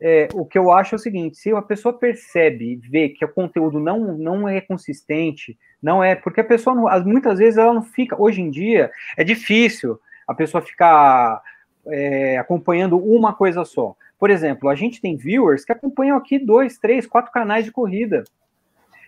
é, 0.00 0.28
o 0.32 0.46
que 0.46 0.58
eu 0.58 0.72
acho 0.72 0.94
é 0.94 0.96
o 0.96 1.00
seguinte: 1.00 1.36
se 1.36 1.50
a 1.52 1.62
pessoa 1.62 1.92
percebe, 1.92 2.80
vê 2.88 3.10
que 3.10 3.24
o 3.24 3.28
conteúdo 3.28 3.78
não, 3.78 4.16
não 4.16 4.48
é 4.48 4.60
consistente, 4.60 5.58
não 5.82 6.02
é. 6.02 6.14
Porque 6.14 6.40
a 6.40 6.44
pessoa, 6.44 6.74
não, 6.74 7.04
muitas 7.04 7.38
vezes, 7.38 7.58
ela 7.58 7.74
não 7.74 7.82
fica. 7.82 8.20
Hoje 8.20 8.40
em 8.40 8.50
dia, 8.50 8.90
é 9.16 9.22
difícil 9.22 10.00
a 10.26 10.34
pessoa 10.34 10.62
ficar 10.62 11.42
é, 11.86 12.38
acompanhando 12.38 12.96
uma 12.98 13.34
coisa 13.34 13.64
só. 13.64 13.94
Por 14.18 14.30
exemplo, 14.30 14.68
a 14.68 14.74
gente 14.74 15.00
tem 15.00 15.16
viewers 15.16 15.64
que 15.64 15.72
acompanham 15.72 16.16
aqui 16.16 16.38
dois, 16.38 16.78
três, 16.78 17.06
quatro 17.06 17.32
canais 17.32 17.64
de 17.64 17.72
corrida. 17.72 18.24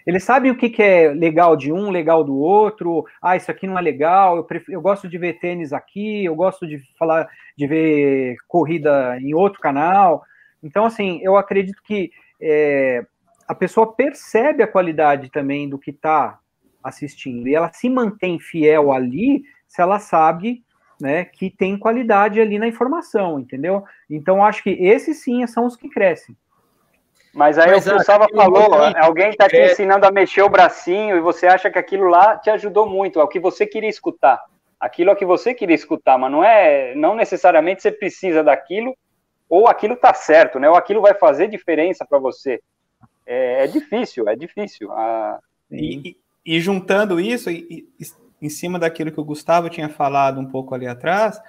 Eles 0.06 0.24
sabem 0.24 0.50
o 0.50 0.56
que, 0.56 0.68
que 0.68 0.82
é 0.82 1.08
legal 1.08 1.56
de 1.56 1.72
um, 1.72 1.90
legal 1.90 2.24
do 2.24 2.36
outro. 2.36 3.04
Ah, 3.20 3.36
isso 3.36 3.50
aqui 3.50 3.66
não 3.66 3.78
é 3.78 3.80
legal. 3.80 4.36
Eu, 4.36 4.44
prefiro, 4.44 4.72
eu 4.72 4.80
gosto 4.80 5.08
de 5.08 5.16
ver 5.18 5.38
tênis 5.38 5.72
aqui. 5.72 6.24
Eu 6.24 6.34
gosto 6.34 6.66
de 6.66 6.80
falar, 6.98 7.28
de 7.56 7.66
ver 7.66 8.36
corrida 8.48 9.18
em 9.20 9.34
outro 9.34 9.60
canal. 9.60 10.22
Então, 10.62 10.84
assim, 10.84 11.20
eu 11.22 11.36
acredito 11.36 11.82
que 11.82 12.10
é, 12.40 13.04
a 13.46 13.54
pessoa 13.54 13.92
percebe 13.92 14.62
a 14.62 14.68
qualidade 14.68 15.30
também 15.30 15.68
do 15.68 15.78
que 15.78 15.90
está 15.90 16.38
assistindo 16.82 17.46
e 17.46 17.54
ela 17.54 17.72
se 17.72 17.88
mantém 17.88 18.40
fiel 18.40 18.90
ali 18.92 19.44
se 19.68 19.80
ela 19.80 19.98
sabe 19.98 20.64
né, 21.00 21.24
que 21.24 21.50
tem 21.50 21.76
qualidade 21.76 22.40
ali 22.40 22.58
na 22.58 22.68
informação, 22.68 23.40
entendeu? 23.40 23.84
Então, 24.08 24.44
acho 24.44 24.62
que 24.62 24.70
esses 24.70 25.18
sim 25.18 25.44
são 25.46 25.66
os 25.66 25.76
que 25.76 25.88
crescem. 25.88 26.36
Mas 27.34 27.58
aí 27.58 27.70
Mas, 27.70 27.86
o 27.86 27.90
que 27.90 27.96
o 27.96 28.04
Salva 28.04 28.28
falou, 28.34 28.74
alguém 29.00 29.30
está 29.30 29.48
te 29.48 29.56
é... 29.56 29.72
ensinando 29.72 30.06
a 30.06 30.10
mexer 30.10 30.42
o 30.42 30.50
bracinho 30.50 31.16
e 31.16 31.20
você 31.20 31.46
acha 31.46 31.70
que 31.70 31.78
aquilo 31.78 32.08
lá 32.08 32.36
te 32.36 32.50
ajudou 32.50 32.86
muito, 32.86 33.18
é 33.18 33.22
o 33.22 33.28
que 33.28 33.40
você 33.40 33.66
queria 33.66 33.88
escutar. 33.88 34.40
Aquilo 34.78 35.10
é 35.10 35.12
o 35.12 35.16
que 35.16 35.24
você 35.24 35.54
queria 35.54 35.76
escutar, 35.76 36.18
mas 36.18 36.30
não 36.30 36.44
é, 36.44 36.94
não 36.94 37.14
necessariamente 37.14 37.80
você 37.80 37.90
precisa 37.90 38.42
daquilo, 38.42 38.94
ou 39.48 39.68
aquilo 39.68 39.94
está 39.94 40.12
certo, 40.12 40.58
né? 40.58 40.68
Ou 40.68 40.76
aquilo 40.76 41.00
vai 41.00 41.14
fazer 41.14 41.46
diferença 41.46 42.04
para 42.04 42.18
você. 42.18 42.60
É, 43.24 43.64
é, 43.64 43.66
difícil, 43.66 44.28
é 44.28 44.34
difícil. 44.34 44.90
Ah, 44.92 45.38
e, 45.70 46.16
e, 46.44 46.56
e, 46.56 46.60
juntando 46.60 47.20
isso, 47.20 47.48
e, 47.50 47.86
em 48.40 48.48
cima 48.48 48.78
daquilo 48.78 49.12
que 49.12 49.20
o 49.20 49.24
Gustavo 49.24 49.70
tinha 49.70 49.88
falado 49.88 50.40
um 50.40 50.46
pouco 50.46 50.74
ali 50.74 50.86
atrás, 50.86 51.40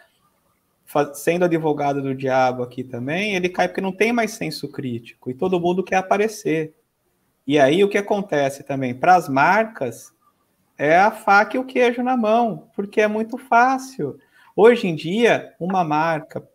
sendo 1.13 1.45
advogado 1.45 2.01
do 2.01 2.13
diabo 2.13 2.63
aqui 2.63 2.83
também, 2.83 3.35
ele 3.35 3.49
cai 3.49 3.67
porque 3.67 3.81
não 3.81 3.91
tem 3.91 4.13
mais 4.13 4.31
senso 4.31 4.67
crítico 4.67 5.29
e 5.29 5.33
todo 5.33 5.59
mundo 5.59 5.83
quer 5.83 5.97
aparecer. 5.97 6.75
E 7.45 7.59
aí 7.59 7.83
o 7.83 7.89
que 7.89 7.97
acontece 7.97 8.63
também? 8.63 8.93
Para 8.93 9.15
as 9.15 9.27
marcas, 9.27 10.13
é 10.77 10.97
a 10.97 11.11
faca 11.11 11.57
e 11.57 11.59
o 11.59 11.65
queijo 11.65 12.01
na 12.01 12.15
mão, 12.15 12.69
porque 12.75 13.01
é 13.01 13.07
muito 13.07 13.37
fácil. 13.37 14.17
Hoje 14.55 14.87
em 14.87 14.95
dia, 14.95 15.53
uma 15.59 15.83
marca 15.83 16.47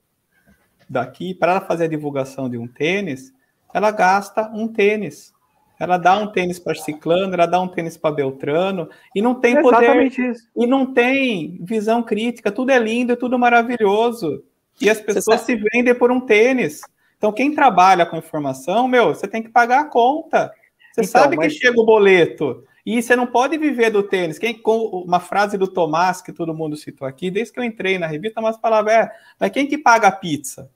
daqui, 0.88 1.34
para 1.34 1.60
fazer 1.60 1.84
a 1.84 1.88
divulgação 1.88 2.48
de 2.48 2.56
um 2.56 2.66
tênis, 2.66 3.32
ela 3.72 3.90
gasta 3.90 4.50
um 4.54 4.66
tênis. 4.66 5.32
Ela 5.78 5.96
dá 5.96 6.18
um 6.18 6.26
tênis 6.26 6.58
para 6.58 6.74
Ciclano, 6.74 7.34
ela 7.34 7.46
dá 7.46 7.60
um 7.60 7.68
tênis 7.68 7.96
para 7.96 8.14
Beltrano, 8.14 8.88
e 9.14 9.22
não 9.22 9.34
tem 9.34 9.56
é 9.56 9.62
poder. 9.62 10.06
Isso. 10.06 10.48
E 10.56 10.66
não 10.66 10.92
tem 10.92 11.58
visão 11.60 12.02
crítica. 12.02 12.50
Tudo 12.50 12.70
é 12.70 12.78
lindo, 12.78 13.16
tudo 13.16 13.38
maravilhoso. 13.38 14.42
E 14.80 14.90
as 14.90 15.00
pessoas 15.00 15.40
se 15.42 15.54
vendem 15.54 15.94
por 15.94 16.10
um 16.10 16.20
tênis. 16.20 16.80
Então, 17.16 17.32
quem 17.32 17.54
trabalha 17.54 18.06
com 18.06 18.16
informação, 18.16 18.86
meu, 18.86 19.14
você 19.14 19.26
tem 19.26 19.42
que 19.42 19.48
pagar 19.48 19.80
a 19.80 19.84
conta. 19.84 20.52
Você 20.92 21.02
então, 21.02 21.22
sabe 21.22 21.36
mas... 21.36 21.52
que 21.52 21.60
chega 21.60 21.80
o 21.80 21.86
boleto. 21.86 22.64
E 22.84 23.02
você 23.02 23.14
não 23.14 23.26
pode 23.26 23.58
viver 23.58 23.90
do 23.90 24.02
tênis. 24.02 24.38
Quem, 24.38 24.54
com 24.54 24.78
uma 25.04 25.20
frase 25.20 25.58
do 25.58 25.68
Tomás, 25.68 26.22
que 26.22 26.32
todo 26.32 26.54
mundo 26.54 26.76
citou 26.76 27.06
aqui, 27.06 27.30
desde 27.30 27.52
que 27.52 27.60
eu 27.60 27.64
entrei 27.64 27.98
na 27.98 28.06
revista, 28.06 28.40
mas 28.40 28.56
falava, 28.56 28.90
é, 28.90 29.10
mas 29.38 29.50
quem 29.50 29.66
que 29.66 29.76
paga 29.76 30.08
a 30.08 30.12
pizza? 30.12 30.70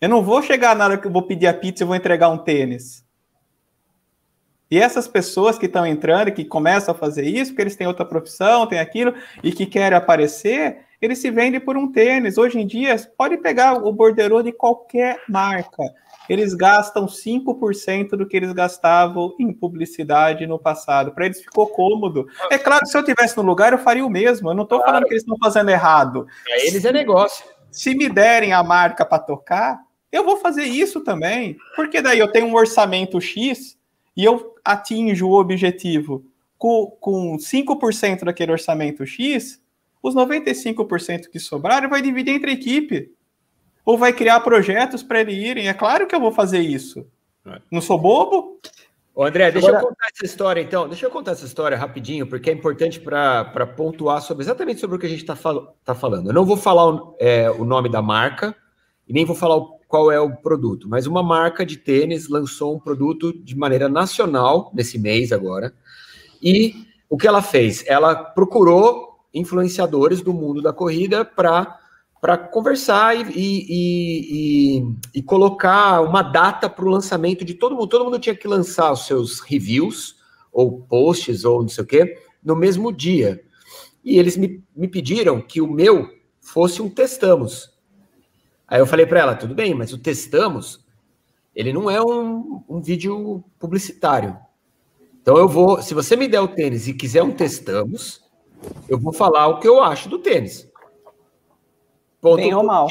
Eu 0.00 0.08
não 0.08 0.22
vou 0.22 0.42
chegar 0.42 0.76
na 0.76 0.84
hora 0.84 0.98
que 0.98 1.06
eu 1.06 1.10
vou 1.10 1.22
pedir 1.22 1.48
a 1.48 1.54
pizza 1.54 1.82
e 1.82 1.86
vou 1.86 1.96
entregar 1.96 2.28
um 2.28 2.38
tênis. 2.38 3.04
E 4.70 4.78
essas 4.78 5.08
pessoas 5.08 5.58
que 5.58 5.66
estão 5.66 5.86
entrando 5.86 6.28
e 6.28 6.32
que 6.32 6.44
começam 6.44 6.94
a 6.94 6.98
fazer 6.98 7.24
isso, 7.24 7.52
porque 7.52 7.62
eles 7.62 7.76
têm 7.76 7.86
outra 7.86 8.04
profissão, 8.04 8.66
têm 8.66 8.78
aquilo, 8.78 9.14
e 9.42 9.50
que 9.50 9.64
querem 9.64 9.96
aparecer, 9.96 10.80
eles 11.00 11.18
se 11.18 11.30
vendem 11.30 11.60
por 11.60 11.76
um 11.76 11.90
tênis. 11.90 12.36
Hoje 12.36 12.60
em 12.60 12.66
dia, 12.66 12.94
pode 13.16 13.38
pegar 13.38 13.74
o 13.74 13.92
borderô 13.92 14.42
de 14.42 14.52
qualquer 14.52 15.22
marca. 15.28 15.82
Eles 16.28 16.52
gastam 16.52 17.06
5% 17.06 18.10
do 18.10 18.26
que 18.26 18.36
eles 18.36 18.52
gastavam 18.52 19.34
em 19.38 19.50
publicidade 19.50 20.46
no 20.46 20.58
passado. 20.58 21.12
Para 21.12 21.24
eles 21.24 21.40
ficou 21.40 21.68
cômodo. 21.68 22.26
É 22.50 22.58
claro 22.58 22.82
que 22.82 22.90
se 22.90 22.98
eu 22.98 23.02
tivesse 23.02 23.36
no 23.36 23.42
lugar, 23.42 23.72
eu 23.72 23.78
faria 23.78 24.04
o 24.04 24.10
mesmo. 24.10 24.50
Eu 24.50 24.54
não 24.54 24.64
estou 24.64 24.78
claro. 24.78 24.92
falando 24.92 25.06
que 25.06 25.14
eles 25.14 25.22
estão 25.22 25.38
fazendo 25.38 25.70
errado. 25.70 26.26
Para 26.44 26.58
eles 26.66 26.84
é 26.84 26.92
negócio. 26.92 27.44
Se 27.70 27.94
me 27.94 28.10
derem 28.10 28.52
a 28.52 28.62
marca 28.62 29.06
para 29.06 29.18
tocar, 29.22 29.80
eu 30.12 30.24
vou 30.24 30.36
fazer 30.36 30.64
isso 30.64 31.00
também. 31.00 31.56
Porque 31.74 32.02
daí 32.02 32.18
eu 32.18 32.30
tenho 32.30 32.46
um 32.46 32.54
orçamento 32.54 33.18
X 33.20 33.78
e 34.18 34.24
eu 34.24 34.56
atinjo 34.64 35.28
o 35.28 35.38
objetivo 35.38 36.24
com, 36.58 36.90
com 37.00 37.36
5% 37.36 38.24
daquele 38.24 38.50
orçamento 38.50 39.06
X, 39.06 39.62
os 40.02 40.12
95% 40.12 41.28
que 41.30 41.38
sobraram 41.38 41.88
vai 41.88 42.02
dividir 42.02 42.34
entre 42.34 42.50
a 42.50 42.54
equipe. 42.54 43.12
Ou 43.84 43.96
vai 43.96 44.12
criar 44.12 44.40
projetos 44.40 45.04
para 45.04 45.20
ele 45.20 45.32
irem. 45.32 45.68
É 45.68 45.72
claro 45.72 46.08
que 46.08 46.16
eu 46.16 46.20
vou 46.20 46.32
fazer 46.32 46.58
isso. 46.58 47.06
Não 47.70 47.80
sou 47.80 47.96
bobo? 47.96 48.60
Ô 49.14 49.22
André, 49.24 49.52
deixa 49.52 49.68
Agora... 49.68 49.84
eu 49.84 49.88
contar 49.88 50.06
essa 50.12 50.26
história 50.26 50.60
então. 50.60 50.88
Deixa 50.88 51.06
eu 51.06 51.10
contar 51.10 51.30
essa 51.32 51.46
história 51.46 51.78
rapidinho, 51.78 52.26
porque 52.26 52.50
é 52.50 52.52
importante 52.52 52.98
para 52.98 53.66
pontuar 53.76 54.20
sobre 54.20 54.42
exatamente 54.42 54.80
sobre 54.80 54.96
o 54.96 54.98
que 54.98 55.06
a 55.06 55.08
gente 55.08 55.22
está 55.22 55.36
fal 55.36 55.76
tá 55.84 55.94
falando. 55.94 56.28
Eu 56.28 56.34
não 56.34 56.44
vou 56.44 56.56
falar 56.56 56.88
o, 56.88 57.16
é, 57.20 57.48
o 57.50 57.64
nome 57.64 57.88
da 57.88 58.02
marca 58.02 58.54
e 59.08 59.12
nem 59.12 59.24
vou 59.24 59.34
falar 59.34 59.60
qual 59.88 60.12
é 60.12 60.20
o 60.20 60.36
produto, 60.36 60.86
mas 60.88 61.06
uma 61.06 61.22
marca 61.22 61.64
de 61.64 61.78
tênis 61.78 62.28
lançou 62.28 62.76
um 62.76 62.78
produto 62.78 63.32
de 63.32 63.56
maneira 63.56 63.88
nacional 63.88 64.70
nesse 64.74 64.98
mês 64.98 65.32
agora. 65.32 65.72
E 66.42 66.74
o 67.08 67.16
que 67.16 67.26
ela 67.26 67.40
fez? 67.40 67.82
Ela 67.86 68.14
procurou 68.14 69.18
influenciadores 69.32 70.20
do 70.20 70.34
mundo 70.34 70.60
da 70.60 70.72
corrida 70.72 71.24
para 71.24 71.78
para 72.20 72.36
conversar 72.36 73.14
e, 73.14 73.30
e, 73.30 74.78
e, 74.80 74.94
e, 75.14 75.22
colocar 75.22 76.00
uma 76.00 76.20
data 76.20 76.68
para 76.68 76.84
o 76.84 76.90
lançamento 76.90 77.44
de 77.44 77.54
todo 77.54 77.76
mundo. 77.76 77.86
Todo 77.86 78.04
mundo 78.04 78.18
tinha 78.18 78.34
que 78.34 78.48
lançar 78.48 78.90
os 78.90 79.06
seus 79.06 79.38
reviews, 79.38 80.16
ou 80.52 80.80
posts, 80.80 81.44
ou 81.44 81.62
não 81.62 81.68
sei 81.68 81.84
o 81.84 81.86
quê, 81.86 82.18
no 82.42 82.56
mesmo 82.56 82.92
dia. 82.92 83.40
E 84.04 84.18
eles 84.18 84.36
me, 84.36 84.64
me 84.74 84.88
pediram 84.88 85.40
que 85.40 85.60
o 85.60 85.70
meu 85.70 86.08
fosse 86.40 86.82
um 86.82 86.90
testamos. 86.90 87.77
Aí 88.68 88.78
eu 88.78 88.86
falei 88.86 89.06
para 89.06 89.20
ela, 89.20 89.34
tudo 89.34 89.54
bem, 89.54 89.74
mas 89.74 89.94
o 89.94 89.98
testamos, 89.98 90.84
ele 91.56 91.72
não 91.72 91.90
é 91.90 92.00
um, 92.02 92.62
um 92.68 92.80
vídeo 92.82 93.42
publicitário. 93.58 94.36
Então 95.22 95.38
eu 95.38 95.48
vou, 95.48 95.80
se 95.80 95.94
você 95.94 96.14
me 96.14 96.28
der 96.28 96.40
o 96.40 96.48
tênis 96.48 96.86
e 96.86 96.92
quiser 96.92 97.22
um 97.22 97.32
testamos, 97.32 98.22
eu 98.88 98.98
vou 98.98 99.12
falar 99.12 99.48
o 99.48 99.58
que 99.58 99.66
eu 99.66 99.82
acho 99.82 100.08
do 100.08 100.18
tênis. 100.18 100.70
Ponto 102.20 102.36
Bem 102.36 102.54
ou 102.54 102.64
mal. 102.64 102.88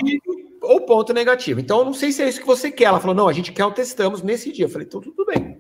Ou 0.62 0.82
ponto 0.82 1.14
negativo. 1.14 1.60
Então 1.60 1.80
eu 1.80 1.86
não 1.86 1.94
sei 1.94 2.12
se 2.12 2.24
é 2.24 2.30
isso 2.30 2.40
que 2.40 2.48
você 2.48 2.72
quer. 2.72 2.86
Ela 2.86 3.00
falou, 3.00 3.16
não, 3.16 3.28
a 3.28 3.34
gente 3.34 3.52
quer 3.52 3.66
o 3.66 3.72
testamos 3.72 4.24
nesse 4.24 4.52
dia. 4.52 4.66
Eu 4.66 4.70
falei, 4.70 4.88
então 4.88 5.00
tudo 5.00 5.26
bem. 5.26 5.58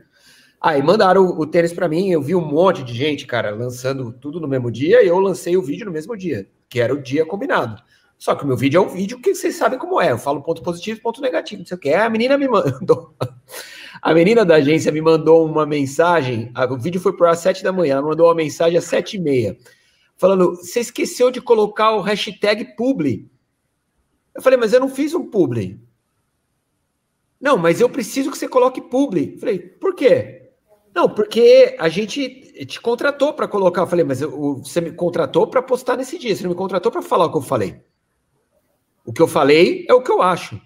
Aí 0.59 0.81
mandaram 0.81 1.23
o, 1.23 1.41
o 1.41 1.45
tênis 1.45 1.71
para 1.71 1.87
mim, 1.87 2.09
eu 2.09 2.21
vi 2.21 2.33
um 2.33 2.41
monte 2.41 2.83
de 2.83 2.93
gente, 2.93 3.27
cara, 3.27 3.51
lançando 3.51 4.11
tudo 4.11 4.39
no 4.39 4.47
mesmo 4.47 4.71
dia, 4.71 5.03
e 5.03 5.07
eu 5.07 5.19
lancei 5.19 5.55
o 5.55 5.61
vídeo 5.61 5.85
no 5.85 5.91
mesmo 5.91 6.17
dia, 6.17 6.49
que 6.67 6.79
era 6.79 6.93
o 6.93 7.01
dia 7.01 7.25
combinado. 7.25 7.81
Só 8.17 8.35
que 8.35 8.43
o 8.43 8.47
meu 8.47 8.57
vídeo 8.57 8.79
é 8.79 8.85
um 8.85 8.89
vídeo 8.89 9.19
que 9.19 9.35
vocês 9.35 9.55
sabem 9.55 9.77
como 9.77 10.01
é. 10.01 10.11
Eu 10.11 10.17
falo 10.17 10.41
ponto 10.41 10.63
positivo, 10.63 11.01
ponto 11.01 11.21
negativo, 11.21 11.59
não 11.59 11.67
sei 11.67 11.77
o 11.77 11.79
que. 11.79 11.93
A 11.93 12.09
menina 12.09 12.37
me 12.37 12.47
mandou. 12.47 13.13
A 14.01 14.13
menina 14.13 14.45
da 14.45 14.55
agência 14.55 14.91
me 14.91 15.01
mandou 15.01 15.45
uma 15.45 15.65
mensagem. 15.65 16.51
O 16.69 16.77
vídeo 16.77 17.01
foi 17.01 17.15
por 17.15 17.27
às 17.27 17.39
sete 17.39 17.63
da 17.63 17.71
manhã. 17.71 17.93
Ela 17.93 18.03
mandou 18.03 18.27
uma 18.27 18.35
mensagem 18.35 18.77
às 18.77 18.85
sete 18.85 19.17
e 19.17 19.19
meia, 19.19 19.57
falando: 20.15 20.55
você 20.55 20.79
esqueceu 20.79 21.31
de 21.31 21.41
colocar 21.41 21.91
o 21.93 22.01
hashtag 22.01 22.75
publi. 22.75 23.29
Eu 24.35 24.41
falei, 24.41 24.57
mas 24.57 24.71
eu 24.71 24.79
não 24.79 24.89
fiz 24.89 25.15
um 25.15 25.25
publi. 25.25 25.79
Não, 27.41 27.57
mas 27.57 27.81
eu 27.81 27.89
preciso 27.89 28.31
que 28.31 28.37
você 28.37 28.47
coloque 28.47 28.81
publi. 28.81 29.33
Eu 29.33 29.39
falei, 29.39 29.59
por 29.59 29.95
quê? 29.95 30.51
Não, 30.93 31.09
porque 31.09 31.75
a 31.79 31.89
gente 31.89 32.65
te 32.65 32.79
contratou 32.79 33.33
para 33.33 33.47
colocar. 33.47 33.81
Eu 33.81 33.87
falei, 33.87 34.05
mas 34.05 34.21
eu, 34.21 34.57
você 34.57 34.79
me 34.79 34.91
contratou 34.91 35.47
para 35.47 35.61
postar 35.61 35.97
nesse 35.97 36.19
dia, 36.19 36.35
você 36.35 36.43
não 36.43 36.51
me 36.51 36.55
contratou 36.55 36.91
para 36.91 37.01
falar 37.01 37.25
o 37.25 37.31
que 37.31 37.37
eu 37.37 37.41
falei. 37.41 37.81
O 39.07 39.13
que 39.13 39.21
eu 39.21 39.27
falei 39.27 39.85
é 39.87 39.93
o 39.93 40.01
que 40.01 40.11
eu 40.11 40.21
acho. 40.21 40.61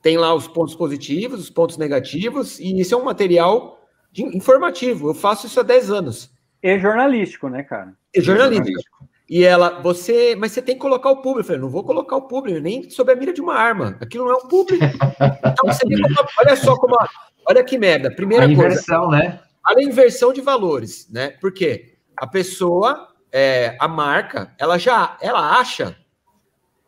Tem 0.00 0.16
lá 0.16 0.32
os 0.32 0.46
pontos 0.46 0.76
positivos, 0.76 1.40
os 1.40 1.50
pontos 1.50 1.76
negativos, 1.76 2.60
e 2.60 2.80
isso 2.80 2.94
é 2.94 2.96
um 2.96 3.04
material 3.04 3.84
de, 4.12 4.22
informativo. 4.22 5.10
Eu 5.10 5.14
faço 5.14 5.48
isso 5.48 5.58
há 5.58 5.64
10 5.64 5.90
anos. 5.90 6.30
E 6.62 6.78
jornalístico, 6.78 7.48
né, 7.48 7.64
cara? 7.64 7.94
E 8.14 8.20
jornalístico. 8.20 8.80
E 9.28 9.42
ela, 9.42 9.80
você, 9.80 10.36
mas 10.36 10.52
você 10.52 10.62
tem 10.62 10.76
que 10.76 10.80
colocar 10.80 11.10
o 11.10 11.16
público. 11.16 11.40
Eu 11.40 11.44
falei, 11.44 11.60
não 11.60 11.68
vou 11.68 11.82
colocar 11.82 12.14
o 12.14 12.28
público, 12.28 12.60
nem 12.60 12.88
sob 12.88 13.10
a 13.10 13.16
mira 13.16 13.32
de 13.32 13.40
uma 13.40 13.56
arma. 13.56 13.98
Aquilo 14.00 14.26
não 14.26 14.34
é 14.34 14.36
um 14.36 14.46
público. 14.46 14.84
Então 14.84 15.64
você 15.64 15.84
tem 15.84 16.00
que, 16.00 16.14
olha 16.38 16.54
só 16.54 16.76
como, 16.76 16.96
olha 17.44 17.64
que 17.64 17.76
merda. 17.76 18.08
Primeira 18.08 18.46
a 18.46 18.48
inversão, 18.48 19.08
coisa, 19.08 19.24
né? 19.24 19.40
A 19.64 19.82
inversão 19.82 20.32
de 20.32 20.40
valores, 20.40 21.10
né? 21.10 21.30
Porque 21.40 21.96
a 22.16 22.24
pessoa, 22.24 23.08
é, 23.32 23.76
a 23.80 23.88
marca, 23.88 24.54
ela 24.60 24.78
já, 24.78 25.18
ela 25.20 25.58
acha 25.58 25.96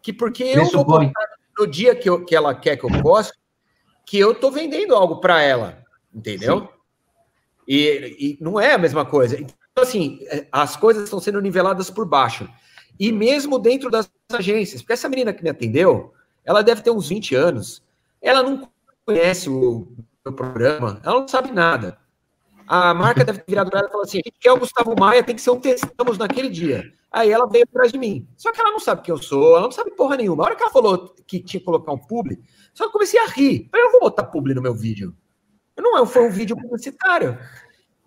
que 0.03 0.12
porque 0.12 0.44
eu 0.44 0.64
vou 0.66 0.84
botar 0.84 1.12
no 1.59 1.66
dia 1.66 1.94
que, 1.94 2.09
eu, 2.09 2.24
que 2.24 2.34
ela 2.34 2.55
quer 2.55 2.76
que 2.76 2.84
eu 2.84 3.03
possa, 3.03 3.32
que 4.07 4.18
eu 4.18 4.32
estou 4.32 4.51
vendendo 4.51 4.94
algo 4.94 5.20
para 5.20 5.42
ela, 5.42 5.84
entendeu? 6.14 6.68
E, 7.66 8.16
e, 8.18 8.38
não 8.40 8.59
é 8.59 8.74
a 8.74 8.78
mesma 8.78 9.05
coisa. 9.05 9.38
Então, 9.38 9.55
assim, 9.76 10.20
as 10.51 10.76
coisas 10.76 11.05
estão 11.05 11.20
sendo 11.20 11.40
niveladas 11.40 11.90
por 11.90 12.07
baixo. 12.07 12.49
E 12.99 13.12
mesmo 13.12 13.59
dentro 13.59 13.90
das 13.90 14.11
agências, 14.32 14.80
porque 14.80 14.94
essa 14.94 15.09
menina 15.09 15.32
que 15.32 15.42
me 15.42 15.51
atendeu, 15.51 16.12
ela 16.44 16.62
deve 16.62 16.82
ter 16.82 16.90
uns 16.90 17.09
20 17.09 17.34
anos, 17.34 17.82
ela 18.20 18.42
não 18.42 18.68
conhece 19.05 19.51
o 19.51 19.88
meu 20.24 20.34
programa, 20.34 21.01
ela 21.05 21.20
não 21.20 21.28
sabe 21.28 21.53
nada. 21.53 21.99
A 22.70 22.92
marca 22.92 23.24
deve 23.24 23.38
ter 23.38 23.50
virado 23.50 23.70
para 23.70 23.80
ela 23.80 23.88
e 23.88 23.90
falou 23.90 24.04
assim: 24.04 24.18
a 24.18 24.28
gente 24.28 24.38
quer 24.38 24.52
o 24.52 24.58
Gustavo 24.58 24.94
Maia, 24.94 25.24
tem 25.24 25.34
que 25.34 25.40
ser 25.40 25.50
um 25.50 25.58
testamos 25.58 26.18
naquele 26.18 26.50
dia. 26.50 26.84
Aí 27.10 27.30
ela 27.30 27.48
veio 27.48 27.64
atrás 27.64 27.90
de 27.90 27.98
mim. 27.98 28.28
Só 28.36 28.52
que 28.52 28.60
ela 28.60 28.70
não 28.70 28.78
sabe 28.78 29.00
quem 29.00 29.14
eu 29.14 29.22
sou, 29.22 29.56
ela 29.56 29.62
não 29.62 29.70
sabe 29.70 29.90
porra 29.92 30.18
nenhuma. 30.18 30.44
A 30.44 30.46
hora 30.48 30.56
que 30.56 30.62
ela 30.62 30.70
falou 30.70 31.14
que 31.26 31.40
tinha 31.40 31.58
que 31.58 31.64
colocar 31.64 31.90
um 31.92 31.98
publi, 31.98 32.38
só 32.74 32.84
que 32.84 32.88
eu 32.88 32.92
comecei 32.92 33.18
a 33.18 33.26
rir. 33.26 33.70
Eu 33.72 33.84
não 33.84 33.92
vou 33.92 34.00
botar 34.00 34.24
publi 34.24 34.52
no 34.52 34.60
meu 34.60 34.74
vídeo. 34.74 35.16
Não 35.78 35.96
é, 35.96 36.04
foi 36.04 36.26
um 36.26 36.30
vídeo 36.30 36.56
publicitário. 36.56 37.38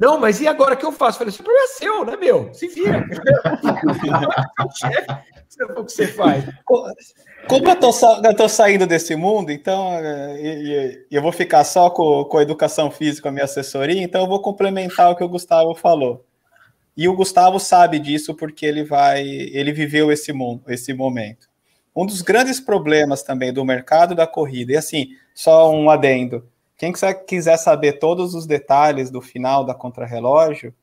Não, 0.01 0.19
mas 0.19 0.41
e 0.41 0.47
agora 0.47 0.73
o 0.73 0.77
que 0.77 0.85
eu 0.85 0.91
faço? 0.91 1.19
Falei, 1.19 1.31
isso 1.31 1.43
é 1.47 1.67
seu, 1.67 2.03
né, 2.03 2.17
meu? 2.17 2.51
Se 2.55 2.67
vira. 2.67 3.05
o 5.77 5.85
que 5.85 5.91
você 5.91 6.07
faz. 6.07 6.43
Como 7.47 7.69
eu 7.69 7.75
tô, 7.75 7.91
eu 8.23 8.35
tô 8.35 8.49
saindo 8.49 8.87
desse 8.87 9.15
mundo, 9.15 9.51
então 9.51 9.93
é, 9.93 11.03
eu 11.11 11.21
vou 11.21 11.31
ficar 11.31 11.63
só 11.63 11.91
com, 11.91 12.23
com 12.23 12.39
a 12.39 12.41
educação 12.41 12.89
física, 12.89 13.29
a 13.29 13.31
minha 13.31 13.45
assessoria, 13.45 14.01
então 14.01 14.21
eu 14.21 14.27
vou 14.27 14.41
complementar 14.41 15.11
o 15.11 15.15
que 15.15 15.23
o 15.23 15.29
Gustavo 15.29 15.75
falou. 15.75 16.25
E 16.97 17.07
o 17.07 17.15
Gustavo 17.15 17.59
sabe 17.59 17.99
disso 17.99 18.33
porque 18.33 18.65
ele 18.65 18.83
vai, 18.83 19.21
ele 19.21 19.71
viveu 19.71 20.11
esse, 20.11 20.33
esse 20.67 20.95
momento. 20.95 21.47
Um 21.95 22.07
dos 22.07 22.23
grandes 22.23 22.59
problemas 22.59 23.21
também 23.21 23.53
do 23.53 23.63
mercado 23.63 24.15
da 24.15 24.25
corrida, 24.25 24.73
e 24.73 24.77
assim, 24.77 25.09
só 25.35 25.71
um 25.71 25.91
adendo. 25.91 26.49
Quem 26.81 26.91
quiser 27.27 27.57
saber 27.57 27.99
todos 27.99 28.33
os 28.33 28.47
detalhes 28.47 29.11
do 29.11 29.21
final 29.21 29.63
da 29.63 29.75
contrarrelógio, 29.75 30.73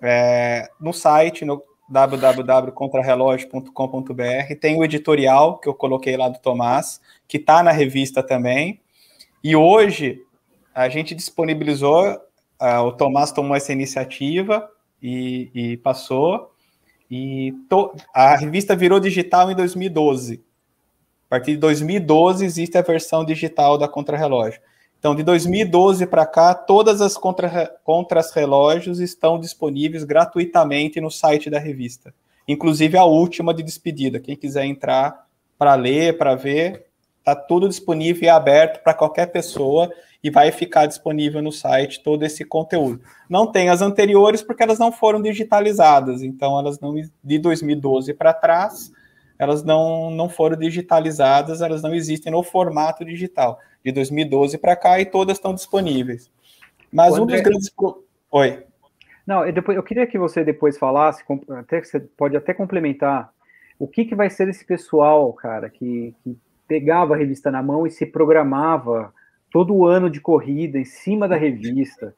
é, 0.00 0.70
no 0.80 0.94
site, 0.94 1.44
no 1.44 1.62
www.contrarrelógio.com.br, 1.86 4.54
tem 4.58 4.78
o 4.78 4.82
editorial 4.82 5.58
que 5.58 5.68
eu 5.68 5.74
coloquei 5.74 6.16
lá 6.16 6.30
do 6.30 6.38
Tomás, 6.38 6.98
que 7.28 7.36
está 7.36 7.62
na 7.62 7.72
revista 7.72 8.22
também. 8.22 8.80
E 9.42 9.54
hoje 9.54 10.22
a 10.74 10.88
gente 10.88 11.14
disponibilizou, 11.14 12.08
uh, 12.08 12.80
o 12.86 12.92
Tomás 12.92 13.30
tomou 13.30 13.54
essa 13.54 13.70
iniciativa 13.70 14.66
e, 15.02 15.50
e 15.54 15.76
passou. 15.76 16.54
E 17.10 17.52
to, 17.68 17.94
a 18.14 18.34
revista 18.34 18.74
virou 18.74 18.98
digital 18.98 19.50
em 19.50 19.54
2012. 19.54 20.42
A 21.26 21.28
partir 21.28 21.50
de 21.50 21.58
2012 21.58 22.46
existe 22.46 22.78
a 22.78 22.82
versão 22.82 23.26
digital 23.26 23.76
da 23.76 23.86
Contrarrelógio. 23.86 24.58
Então, 25.04 25.14
de 25.14 25.22
2012 25.22 26.06
para 26.06 26.24
cá, 26.24 26.54
todas 26.54 27.02
as 27.02 27.14
contra, 27.14 27.70
contras-relógios 27.84 29.00
estão 29.00 29.38
disponíveis 29.38 30.02
gratuitamente 30.02 30.98
no 30.98 31.10
site 31.10 31.50
da 31.50 31.58
revista. 31.58 32.14
Inclusive 32.48 32.96
a 32.96 33.04
última 33.04 33.52
de 33.52 33.62
despedida. 33.62 34.18
Quem 34.18 34.34
quiser 34.34 34.64
entrar 34.64 35.26
para 35.58 35.74
ler, 35.74 36.16
para 36.16 36.34
ver, 36.34 36.86
está 37.18 37.36
tudo 37.36 37.68
disponível 37.68 38.24
e 38.24 38.28
aberto 38.30 38.82
para 38.82 38.94
qualquer 38.94 39.26
pessoa 39.26 39.92
e 40.22 40.30
vai 40.30 40.50
ficar 40.50 40.86
disponível 40.86 41.42
no 41.42 41.52
site 41.52 42.02
todo 42.02 42.22
esse 42.22 42.42
conteúdo. 42.42 43.02
Não 43.28 43.52
tem 43.52 43.68
as 43.68 43.82
anteriores 43.82 44.40
porque 44.40 44.62
elas 44.62 44.78
não 44.78 44.90
foram 44.90 45.20
digitalizadas, 45.20 46.22
então 46.22 46.58
elas 46.58 46.80
não 46.80 46.94
de 46.94 47.38
2012 47.38 48.14
para 48.14 48.32
trás, 48.32 48.90
elas 49.38 49.62
não, 49.64 50.10
não 50.10 50.28
foram 50.28 50.56
digitalizadas, 50.56 51.60
elas 51.60 51.82
não 51.82 51.94
existem 51.94 52.32
no 52.32 52.42
formato 52.42 53.04
digital. 53.04 53.58
De 53.84 53.92
2012 53.92 54.56
para 54.56 54.74
cá 54.74 54.98
e 54.98 55.04
todas 55.04 55.36
estão 55.36 55.54
disponíveis. 55.54 56.30
Mas 56.90 57.18
um 57.18 57.26
dos 57.26 57.40
grandes 57.40 57.70
Oi. 58.30 58.64
Não, 59.26 59.46
eu, 59.46 59.52
depois, 59.52 59.76
eu 59.76 59.82
queria 59.82 60.06
que 60.06 60.18
você 60.18 60.42
depois 60.42 60.78
falasse, 60.78 61.22
até 61.50 61.80
que 61.80 61.86
você 61.86 62.00
pode 62.00 62.36
até 62.36 62.54
complementar, 62.54 63.30
o 63.78 63.86
que, 63.86 64.04
que 64.04 64.14
vai 64.14 64.30
ser 64.30 64.48
esse 64.48 64.64
pessoal, 64.64 65.32
cara, 65.32 65.68
que, 65.68 66.14
que 66.22 66.38
pegava 66.66 67.14
a 67.14 67.16
revista 67.16 67.50
na 67.50 67.62
mão 67.62 67.86
e 67.86 67.90
se 67.90 68.06
programava 68.06 69.12
todo 69.50 69.84
ano 69.84 70.10
de 70.10 70.20
corrida 70.20 70.78
em 70.78 70.84
cima 70.84 71.28
da 71.28 71.36
revista. 71.36 72.14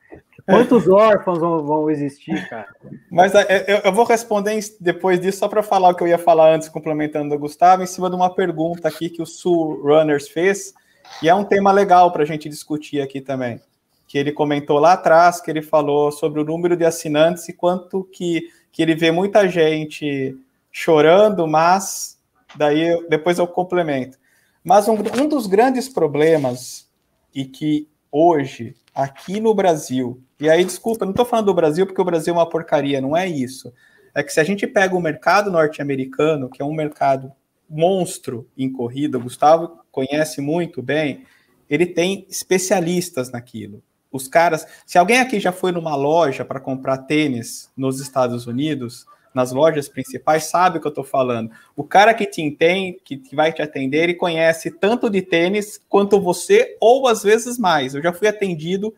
Quantos 0.46 0.86
órfãos 0.88 1.40
vão, 1.40 1.64
vão 1.64 1.90
existir, 1.90 2.48
cara? 2.48 2.68
Mas 3.10 3.34
é, 3.34 3.64
eu, 3.66 3.78
eu, 3.86 3.92
vou 3.92 4.04
responder 4.04 4.60
depois 4.80 5.18
disso, 5.18 5.38
só 5.38 5.48
para 5.48 5.62
falar 5.62 5.88
o 5.88 5.94
que 5.94 6.04
eu 6.04 6.08
ia 6.08 6.18
falar 6.18 6.54
antes, 6.54 6.68
complementando 6.68 7.34
o 7.34 7.38
Gustavo, 7.38 7.82
em 7.82 7.86
cima 7.86 8.08
de 8.08 8.14
uma 8.14 8.32
pergunta 8.32 8.86
aqui 8.86 9.10
que 9.10 9.20
o 9.20 9.26
Sul 9.26 9.82
Runners 9.82 10.28
fez, 10.28 10.72
e 11.20 11.28
é 11.28 11.34
um 11.34 11.44
tema 11.44 11.72
legal 11.72 12.12
para 12.12 12.22
a 12.22 12.26
gente 12.26 12.48
discutir 12.48 13.00
aqui 13.00 13.20
também. 13.20 13.60
Que 14.06 14.18
ele 14.18 14.30
comentou 14.30 14.78
lá 14.78 14.92
atrás, 14.92 15.40
que 15.40 15.50
ele 15.50 15.62
falou 15.62 16.12
sobre 16.12 16.40
o 16.40 16.44
número 16.44 16.76
de 16.76 16.84
assinantes 16.84 17.48
e 17.48 17.52
quanto 17.52 18.04
que, 18.04 18.48
que 18.70 18.82
ele 18.82 18.94
vê 18.94 19.10
muita 19.10 19.48
gente 19.48 20.38
chorando, 20.70 21.48
mas 21.48 22.20
daí 22.54 23.04
depois 23.08 23.38
eu 23.40 23.48
complemento. 23.48 24.16
Mas 24.62 24.86
um, 24.86 24.94
um 24.94 25.28
dos 25.28 25.48
grandes 25.48 25.88
problemas 25.88 26.88
e 27.34 27.44
que 27.44 27.88
hoje, 28.10 28.74
aqui 28.94 29.40
no 29.40 29.54
Brasil, 29.54 30.22
e 30.38 30.50
aí, 30.50 30.64
desculpa, 30.64 31.04
não 31.04 31.12
estou 31.12 31.24
falando 31.24 31.46
do 31.46 31.54
Brasil 31.54 31.86
porque 31.86 32.00
o 32.00 32.04
Brasil 32.04 32.34
é 32.34 32.36
uma 32.36 32.48
porcaria, 32.48 33.00
não 33.00 33.16
é 33.16 33.26
isso. 33.26 33.72
É 34.14 34.22
que 34.22 34.32
se 34.32 34.40
a 34.40 34.44
gente 34.44 34.66
pega 34.66 34.94
o 34.94 35.00
mercado 35.00 35.50
norte-americano, 35.50 36.50
que 36.50 36.60
é 36.60 36.64
um 36.64 36.74
mercado 36.74 37.32
monstro 37.68 38.48
em 38.56 38.70
corrida, 38.70 39.18
o 39.18 39.22
Gustavo 39.22 39.80
conhece 39.90 40.40
muito 40.40 40.82
bem, 40.82 41.24
ele 41.68 41.86
tem 41.86 42.26
especialistas 42.28 43.30
naquilo. 43.30 43.82
Os 44.12 44.28
caras, 44.28 44.66
se 44.86 44.98
alguém 44.98 45.18
aqui 45.18 45.40
já 45.40 45.52
foi 45.52 45.72
numa 45.72 45.96
loja 45.96 46.44
para 46.44 46.60
comprar 46.60 46.98
tênis 46.98 47.70
nos 47.76 48.00
Estados 48.00 48.46
Unidos, 48.46 49.06
nas 49.36 49.52
lojas 49.52 49.86
principais 49.86 50.44
sabe 50.44 50.78
o 50.78 50.80
que 50.80 50.86
eu 50.86 50.88
estou 50.88 51.04
falando. 51.04 51.50
O 51.76 51.84
cara 51.84 52.14
que 52.14 52.24
te 52.24 52.40
entende, 52.40 52.98
que 53.04 53.36
vai 53.36 53.52
te 53.52 53.60
atender, 53.60 54.04
ele 54.04 54.14
conhece 54.14 54.70
tanto 54.70 55.10
de 55.10 55.20
tênis 55.20 55.78
quanto 55.90 56.18
você, 56.18 56.74
ou 56.80 57.06
às 57.06 57.22
vezes 57.22 57.58
mais. 57.58 57.94
Eu 57.94 58.02
já 58.02 58.14
fui 58.14 58.26
atendido 58.26 58.94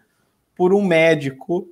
por 0.54 0.72
um 0.72 0.80
médico 0.80 1.68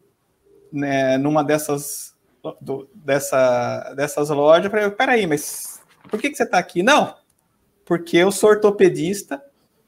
né, 0.73 1.17
numa 1.17 1.45
dessas, 1.45 2.13
do, 2.61 2.91
dessa, 2.93 3.95
dessas 3.97 4.31
lojas. 4.31 4.65
Eu 4.65 4.71
falei, 4.73 4.91
peraí, 4.91 5.27
mas 5.29 5.81
por 6.11 6.21
que, 6.21 6.29
que 6.29 6.37
você 6.37 6.43
está 6.43 6.59
aqui? 6.59 6.83
Não, 6.83 7.15
porque 7.85 8.17
eu 8.17 8.33
sou 8.33 8.51
ortopedista, 8.51 9.41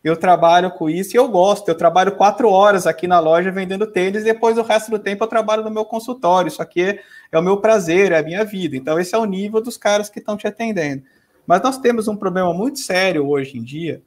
eu 0.02 0.16
trabalho 0.16 0.70
com 0.70 0.88
isso 0.88 1.16
e 1.16 1.18
eu 1.18 1.28
gosto. 1.28 1.68
Eu 1.68 1.74
trabalho 1.74 2.16
quatro 2.16 2.48
horas 2.48 2.86
aqui 2.86 3.06
na 3.06 3.18
loja 3.18 3.50
vendendo 3.50 3.86
tênis, 3.86 4.22
e 4.22 4.26
depois 4.26 4.56
o 4.56 4.62
resto 4.62 4.90
do 4.90 4.98
tempo 4.98 5.24
eu 5.24 5.28
trabalho 5.28 5.64
no 5.64 5.70
meu 5.70 5.84
consultório. 5.84 6.48
Isso 6.48 6.62
aqui 6.62 6.82
é, 6.82 7.00
é 7.32 7.38
o 7.38 7.42
meu 7.42 7.58
prazer, 7.58 8.12
é 8.12 8.18
a 8.18 8.22
minha 8.22 8.44
vida. 8.44 8.76
Então, 8.76 8.98
esse 8.98 9.14
é 9.14 9.18
o 9.18 9.24
nível 9.24 9.60
dos 9.60 9.76
caras 9.76 10.08
que 10.08 10.18
estão 10.18 10.36
te 10.36 10.46
atendendo. 10.46 11.02
Mas 11.46 11.62
nós 11.62 11.78
temos 11.78 12.08
um 12.08 12.16
problema 12.16 12.52
muito 12.54 12.78
sério 12.78 13.26
hoje 13.26 13.58
em 13.58 13.62
dia, 13.62 14.02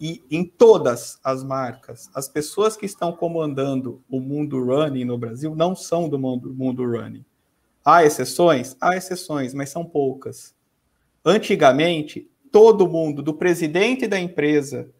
e 0.00 0.22
em 0.30 0.44
todas 0.44 1.18
as 1.22 1.44
marcas, 1.44 2.10
as 2.14 2.28
pessoas 2.28 2.76
que 2.76 2.84
estão 2.84 3.12
comandando 3.12 4.02
o 4.10 4.20
mundo 4.20 4.64
running 4.64 5.04
no 5.04 5.16
Brasil 5.16 5.54
não 5.54 5.74
são 5.76 6.08
do 6.08 6.18
mundo, 6.18 6.52
mundo 6.52 6.84
running. 6.84 7.24
Há 7.84 8.04
exceções? 8.04 8.76
Há 8.80 8.96
exceções, 8.96 9.54
mas 9.54 9.70
são 9.70 9.84
poucas. 9.84 10.54
Antigamente, 11.24 12.28
todo 12.50 12.88
mundo, 12.88 13.22
do 13.22 13.34
presidente 13.34 14.06
da 14.06 14.18
empresa 14.18 14.90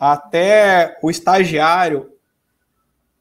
até 0.00 0.98
o 1.02 1.10
estagiário, 1.10 2.10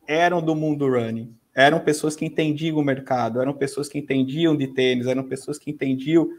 eram 0.08 0.42
do 0.42 0.56
mundo 0.56 0.90
running. 0.90 1.36
Eram 1.54 1.82
pessoas 1.82 2.16
que 2.16 2.24
entendiam 2.26 2.78
o 2.78 2.84
mercado, 2.84 3.42
eram 3.42 3.54
pessoas 3.54 3.90
que 3.90 4.00
entendiam 4.00 4.56
de 4.56 4.68
tênis, 4.68 5.06
eram 5.06 5.28
pessoas 5.28 5.60
que 5.60 5.70
entendiam 5.70 6.30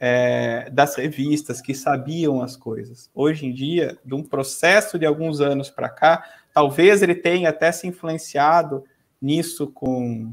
é, 0.00 0.68
das 0.70 0.96
revistas, 0.96 1.60
que 1.60 1.72
sabiam 1.72 2.42
as 2.42 2.56
coisas. 2.56 3.08
Hoje 3.14 3.46
em 3.46 3.54
dia, 3.54 3.96
de 4.04 4.12
um 4.12 4.24
processo 4.24 4.98
de 4.98 5.06
alguns 5.06 5.40
anos 5.40 5.70
para 5.70 5.88
cá, 5.88 6.24
talvez 6.52 7.00
ele 7.00 7.14
tenha 7.14 7.50
até 7.50 7.70
se 7.70 7.86
influenciado 7.86 8.84
nisso 9.22 9.68
com 9.68 10.32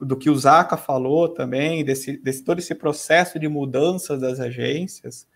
do 0.00 0.16
que 0.16 0.30
o 0.30 0.34
Zaca 0.34 0.78
falou 0.78 1.28
também, 1.28 1.84
desse, 1.84 2.16
desse 2.16 2.42
todo 2.42 2.58
esse 2.58 2.74
processo 2.74 3.38
de 3.38 3.46
mudanças 3.48 4.18
das 4.18 4.40
agências, 4.40 5.28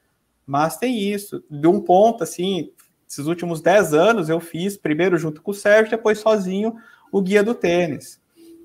mas 0.47 0.79
tem 0.79 0.99
isso. 0.99 1.45
De 1.51 1.67
um 1.67 1.83
ponto, 1.83 2.25
assim, 2.25 2.71
esses 3.15 3.27
últimos 3.27 3.61
10 3.61 3.95
anos 3.95 4.29
eu 4.29 4.41
fiz, 4.41 4.77
primeiro 4.77 5.17
junto 5.17 5.41
com 5.41 5.53
o 5.53 5.55
Sérgio, 5.55 5.91
depois 5.91 6.19
sozinho, 6.19 6.75
o 7.13 7.23
Guia 7.23 7.43
do 7.43 7.55
Tênis. 7.55 8.21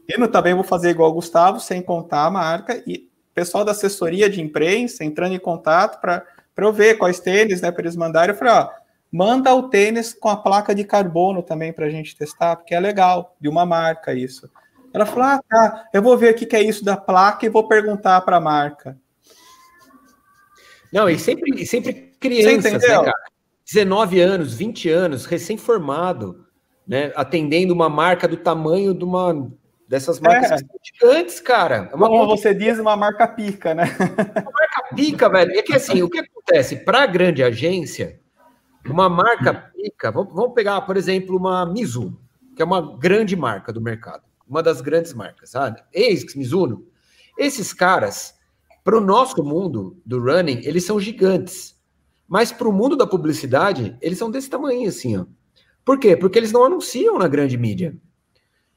Eu 0.08 0.28
também 0.28 0.56
vou 0.56 0.64
fazer 0.64 0.90
igual 0.90 1.12
o 1.12 1.14
Gustavo, 1.14 1.60
sem 1.60 1.82
contar 1.82 2.26
a 2.26 2.32
marca, 2.32 2.84
e 2.88 3.08
pessoal 3.34 3.64
da 3.64 3.72
assessoria 3.72 4.30
de 4.30 4.42
imprensa 4.42 5.04
entrando 5.04 5.34
em 5.34 5.40
contato 5.40 6.02
para 6.02 6.26
eu 6.58 6.74
ver 6.74 6.98
quais 6.98 7.20
tênis, 7.20 7.62
né, 7.62 7.72
para 7.72 7.84
eles 7.84 7.96
mandarem. 7.96 8.34
Eu 8.34 8.38
falei, 8.38 8.54
ó, 8.54 8.70
manda 9.12 9.54
o 9.54 9.70
tênis 9.70 10.14
com 10.14 10.30
a 10.30 10.36
placa 10.36 10.74
de 10.74 10.84
carbono 10.84 11.44
também 11.44 11.72
para 11.72 11.86
a 11.86 11.90
gente 11.90 12.18
testar, 12.18 12.56
porque 12.56 12.74
é 12.74 12.80
legal, 12.80 13.36
de 13.40 13.48
uma 13.48 13.66
marca 13.66 14.14
isso. 14.14 14.50
Ela 14.92 15.06
falou, 15.06 15.24
ah, 15.24 15.42
tá, 15.48 15.90
eu 15.94 16.02
vou 16.02 16.18
ver 16.18 16.34
o 16.34 16.36
que 16.36 16.56
é 16.56 16.62
isso 16.62 16.84
da 16.84 16.98
placa 16.98 17.46
e 17.46 17.50
vou 17.50 17.68
perguntar 17.68 18.20
para 18.22 18.38
a 18.38 18.42
marca. 18.42 18.98
Não, 20.92 21.08
e 21.08 21.20
sempre, 21.20 21.66
sempre 21.68 22.12
crianças, 22.20 22.74
né, 22.74 22.80
cara? 22.80 23.14
19 23.72 24.20
anos, 24.20 24.54
20 24.54 24.90
anos, 24.90 25.26
recém-formado, 25.26 26.46
né, 26.88 27.12
atendendo 27.16 27.74
uma 27.74 27.90
marca 27.90 28.28
do 28.28 28.38
tamanho 28.38 28.94
de 28.94 29.04
uma 29.04 29.52
Dessas 29.90 30.20
marcas 30.20 30.62
é. 30.62 30.66
gigantes, 30.84 31.40
cara. 31.40 31.90
É 31.92 31.96
uma 31.96 32.08
Como 32.08 32.28
você 32.28 32.54
diz, 32.54 32.78
uma 32.78 32.96
marca 32.96 33.28
pica, 33.28 33.74
né? 33.74 33.86
Uma 33.98 34.52
marca 34.52 34.96
pica, 34.96 35.28
velho. 35.28 35.52
É 35.58 35.64
que 35.64 35.74
assim, 35.74 36.04
o 36.04 36.10
que 36.10 36.20
acontece? 36.20 36.76
Para 36.76 37.08
grande 37.08 37.42
agência, 37.42 38.20
uma 38.86 39.10
marca 39.10 39.52
pica, 39.52 40.12
vamos, 40.12 40.54
pegar, 40.54 40.82
por 40.82 40.96
exemplo, 40.96 41.36
uma 41.36 41.66
Mizuno, 41.66 42.22
que 42.56 42.62
é 42.62 42.66
uma 42.66 43.00
grande 43.00 43.36
marca 43.36 43.74
do 43.74 43.82
mercado. 43.82 44.22
Uma 44.48 44.62
das 44.62 44.80
grandes 44.80 45.12
marcas, 45.12 45.50
sabe? 45.50 45.82
ASICS, 45.96 46.36
Mizuno. 46.36 46.86
Esses 47.36 47.74
caras, 47.74 48.36
para 48.84 48.96
o 48.96 49.02
nosso 49.02 49.44
mundo 49.44 50.00
do 50.06 50.20
running, 50.20 50.62
eles 50.66 50.86
são 50.86 51.00
gigantes. 51.00 51.79
Mas 52.30 52.52
para 52.52 52.70
o 52.70 52.72
mundo 52.72 52.96
da 52.96 53.08
publicidade, 53.08 53.98
eles 54.00 54.20
são 54.20 54.30
desse 54.30 54.50
tamanho, 54.50 54.88
assim, 54.88 55.18
ó. 55.18 55.26
Por 55.84 55.98
quê? 55.98 56.16
Porque 56.16 56.38
eles 56.38 56.52
não 56.52 56.64
anunciam 56.64 57.18
na 57.18 57.28
grande 57.28 57.58
mídia. 57.58 57.98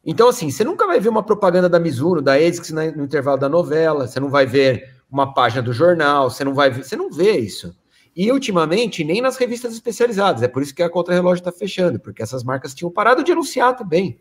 Então, 0.04 0.28
assim, 0.28 0.50
você 0.50 0.64
nunca 0.64 0.86
vai 0.86 0.98
ver 0.98 1.10
uma 1.10 1.22
propaganda 1.22 1.68
da 1.68 1.78
Mizuno, 1.78 2.22
da 2.22 2.34
ASICS 2.34 2.70
no 2.70 3.04
intervalo 3.04 3.38
da 3.38 3.48
novela, 3.48 4.08
você 4.08 4.18
não 4.18 4.30
vai 4.30 4.46
ver 4.46 4.96
uma 5.10 5.34
página 5.34 5.60
do 5.60 5.72
jornal, 5.72 6.30
você 6.30 6.42
não 6.42 6.54
vai 6.54 6.70
ver, 6.70 6.82
você 6.82 6.96
não 6.96 7.10
vê 7.10 7.38
isso. 7.38 7.76
E 8.16 8.32
ultimamente, 8.32 9.04
nem 9.04 9.20
nas 9.20 9.36
revistas 9.36 9.74
especializadas. 9.74 10.42
É 10.42 10.48
por 10.48 10.62
isso 10.62 10.74
que 10.74 10.82
a 10.82 10.88
Contra-Relógio 10.88 11.42
está 11.42 11.52
fechando, 11.52 12.00
porque 12.00 12.22
essas 12.22 12.42
marcas 12.42 12.74
tinham 12.74 12.90
parado 12.90 13.22
de 13.22 13.30
anunciar 13.30 13.76
também. 13.76 14.18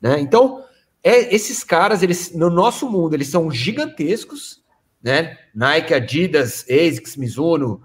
Né? 0.00 0.18
Então, 0.20 0.64
é, 1.04 1.34
esses 1.34 1.62
caras, 1.62 2.02
eles 2.02 2.34
no 2.34 2.48
nosso 2.48 2.88
mundo, 2.90 3.14
eles 3.14 3.28
são 3.28 3.50
gigantescos, 3.50 4.62
né? 5.02 5.36
Nike, 5.54 5.92
Adidas, 5.92 6.64
ASICS, 6.68 7.16
Mizuno, 7.16 7.82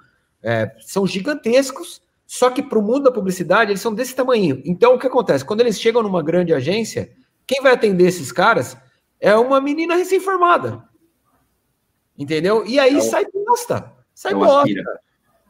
é, 0.47 0.73
são 0.79 1.05
gigantescos, 1.05 2.01
só 2.25 2.49
que 2.49 2.63
para 2.63 2.79
o 2.79 2.81
mundo 2.81 3.03
da 3.03 3.11
publicidade, 3.11 3.71
eles 3.71 3.81
são 3.81 3.93
desse 3.93 4.15
tamanho. 4.15 4.61
Então, 4.63 4.95
o 4.95 4.99
que 4.99 5.05
acontece? 5.05 5.43
Quando 5.43 5.59
eles 5.59 5.77
chegam 5.77 6.01
numa 6.01 6.23
grande 6.23 6.53
agência, 6.53 7.11
quem 7.45 7.61
vai 7.61 7.73
atender 7.73 8.07
esses 8.07 8.31
caras 8.31 8.77
é 9.19 9.35
uma 9.35 9.59
menina 9.59 9.95
recém-formada. 9.95 10.81
Entendeu? 12.17 12.65
E 12.65 12.79
aí 12.79 12.95
é 12.95 12.97
o... 12.97 13.01
sai 13.01 13.25
bosta. 13.25 13.91
Sai 14.15 14.31
é 14.31 14.35
bosta. 14.35 14.59
Aspira. 14.59 14.99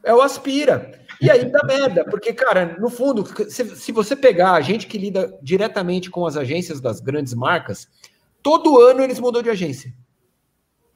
É 0.04 0.14
o 0.16 0.22
aspira. 0.22 1.00
E 1.22 1.30
aí 1.30 1.45
dá 1.45 1.64
merda, 1.64 2.04
porque, 2.06 2.34
cara, 2.34 2.76
no 2.80 2.89
fundo, 2.89 3.24
se, 3.52 3.76
se 3.76 3.91
você 3.91 4.16
pegar 4.16 4.54
a 4.54 4.62
gente 4.62 4.88
que 4.88 4.98
lida 4.98 5.38
diretamente 5.43 6.10
com 6.10 6.26
as 6.26 6.36
agências 6.36 6.82
das 6.82 7.00
grandes 7.00 7.36
marcas, 7.36 7.88
todo 8.41 8.82
ano 8.82 9.04
eles 9.04 9.20
mudam 9.20 9.43
de 9.43 9.50
agência. 9.52 9.93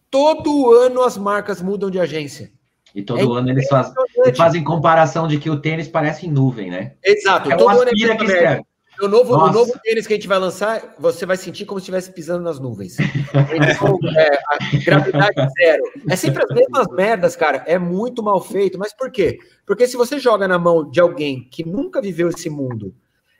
Todo 0.10 0.74
ano 0.74 1.04
as 1.04 1.18
marcas 1.18 1.62
mudam 1.62 1.92
de 1.92 2.00
agência. 2.00 2.52
E 2.94 3.02
todo 3.02 3.20
é 3.20 3.40
ano 3.40 3.50
eles 3.50 3.68
fazem, 3.68 3.94
fazem 4.36 4.64
comparação 4.64 5.28
de 5.28 5.38
que 5.38 5.50
o 5.50 5.60
tênis 5.60 5.88
parece 5.88 6.28
em 6.28 6.32
nuvem, 6.32 6.70
né? 6.70 6.94
Exato. 7.04 7.52
É 7.52 7.56
todo 7.56 7.70
ano 7.70 7.90
é 7.90 7.94
que. 7.94 8.72
O 9.02 9.08
novo, 9.08 9.34
o 9.34 9.52
novo 9.52 9.74
tênis 9.82 10.06
que 10.06 10.14
a 10.14 10.16
gente 10.16 10.28
vai 10.28 10.38
lançar, 10.38 10.94
você 11.00 11.26
vai 11.26 11.36
sentir 11.36 11.66
como 11.66 11.80
se 11.80 11.86
estivesse 11.86 12.12
pisando 12.12 12.44
nas 12.44 12.60
nuvens. 12.60 12.98
Então, 13.34 13.98
é, 14.18 14.84
gravidade 14.84 15.36
zero. 15.58 15.84
É 16.10 16.16
sempre 16.16 16.44
as 16.44 16.50
mesmas 16.54 16.88
merdas, 16.92 17.36
cara. 17.36 17.64
É 17.66 17.80
muito 17.80 18.22
mal 18.22 18.40
feito. 18.42 18.78
Mas 18.78 18.94
por 18.94 19.10
quê? 19.10 19.40
Porque 19.66 19.88
se 19.88 19.98
você 19.98 20.20
joga 20.20 20.48
na 20.48 20.60
mão 20.60 20.90
de 20.90 21.00
alguém 21.00 21.48
que 21.50 21.66
nunca 21.66 22.02
viveu 22.02 22.30
esse 22.30 22.50
mundo 22.50 22.94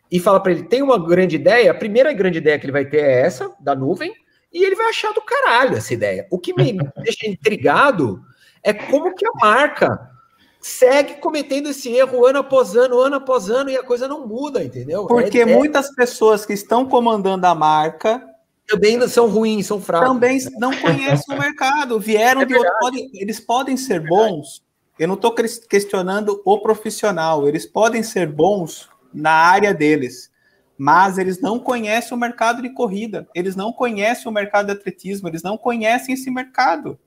e 0.10 0.20
fala 0.20 0.40
para 0.40 0.54
ele, 0.54 0.64
tem 0.64 0.82
uma 0.82 0.98
grande 0.98 1.36
ideia, 1.36 1.72
a 1.72 1.76
primeira 1.76 2.12
grande 2.14 2.40
ideia 2.40 2.58
que 2.58 2.66
ele 2.66 2.72
vai 2.72 2.86
ter 2.86 3.02
é 3.02 3.22
essa, 3.22 3.54
da 3.60 3.76
nuvem, 3.76 4.14
e 4.52 4.64
ele 4.64 4.76
vai 4.76 4.88
achar 4.88 5.14
do 5.14 5.22
caralho 5.22 5.78
essa 5.78 5.94
ideia. 5.94 6.26
O 6.32 6.40
que 6.40 6.54
me 6.54 6.74
deixa 7.04 7.28
intrigado 7.28 8.22
é 8.64 8.74
como 8.74 9.14
que 9.16 9.26
a 9.26 9.32
marca 9.40 10.12
segue 10.60 11.16
cometendo 11.16 11.70
esse 11.70 11.90
erro 11.90 12.26
ano 12.26 12.40
após 12.40 12.76
ano, 12.76 13.00
ano 13.00 13.16
após 13.16 13.50
ano, 13.50 13.70
e 13.70 13.78
a 13.78 13.84
coisa 13.84 14.08
não 14.08 14.28
muda, 14.28 14.64
entendeu? 14.64 15.08
Porque 15.08 15.40
é, 15.40 15.42
é 15.42 15.46
muitas 15.46 15.90
é... 15.90 15.94
pessoas 15.96 16.46
que 16.46 16.54
estão 16.54 16.86
comandando 16.86 17.48
a 17.48 17.56
marca 17.56 18.28
também 18.68 19.06
são 19.08 19.28
ruins, 19.28 19.68
são 19.68 19.82
fracos. 19.82 20.08
Também 20.08 20.40
não 20.58 20.72
conhecem 20.78 21.36
o 21.36 21.40
mercado, 21.40 22.00
vieram 22.00 22.42
é 22.42 22.46
de 22.46 22.56
outro, 22.56 22.72
podem, 22.80 23.10
eles 23.14 23.40
podem 23.40 23.76
ser 23.76 24.08
bons. 24.08 24.64
Eu 24.98 25.08
não 25.08 25.16
estou 25.16 25.34
questionando 25.34 26.42
o 26.46 26.60
profissional, 26.60 27.48
eles 27.48 27.66
podem 27.66 28.04
ser 28.04 28.28
bons 28.32 28.88
na 29.14 29.32
área 29.32 29.74
deles, 29.74 30.32
mas 30.78 31.18
eles 31.18 31.42
não 31.42 31.60
conhecem 31.60 32.16
o 32.16 32.20
mercado 32.20 32.62
de 32.62 32.70
corrida, 32.70 33.28
eles 33.36 33.56
não 33.56 33.74
conhecem 33.74 34.28
o 34.28 34.34
mercado 34.34 34.68
de 34.68 34.74
atletismo, 34.74 35.28
eles 35.28 35.44
não 35.44 35.58
conhecem 35.58 36.14
esse 36.14 36.30
mercado. 36.30 36.98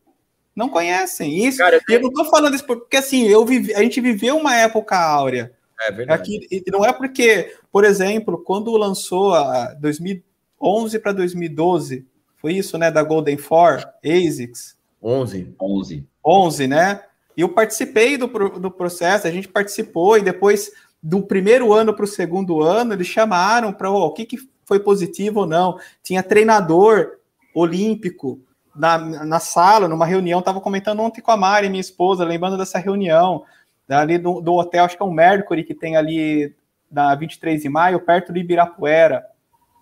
Não 0.55 0.69
conhecem 0.69 1.47
isso. 1.47 1.59
Cara, 1.59 1.77
eu, 1.77 1.97
eu 1.97 2.01
não 2.01 2.09
estou 2.09 2.25
falando 2.27 2.55
isso 2.55 2.65
porque 2.65 2.97
assim, 2.97 3.27
eu 3.27 3.45
vivi, 3.45 3.75
a 3.75 3.83
gente 3.83 4.01
viveu 4.01 4.37
uma 4.37 4.55
época 4.57 4.97
áurea. 4.97 5.53
É 5.81 5.91
verdade. 5.91 6.21
Aqui, 6.21 6.47
e 6.51 6.71
não 6.71 6.85
é 6.85 6.93
porque, 6.93 7.55
por 7.73 7.85
exemplo, 7.85 8.39
quando 8.39 8.77
lançou 8.77 9.35
a 9.35 9.75
2011 9.75 10.99
para 11.01 11.13
2012, 11.13 12.07
foi 12.37 12.55
isso, 12.55 12.79
né, 12.79 12.91
da 12.91 13.03
Golden 13.03 13.37
Four, 13.37 13.85
ASICS? 14.05 14.77
11. 15.03 15.55
11. 15.61 16.07
11, 16.25 16.67
né? 16.67 17.03
E 17.37 17.41
eu 17.41 17.49
participei 17.49 18.17
do, 18.17 18.27
do 18.27 18.71
processo, 18.71 19.27
a 19.27 19.31
gente 19.31 19.49
participou 19.49 20.17
e 20.17 20.23
depois 20.23 20.71
do 21.03 21.23
primeiro 21.23 21.73
ano 21.73 21.93
para 21.93 22.05
o 22.05 22.09
segundo 22.09 22.63
ano, 22.63 22.95
eles 22.95 23.07
chamaram 23.07 23.73
para 23.73 23.91
oh, 23.91 24.07
o 24.07 24.13
que, 24.13 24.25
que 24.25 24.39
foi 24.65 24.81
positivo 24.81 25.41
ou 25.41 25.47
não. 25.47 25.79
Tinha 26.03 26.23
treinador 26.23 27.19
olímpico, 27.55 28.41
na, 28.75 28.99
na 28.99 29.41
sala, 29.41 29.89
numa 29.89 30.07
reunião, 30.07 30.41
estava 30.41 30.61
comentando 30.61 31.01
ontem 31.01 31.21
com 31.21 31.31
a 31.31 31.37
Mari, 31.37 31.69
minha 31.69 31.81
esposa, 31.81 32.25
lembrando 32.25 32.59
dessa 32.59 32.79
reunião, 32.79 33.45
ali 33.89 34.19
do, 34.19 34.41
do 34.41 34.55
hotel, 34.55 34.85
acho 34.85 34.97
que 34.97 35.03
é 35.03 35.07
um 35.07 35.13
Mercury, 35.13 35.65
que 35.65 35.75
tem 35.75 35.97
ali 35.97 36.55
na 36.91 37.15
23 37.15 37.63
de 37.63 37.69
maio, 37.69 38.01
perto 38.01 38.33
do 38.33 38.39
Ibirapuera, 38.39 39.25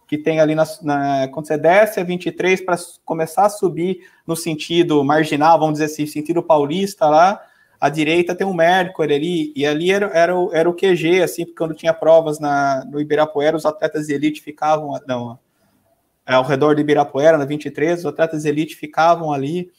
que 0.07 0.19
tem 0.19 0.41
ali, 0.41 0.55
na, 0.55 0.65
na 0.83 1.29
quando 1.29 1.47
você 1.47 1.57
desce 1.57 2.01
a 2.01 2.05
23 2.05 2.61
para 2.61 2.77
começar 3.05 3.47
a 3.47 3.51
subir 3.51 4.01
no 4.27 4.37
sentido 4.37 5.03
marginal, 5.03 5.59
vamos 5.59 5.75
dizer 5.75 5.87
assim, 5.87 6.07
sentido 6.07 6.43
paulista 6.43 7.09
lá, 7.09 7.41
à 7.81 7.89
direita 7.89 8.35
tem 8.35 8.47
um 8.47 8.55
Mercury 8.55 9.15
ali, 9.15 9.53
e 9.57 9.67
ali 9.67 9.91
era, 9.91 10.07
era, 10.07 10.37
o, 10.37 10.55
era 10.55 10.69
o 10.69 10.75
QG, 10.75 11.23
assim, 11.23 11.45
porque 11.45 11.59
quando 11.59 11.75
tinha 11.75 11.95
provas 11.95 12.39
na, 12.39 12.85
no 12.85 13.01
Ibirapuera, 13.01 13.57
os 13.57 13.67
atletas 13.67 14.07
de 14.07 14.15
elite 14.15 14.41
ficavam, 14.41 14.99
não, 15.07 15.39
ao 16.27 16.45
redor 16.45 16.75
de 16.75 16.83
Ibirapuera, 16.83 17.37
na 17.37 17.45
23, 17.45 18.01
os 18.01 18.07
atletas 18.07 18.45
elite 18.45 18.77
ficavam 18.77 19.33
ali. 19.33 19.71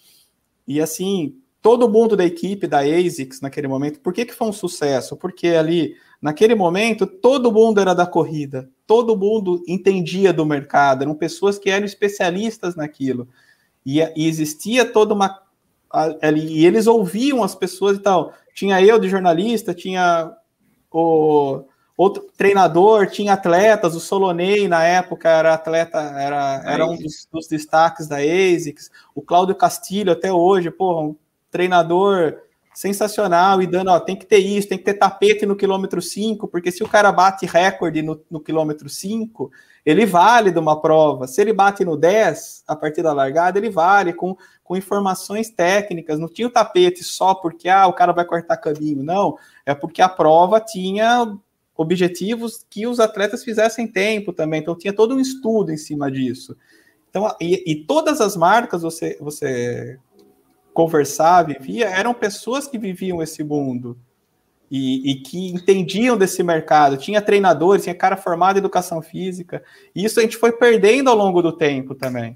E 0.67 0.81
assim, 0.81 1.35
todo 1.61 1.89
mundo 1.89 2.15
da 2.15 2.25
equipe 2.25 2.67
da 2.67 2.79
ASICS 2.79 3.41
naquele 3.41 3.67
momento, 3.67 3.99
por 4.01 4.13
que, 4.13 4.25
que 4.25 4.33
foi 4.33 4.47
um 4.47 4.53
sucesso? 4.53 5.15
Porque 5.15 5.47
ali, 5.47 5.95
naquele 6.21 6.55
momento, 6.55 7.07
todo 7.07 7.51
mundo 7.51 7.79
era 7.79 7.93
da 7.93 8.05
corrida, 8.05 8.69
todo 8.85 9.17
mundo 9.17 9.63
entendia 9.67 10.33
do 10.33 10.45
mercado, 10.45 11.03
eram 11.03 11.15
pessoas 11.15 11.57
que 11.57 11.69
eram 11.69 11.85
especialistas 11.85 12.75
naquilo. 12.75 13.27
E, 13.85 13.99
e 13.99 14.27
existia 14.27 14.85
toda 14.85 15.13
uma. 15.13 15.41
Ali, 16.21 16.59
e 16.59 16.65
eles 16.65 16.87
ouviam 16.87 17.43
as 17.43 17.53
pessoas 17.53 17.97
e 17.97 18.01
tal. 18.01 18.33
Tinha 18.53 18.81
eu 18.81 18.97
de 18.99 19.07
jornalista, 19.07 19.73
tinha 19.73 20.31
o 20.91 21.63
outro 21.97 22.27
treinador, 22.35 23.07
tinha 23.07 23.33
atletas, 23.33 23.95
o 23.95 23.99
Solonei 23.99 24.67
na 24.67 24.83
época 24.83 25.29
era 25.29 25.53
atleta, 25.53 25.99
era, 25.99 26.61
era 26.65 26.85
um 26.85 26.97
dos, 26.97 27.27
dos 27.31 27.47
destaques 27.47 28.07
da 28.07 28.17
ASICS, 28.17 28.89
o 29.13 29.21
Cláudio 29.21 29.55
Castilho 29.55 30.11
até 30.11 30.31
hoje, 30.31 30.71
porra, 30.71 31.01
um 31.01 31.15
treinador 31.51 32.37
sensacional 32.73 33.61
e 33.61 33.67
dando, 33.67 33.91
ó, 33.91 33.99
tem 33.99 34.15
que 34.15 34.25
ter 34.25 34.39
isso, 34.39 34.67
tem 34.67 34.77
que 34.77 34.83
ter 34.83 34.95
tapete 34.95 35.45
no 35.45 35.55
quilômetro 35.55 36.01
5, 36.01 36.47
porque 36.47 36.71
se 36.71 36.83
o 36.83 36.89
cara 36.89 37.11
bate 37.11 37.45
recorde 37.45 38.01
no, 38.01 38.19
no 38.29 38.39
quilômetro 38.39 38.89
5, 38.89 39.51
ele 39.85 40.05
vale 40.05 40.49
de 40.49 40.57
uma 40.57 40.81
prova. 40.81 41.27
Se 41.27 41.39
ele 41.41 41.53
bate 41.53 41.85
no 41.85 41.95
10, 41.95 42.63
a 42.67 42.75
partir 42.75 43.03
da 43.03 43.13
largada, 43.13 43.59
ele 43.59 43.69
vale 43.69 44.13
com, 44.13 44.35
com 44.63 44.75
informações 44.75 45.49
técnicas. 45.51 46.19
Não 46.19 46.27
tinha 46.27 46.47
o 46.47 46.51
tapete 46.51 47.03
só 47.03 47.35
porque 47.35 47.69
ah, 47.69 47.85
o 47.85 47.93
cara 47.93 48.11
vai 48.11 48.25
cortar 48.25 48.57
caminho, 48.57 49.03
não. 49.03 49.37
É 49.65 49.75
porque 49.75 50.01
a 50.01 50.09
prova 50.09 50.59
tinha 50.59 51.37
objetivos 51.75 52.65
que 52.69 52.85
os 52.85 52.99
atletas 52.99 53.43
fizessem 53.43 53.87
tempo 53.87 54.31
também. 54.31 54.61
Então 54.61 54.77
tinha 54.77 54.93
todo 54.93 55.15
um 55.15 55.19
estudo 55.19 55.71
em 55.71 55.77
cima 55.77 56.11
disso. 56.11 56.55
Então, 57.09 57.33
e, 57.39 57.71
e 57.71 57.75
todas 57.75 58.21
as 58.21 58.35
marcas 58.35 58.81
você, 58.81 59.17
você 59.19 59.99
conversava, 60.73 61.53
vivia, 61.53 61.87
eram 61.87 62.13
pessoas 62.13 62.67
que 62.67 62.77
viviam 62.77 63.21
esse 63.21 63.43
mundo 63.43 63.97
e, 64.69 65.11
e, 65.11 65.15
que 65.15 65.51
entendiam 65.51 66.17
desse 66.17 66.41
mercado. 66.41 66.97
Tinha 66.97 67.21
treinadores, 67.21 67.83
tinha 67.83 67.93
cara 67.93 68.17
formado 68.17 68.55
em 68.55 68.59
educação 68.59 69.01
física. 69.03 69.63
E 69.95 70.03
isso 70.03 70.19
a 70.19 70.23
gente 70.23 70.37
foi 70.37 70.51
perdendo 70.51 71.11
ao 71.11 71.15
longo 71.15 71.43
do 71.43 71.51
tempo 71.51 71.93
também. 71.93 72.35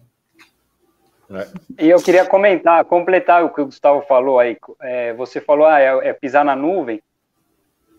É. 1.32 1.48
E 1.80 1.90
eu 1.90 2.00
queria 2.02 2.26
comentar, 2.26 2.86
completar 2.86 3.44
o 3.44 3.50
que 3.50 3.60
o 3.60 3.66
Gustavo 3.66 4.02
falou 4.08 4.40
aí. 4.40 4.56
É, 4.82 5.14
você 5.14 5.42
falou, 5.42 5.66
ah, 5.66 5.80
é, 5.80 6.10
é, 6.10 6.14
pisar 6.14 6.46
na 6.46 6.56
nuvem. 6.56 7.02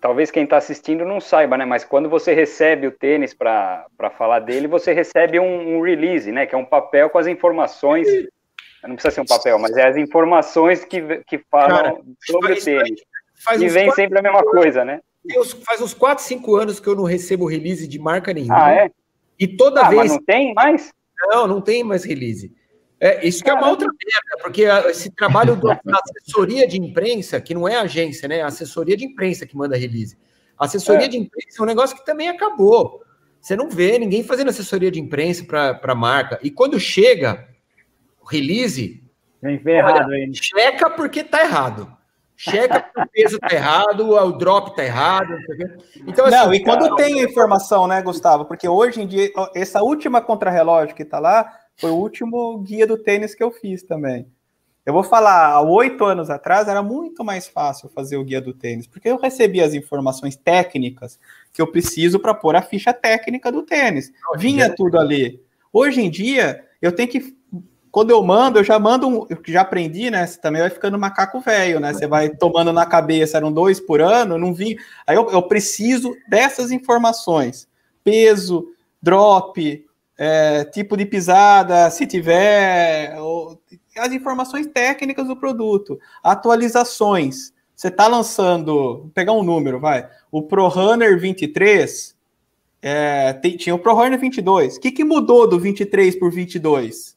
Talvez 0.00 0.30
quem 0.30 0.44
está 0.44 0.56
assistindo 0.56 1.04
não 1.04 1.20
saiba, 1.20 1.56
né? 1.56 1.64
Mas 1.64 1.84
quando 1.84 2.08
você 2.08 2.32
recebe 2.32 2.86
o 2.86 2.92
tênis 2.92 3.34
para 3.34 3.86
falar 4.16 4.40
dele, 4.40 4.66
você 4.66 4.92
recebe 4.92 5.40
um, 5.40 5.76
um, 5.76 5.80
release, 5.82 6.30
né? 6.30 6.46
Que 6.46 6.54
é 6.54 6.58
um 6.58 6.64
papel 6.64 7.10
com 7.10 7.18
as 7.18 7.26
informações 7.26 8.06
não 8.86 8.94
precisa 8.94 9.14
ser 9.14 9.20
um 9.22 9.26
papel, 9.26 9.58
mas 9.58 9.76
é 9.76 9.88
as 9.88 9.96
informações 9.96 10.84
que, 10.84 11.00
que 11.26 11.38
falam 11.50 11.76
Cara, 11.76 11.96
sobre 12.24 12.52
o 12.52 12.62
tênis. 12.62 13.00
Faz 13.44 13.60
e 13.60 13.68
vem 13.68 13.86
quatro, 13.86 14.02
sempre 14.02 14.18
a 14.18 14.22
mesma 14.22 14.42
coisa, 14.42 14.84
né? 14.84 15.00
Faz 15.64 15.80
uns 15.80 15.94
4, 15.94 16.24
5 16.24 16.56
anos 16.56 16.80
que 16.80 16.88
eu 16.88 16.94
não 16.94 17.04
recebo 17.04 17.46
release 17.46 17.86
de 17.86 17.98
marca 17.98 18.32
nenhuma. 18.32 18.66
Ah, 18.66 18.72
é? 18.72 18.90
E 19.38 19.46
toda 19.46 19.82
ah, 19.82 19.88
vez. 19.88 20.02
Mas 20.02 20.10
não 20.12 20.24
tem 20.24 20.54
mais? 20.54 20.92
Não, 21.28 21.46
não 21.46 21.60
tem 21.60 21.84
mais 21.84 22.04
release. 22.04 22.52
É, 23.00 23.26
isso 23.26 23.44
que 23.44 23.50
é 23.50 23.54
uma 23.54 23.68
outra 23.68 23.86
merda, 23.86 24.42
porque 24.42 24.62
esse 24.90 25.10
trabalho 25.10 25.54
da 25.56 25.80
assessoria 26.04 26.66
de 26.66 26.80
imprensa, 26.80 27.40
que 27.40 27.54
não 27.54 27.68
é 27.68 27.76
agência, 27.76 28.28
né? 28.28 28.38
É 28.38 28.42
a 28.42 28.46
assessoria 28.46 28.96
de 28.96 29.04
imprensa 29.04 29.46
que 29.46 29.56
manda 29.56 29.76
release. 29.76 30.18
A 30.58 30.64
assessoria 30.64 31.06
é. 31.06 31.08
de 31.08 31.16
imprensa 31.16 31.60
é 31.60 31.62
um 31.62 31.66
negócio 31.66 31.96
que 31.96 32.04
também 32.04 32.28
acabou. 32.28 33.02
Você 33.40 33.54
não 33.54 33.70
vê 33.70 33.98
ninguém 33.98 34.24
fazendo 34.24 34.50
assessoria 34.50 34.90
de 34.90 34.98
imprensa 34.98 35.44
para 35.44 35.80
a 35.80 35.94
marca. 35.94 36.40
E 36.42 36.50
quando 36.50 36.80
chega, 36.80 37.48
release. 38.28 39.00
Vem 39.40 39.60
errado 39.64 40.10
aí. 40.10 40.34
Checa 40.34 40.90
porque 40.90 41.22
tá 41.22 41.44
errado. 41.44 41.96
Checa 42.36 42.80
porque 42.80 43.00
o 43.00 43.08
peso 43.12 43.38
tá 43.38 43.54
errado, 43.54 44.10
o 44.10 44.32
drop 44.32 44.74
tá 44.74 44.84
errado. 44.84 45.36
Então, 46.06 46.26
assim, 46.26 46.36
não, 46.36 46.54
e 46.54 46.62
quando 46.62 46.82
cara, 46.82 46.96
tem 46.96 47.20
a 47.20 47.24
informação, 47.24 47.86
né, 47.86 48.02
Gustavo? 48.02 48.44
Porque 48.44 48.68
hoje 48.68 49.02
em 49.02 49.06
dia, 49.06 49.30
essa 49.54 49.82
última 49.82 50.20
contrarrelógio 50.20 50.94
que 50.94 51.04
tá 51.04 51.18
lá 51.18 51.48
foi 51.78 51.90
o 51.90 51.96
último 51.96 52.58
guia 52.58 52.86
do 52.86 52.98
tênis 52.98 53.34
que 53.34 53.42
eu 53.42 53.50
fiz 53.50 53.82
também. 53.82 54.26
Eu 54.84 54.92
vou 54.92 55.02
falar, 55.02 55.50
há 55.50 55.60
oito 55.60 56.04
anos 56.04 56.30
atrás 56.30 56.66
era 56.66 56.82
muito 56.82 57.22
mais 57.22 57.46
fácil 57.46 57.90
fazer 57.90 58.16
o 58.16 58.24
guia 58.24 58.40
do 58.40 58.54
tênis, 58.54 58.86
porque 58.86 59.08
eu 59.08 59.18
recebia 59.18 59.64
as 59.64 59.74
informações 59.74 60.34
técnicas 60.34 61.20
que 61.52 61.60
eu 61.60 61.66
preciso 61.66 62.18
para 62.18 62.32
pôr 62.32 62.56
a 62.56 62.62
ficha 62.62 62.92
técnica 62.92 63.52
do 63.52 63.62
tênis. 63.62 64.10
Vinha 64.36 64.74
tudo 64.74 64.98
ali. 64.98 65.42
Hoje 65.72 66.00
em 66.00 66.10
dia, 66.10 66.64
eu 66.80 66.90
tenho 66.90 67.08
que 67.08 67.36
quando 67.90 68.10
eu 68.10 68.22
mando, 68.22 68.58
eu 68.58 68.64
já 68.64 68.78
mando 68.78 69.08
um, 69.08 69.26
eu 69.28 69.38
já 69.46 69.62
aprendi, 69.62 70.10
né? 70.10 70.26
Você 70.26 70.40
também 70.40 70.60
vai 70.60 70.70
ficando 70.70 70.98
macaco 70.98 71.40
velho, 71.40 71.80
né? 71.80 71.92
Você 71.92 72.06
vai 72.06 72.28
tomando 72.28 72.72
na 72.72 72.86
cabeça, 72.86 73.36
eram 73.36 73.52
dois 73.52 73.80
por 73.80 74.00
ano, 74.00 74.38
não 74.38 74.54
vi. 74.54 74.78
Aí 75.06 75.16
eu, 75.16 75.30
eu 75.30 75.42
preciso 75.42 76.14
dessas 76.28 76.70
informações: 76.70 77.66
peso, 78.04 78.68
drop, 79.02 79.84
é, 80.18 80.64
tipo 80.64 80.96
de 80.96 81.06
pisada, 81.06 81.88
se 81.90 82.04
tiver, 82.04 83.16
ou, 83.20 83.58
as 83.96 84.12
informações 84.12 84.66
técnicas 84.66 85.28
do 85.28 85.36
produto, 85.36 85.98
atualizações. 86.22 87.52
Você 87.74 87.86
está 87.86 88.08
lançando, 88.08 88.74
vou 88.74 89.10
pegar 89.14 89.32
um 89.32 89.44
número, 89.44 89.78
vai. 89.78 90.08
O 90.32 90.42
ProRunner 90.42 91.18
23 91.20 92.16
é, 92.82 93.32
tem, 93.34 93.56
tinha 93.56 93.74
o 93.74 93.78
ProRunner 93.78 94.18
22. 94.18 94.76
O 94.76 94.80
que, 94.80 94.90
que 94.90 95.04
mudou 95.04 95.48
do 95.48 95.58
23 95.58 96.18
por 96.18 96.32
22? 96.32 97.16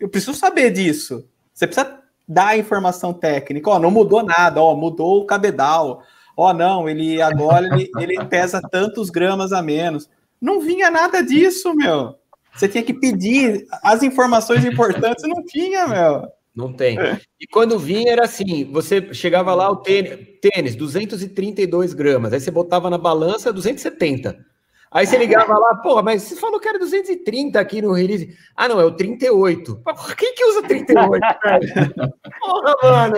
Eu 0.00 0.08
preciso 0.08 0.34
saber 0.34 0.70
disso. 0.70 1.28
Você 1.52 1.66
precisa 1.66 2.00
dar 2.26 2.48
a 2.48 2.56
informação 2.56 3.12
técnica. 3.12 3.70
Ó, 3.70 3.78
não 3.78 3.90
mudou 3.90 4.22
nada, 4.22 4.62
ó, 4.62 4.74
mudou 4.74 5.20
o 5.20 5.26
cabedal. 5.26 6.02
Ó, 6.36 6.52
não, 6.52 6.88
ele 6.88 7.20
agora 7.20 7.66
ele, 7.66 7.90
ele 7.98 8.24
pesa 8.24 8.60
tantos 8.60 9.10
gramas 9.10 9.52
a 9.52 9.62
menos. 9.62 10.08
Não 10.44 10.60
vinha 10.60 10.90
nada 10.90 11.22
disso, 11.22 11.74
meu. 11.74 12.16
Você 12.54 12.68
tinha 12.68 12.84
que 12.84 12.92
pedir 12.92 13.64
as 13.82 14.02
informações 14.02 14.62
importantes, 14.62 15.26
não 15.26 15.42
tinha, 15.42 15.86
meu. 15.86 16.28
Não 16.54 16.70
tem. 16.70 16.98
E 17.40 17.46
quando 17.46 17.78
vinha 17.78 18.12
era 18.12 18.26
assim, 18.26 18.70
você 18.70 19.14
chegava 19.14 19.54
lá, 19.54 19.70
o 19.70 19.76
tênis, 19.76 20.18
tênis 20.42 20.76
232 20.76 21.94
gramas, 21.94 22.30
aí 22.34 22.40
você 22.40 22.50
botava 22.50 22.90
na 22.90 22.98
balança 22.98 23.50
270. 23.50 24.36
Aí 24.90 25.06
você 25.06 25.16
ligava 25.16 25.58
lá, 25.58 25.76
porra, 25.76 26.02
mas 26.02 26.22
você 26.22 26.36
falou 26.36 26.60
que 26.60 26.68
era 26.68 26.78
230 26.78 27.58
aqui 27.58 27.80
no 27.80 27.94
release. 27.94 28.36
Ah, 28.54 28.68
não, 28.68 28.78
é 28.78 28.84
o 28.84 28.92
38. 28.92 29.82
Quem 30.14 30.34
que 30.34 30.44
usa 30.44 30.62
38, 30.62 31.20
velho? 31.42 32.12
Porra, 32.38 32.76
mano. 32.82 33.16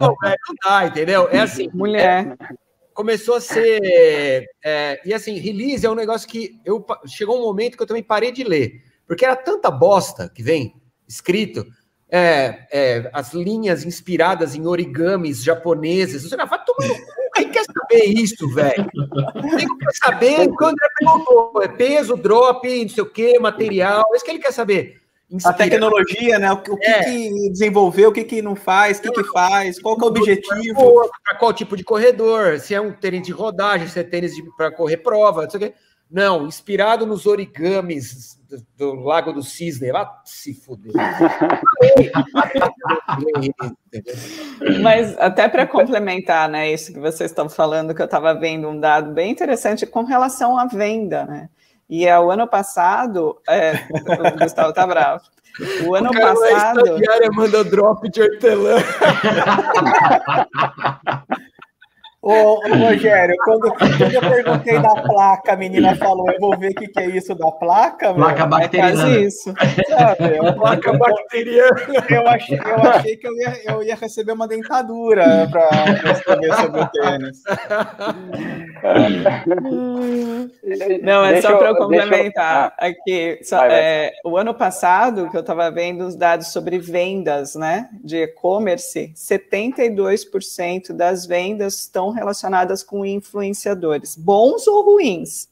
Não, 0.00 0.14
velho, 0.22 0.38
não 0.48 0.54
dá, 0.64 0.86
entendeu? 0.86 1.28
É 1.32 1.40
assim. 1.40 1.68
Mulher. 1.74 2.36
É, 2.40 2.54
começou 2.94 3.34
a 3.34 3.40
ser. 3.40 4.48
É, 4.64 5.00
e 5.04 5.12
assim, 5.12 5.38
release 5.38 5.84
é 5.84 5.90
um 5.90 5.94
negócio 5.94 6.28
que 6.28 6.58
eu 6.64 6.84
chegou 7.06 7.38
um 7.38 7.42
momento 7.42 7.76
que 7.76 7.82
eu 7.82 7.86
também 7.86 8.02
parei 8.02 8.32
de 8.32 8.44
ler. 8.44 8.82
Porque 9.06 9.24
era 9.24 9.36
tanta 9.36 9.70
bosta 9.70 10.30
que 10.34 10.42
vem 10.42 10.74
escrito. 11.06 11.66
É, 12.08 12.66
é, 12.70 13.10
as 13.12 13.34
linhas 13.34 13.84
inspiradas 13.84 14.54
em 14.54 14.66
origamis 14.66 15.42
japoneses. 15.42 16.22
Você 16.22 16.36
vai 16.36 16.46
tomar 16.46 16.88
no 16.88 16.94
cu 16.94 17.24
quem 17.34 17.50
quer 17.50 17.64
saber 17.64 18.04
isso, 18.04 18.48
velho? 18.54 18.88
Quem 19.58 19.78
quer 19.78 19.92
saber 20.02 20.48
o 20.48 20.56
que 20.56 20.64
o 20.64 20.66
André 20.68 20.88
perguntou? 20.98 21.62
É 21.62 21.68
peso, 21.68 22.16
drop, 22.16 22.82
não 22.82 22.88
sei 22.88 23.02
o 23.02 23.10
quê, 23.10 23.38
material. 23.40 24.04
É 24.12 24.16
isso 24.16 24.24
que 24.24 24.30
ele 24.30 24.38
quer 24.38 24.52
saber. 24.52 25.00
A 25.44 25.52
tecnologia, 25.52 26.38
né? 26.38 26.52
O, 26.52 26.58
que, 26.58 26.70
o 26.70 26.76
que, 26.76 26.86
é. 26.86 27.04
que, 27.04 27.50
desenvolveu, 27.50 28.10
o 28.10 28.12
que, 28.12 28.24
que 28.24 28.42
não 28.42 28.54
faz, 28.54 28.98
o 28.98 29.02
que, 29.02 29.10
que 29.10 29.24
faz, 29.24 29.80
qual 29.80 29.96
que 29.96 30.02
é 30.02 30.06
o 30.06 30.08
objetivo. 30.08 31.10
Para 31.24 31.38
qual 31.38 31.52
tipo 31.52 31.76
de 31.76 31.82
corredor, 31.82 32.60
se 32.60 32.74
é 32.74 32.80
um 32.80 32.92
tênis 32.92 33.22
de 33.22 33.32
rodagem, 33.32 33.88
se 33.88 33.98
é 33.98 34.04
tênis 34.04 34.32
para 34.56 34.70
correr 34.70 34.98
prova, 34.98 35.42
não 35.42 35.50
sei 35.50 35.58
o 35.58 35.62
quê. 35.62 35.74
Não, 36.10 36.46
inspirado 36.46 37.06
nos 37.06 37.24
origamis 37.26 38.38
do, 38.48 38.64
do 38.76 38.94
Lago 39.00 39.32
do 39.32 39.42
Cisne. 39.42 39.90
Lá 39.90 40.20
se 40.24 40.54
fuder. 40.54 40.92
Mas 44.80 45.18
até 45.18 45.48
para 45.48 45.66
complementar, 45.66 46.48
né, 46.48 46.70
isso 46.70 46.92
que 46.92 47.00
vocês 47.00 47.30
estão 47.30 47.48
falando, 47.48 47.94
que 47.94 48.02
eu 48.02 48.06
estava 48.06 48.34
vendo 48.34 48.68
um 48.68 48.78
dado 48.78 49.12
bem 49.12 49.32
interessante 49.32 49.86
com 49.86 50.04
relação 50.04 50.58
à 50.58 50.66
venda, 50.66 51.24
né? 51.24 51.48
E 51.88 52.06
é 52.06 52.18
o 52.18 52.30
ano 52.30 52.48
passado, 52.48 53.38
é, 53.48 53.74
o 54.34 54.38
Gustavo 54.38 54.72
tá 54.72 54.86
bravo. 54.86 55.22
O 55.86 55.94
ano 55.94 56.10
o 56.10 56.12
cara 56.12 56.34
passado. 56.34 56.96
A 56.96 57.32
manda 57.32 57.62
drop 57.62 58.10
de 58.10 58.22
hortelã. 58.22 58.76
Ô, 62.26 62.54
ô, 62.54 62.74
Rogério, 62.74 63.36
quando, 63.44 63.70
quando, 63.74 64.00
eu 64.10 64.20
perguntei 64.22 64.80
da 64.80 64.94
placa, 64.94 65.52
a 65.52 65.56
menina 65.56 65.94
falou: 65.94 66.30
Eu 66.30 66.40
vou 66.40 66.56
ver 66.56 66.70
o 66.70 66.74
que, 66.74 66.88
que 66.88 66.98
é 66.98 67.06
isso 67.10 67.34
da 67.34 67.50
placa. 67.50 68.14
Placa 68.14 68.46
meu. 68.46 68.48
bacteriana. 68.48 69.08
É 69.14 69.20
isso. 69.20 69.52
Sabe? 69.90 70.38
Eu, 70.38 70.54
placa 70.54 70.88
eu, 70.88 70.98
bacteriana. 70.98 71.80
Eu 72.08 72.26
achei, 72.26 72.58
eu 72.58 72.90
achei 72.90 73.16
que 73.18 73.28
eu 73.28 73.36
ia, 73.36 73.60
eu 73.66 73.82
ia 73.82 73.94
receber 73.94 74.32
uma 74.32 74.48
dentadura 74.48 75.46
para 75.50 76.12
escrever 76.12 76.54
sobre 76.54 76.80
o 76.80 76.86
tênis. 76.86 77.42
Não, 81.02 81.24
é 81.26 81.32
deixa 81.34 81.48
só 81.48 81.58
para 81.58 81.68
eu 81.68 81.76
complementar 81.76 82.66
eu... 82.66 82.72
Ah, 82.78 82.86
aqui. 82.86 83.38
Só, 83.42 83.58
vai, 83.58 83.68
vai. 83.68 83.78
É, 83.78 84.12
o 84.24 84.38
ano 84.38 84.54
passado, 84.54 85.28
que 85.30 85.36
eu 85.36 85.42
estava 85.42 85.70
vendo 85.70 86.06
os 86.06 86.16
dados 86.16 86.46
sobre 86.48 86.78
vendas 86.78 87.54
né, 87.54 87.90
de 88.02 88.16
e-commerce, 88.16 89.12
72% 89.14 90.94
das 90.94 91.26
vendas 91.26 91.80
estão 91.80 92.13
relacionadas 92.14 92.82
com 92.82 93.04
influenciadores, 93.04 94.16
bons 94.16 94.66
ou 94.66 94.84
ruins. 94.84 95.48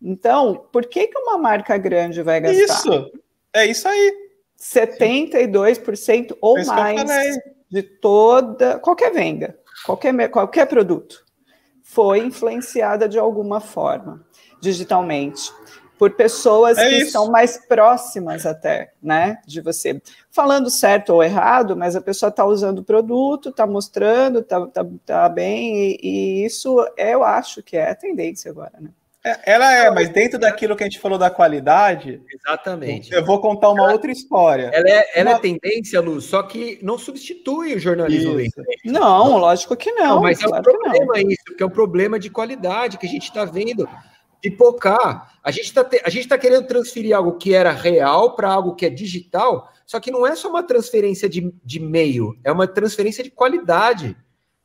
Então, 0.00 0.66
por 0.72 0.86
que, 0.86 1.08
que 1.08 1.18
uma 1.18 1.38
marca 1.38 1.76
grande 1.76 2.22
vai 2.22 2.40
gastar? 2.40 2.62
Isso, 2.62 3.12
é 3.52 3.66
isso 3.66 3.88
aí. 3.88 4.26
72% 4.58 6.36
ou 6.40 6.58
é 6.58 6.64
mais 6.64 7.38
de 7.68 7.82
toda, 7.82 8.78
qualquer 8.78 9.12
venda, 9.12 9.58
qualquer, 9.84 10.28
qualquer 10.30 10.66
produto 10.66 11.24
foi 11.82 12.18
influenciada 12.18 13.08
de 13.08 13.18
alguma 13.18 13.60
forma, 13.60 14.26
digitalmente, 14.60 15.52
por 15.98 16.12
pessoas 16.12 16.78
é 16.78 16.88
que 16.88 16.96
isso. 17.02 17.12
são 17.12 17.30
mais 17.30 17.56
próximas 17.66 18.44
até, 18.44 18.92
né, 19.02 19.38
de 19.46 19.60
você. 19.60 20.00
Falando 20.30 20.70
certo 20.70 21.10
ou 21.14 21.22
errado, 21.22 21.76
mas 21.76 21.96
a 21.96 22.00
pessoa 22.00 22.28
está 22.28 22.44
usando 22.44 22.80
o 22.80 22.84
produto, 22.84 23.48
está 23.48 23.66
mostrando, 23.66 24.40
está 24.40 24.66
tá, 24.66 24.86
tá 25.04 25.28
bem, 25.28 25.74
e, 25.74 25.98
e, 26.02 26.44
isso 26.44 26.86
eu 26.96 27.24
acho 27.24 27.62
que 27.62 27.76
é 27.76 27.90
a 27.90 27.94
tendência 27.94 28.50
agora, 28.50 28.74
né? 28.78 28.90
É, 29.26 29.54
ela 29.54 29.74
é, 29.74 29.90
mas 29.90 30.08
dentro 30.08 30.38
daquilo 30.38 30.76
que 30.76 30.84
a 30.84 30.86
gente 30.86 31.00
falou 31.00 31.18
da 31.18 31.28
qualidade. 31.28 32.22
Exatamente. 32.32 33.12
Eu 33.12 33.24
vou 33.24 33.40
contar 33.40 33.70
uma 33.70 33.82
ela, 33.82 33.92
outra 33.92 34.12
história. 34.12 34.70
Ela 34.72 34.88
é, 34.88 35.10
ela 35.16 35.30
é 35.30 35.32
uma... 35.32 35.38
é 35.38 35.40
tendência, 35.40 36.00
Lu, 36.00 36.20
só 36.20 36.44
que 36.44 36.78
não 36.80 36.96
substitui 36.96 37.74
o 37.74 37.78
jornalismo. 37.80 38.36
Não, 38.84 39.36
lógico 39.36 39.74
que 39.74 39.90
não. 39.90 40.16
não 40.16 40.22
mas 40.22 40.38
claro 40.38 40.54
é 40.54 40.60
um 40.60 40.62
problema 40.62 41.18
isso, 41.18 41.42
porque 41.44 41.62
é 41.62 41.66
um 41.66 41.70
problema 41.70 42.20
de 42.20 42.30
qualidade 42.30 42.98
que 42.98 43.06
a 43.06 43.08
gente 43.08 43.24
está 43.24 43.44
vendo. 43.44 43.88
Pipocar. 44.40 45.38
A 45.42 45.50
gente 45.50 45.66
está 45.66 45.88
a 46.04 46.10
gente 46.10 46.28
tá 46.28 46.36
querendo 46.36 46.66
transferir 46.66 47.16
algo 47.16 47.36
que 47.36 47.54
era 47.54 47.72
real 47.72 48.34
para 48.34 48.50
algo 48.50 48.74
que 48.74 48.86
é 48.86 48.90
digital, 48.90 49.72
só 49.84 50.00
que 50.00 50.10
não 50.10 50.26
é 50.26 50.34
só 50.34 50.48
uma 50.48 50.62
transferência 50.62 51.28
de, 51.28 51.52
de 51.64 51.80
meio, 51.80 52.38
é 52.42 52.50
uma 52.50 52.66
transferência 52.66 53.22
de 53.22 53.30
qualidade 53.30 54.16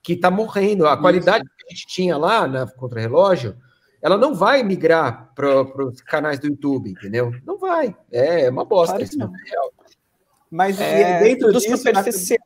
que 0.01 0.13
está 0.13 0.31
morrendo. 0.31 0.87
A 0.87 0.97
qualidade 0.97 1.45
isso. 1.45 1.55
que 1.57 1.65
a 1.65 1.69
gente 1.69 1.87
tinha 1.87 2.17
lá 2.17 2.47
na 2.47 2.67
Contra-Relógio 2.67 3.55
ela 4.01 4.17
não 4.17 4.33
vai 4.33 4.63
migrar 4.63 5.31
para 5.35 5.61
os 5.85 6.01
canais 6.01 6.39
do 6.39 6.47
YouTube, 6.47 6.89
entendeu? 6.89 7.31
Não 7.45 7.57
vai. 7.59 7.95
É, 8.11 8.45
é 8.45 8.49
uma 8.49 8.65
bosta. 8.65 8.95
Claro 8.95 9.03
isso 9.03 9.17
não. 9.17 9.27
é 9.27 9.49
real. 9.49 9.71
Mas 10.49 10.81
é, 10.81 11.19
dentro 11.19 11.53
disso. 11.53 11.77
Superficial. 11.77 12.39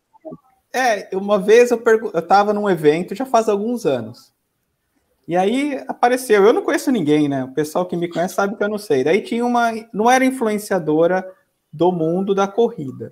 É, 0.73 1.15
uma 1.15 1.39
vez 1.39 1.71
eu 1.71 1.81
estava 2.13 2.53
num 2.53 2.69
evento, 2.69 3.15
já 3.15 3.25
faz 3.25 3.47
alguns 3.47 3.85
anos. 3.85 4.33
E 5.27 5.35
aí 5.35 5.83
apareceu, 5.87 6.45
eu 6.45 6.53
não 6.53 6.61
conheço 6.61 6.91
ninguém, 6.91 7.27
né? 7.27 7.43
O 7.43 7.51
pessoal 7.51 7.85
que 7.85 7.97
me 7.97 8.07
conhece 8.07 8.35
sabe 8.35 8.55
que 8.55 8.63
eu 8.63 8.69
não 8.69 8.77
sei. 8.77 9.03
Daí 9.03 9.21
tinha 9.21 9.45
uma, 9.45 9.71
não 9.91 10.09
era 10.09 10.23
influenciadora 10.23 11.25
do 11.73 11.91
mundo 11.91 12.35
da 12.35 12.47
corrida, 12.47 13.11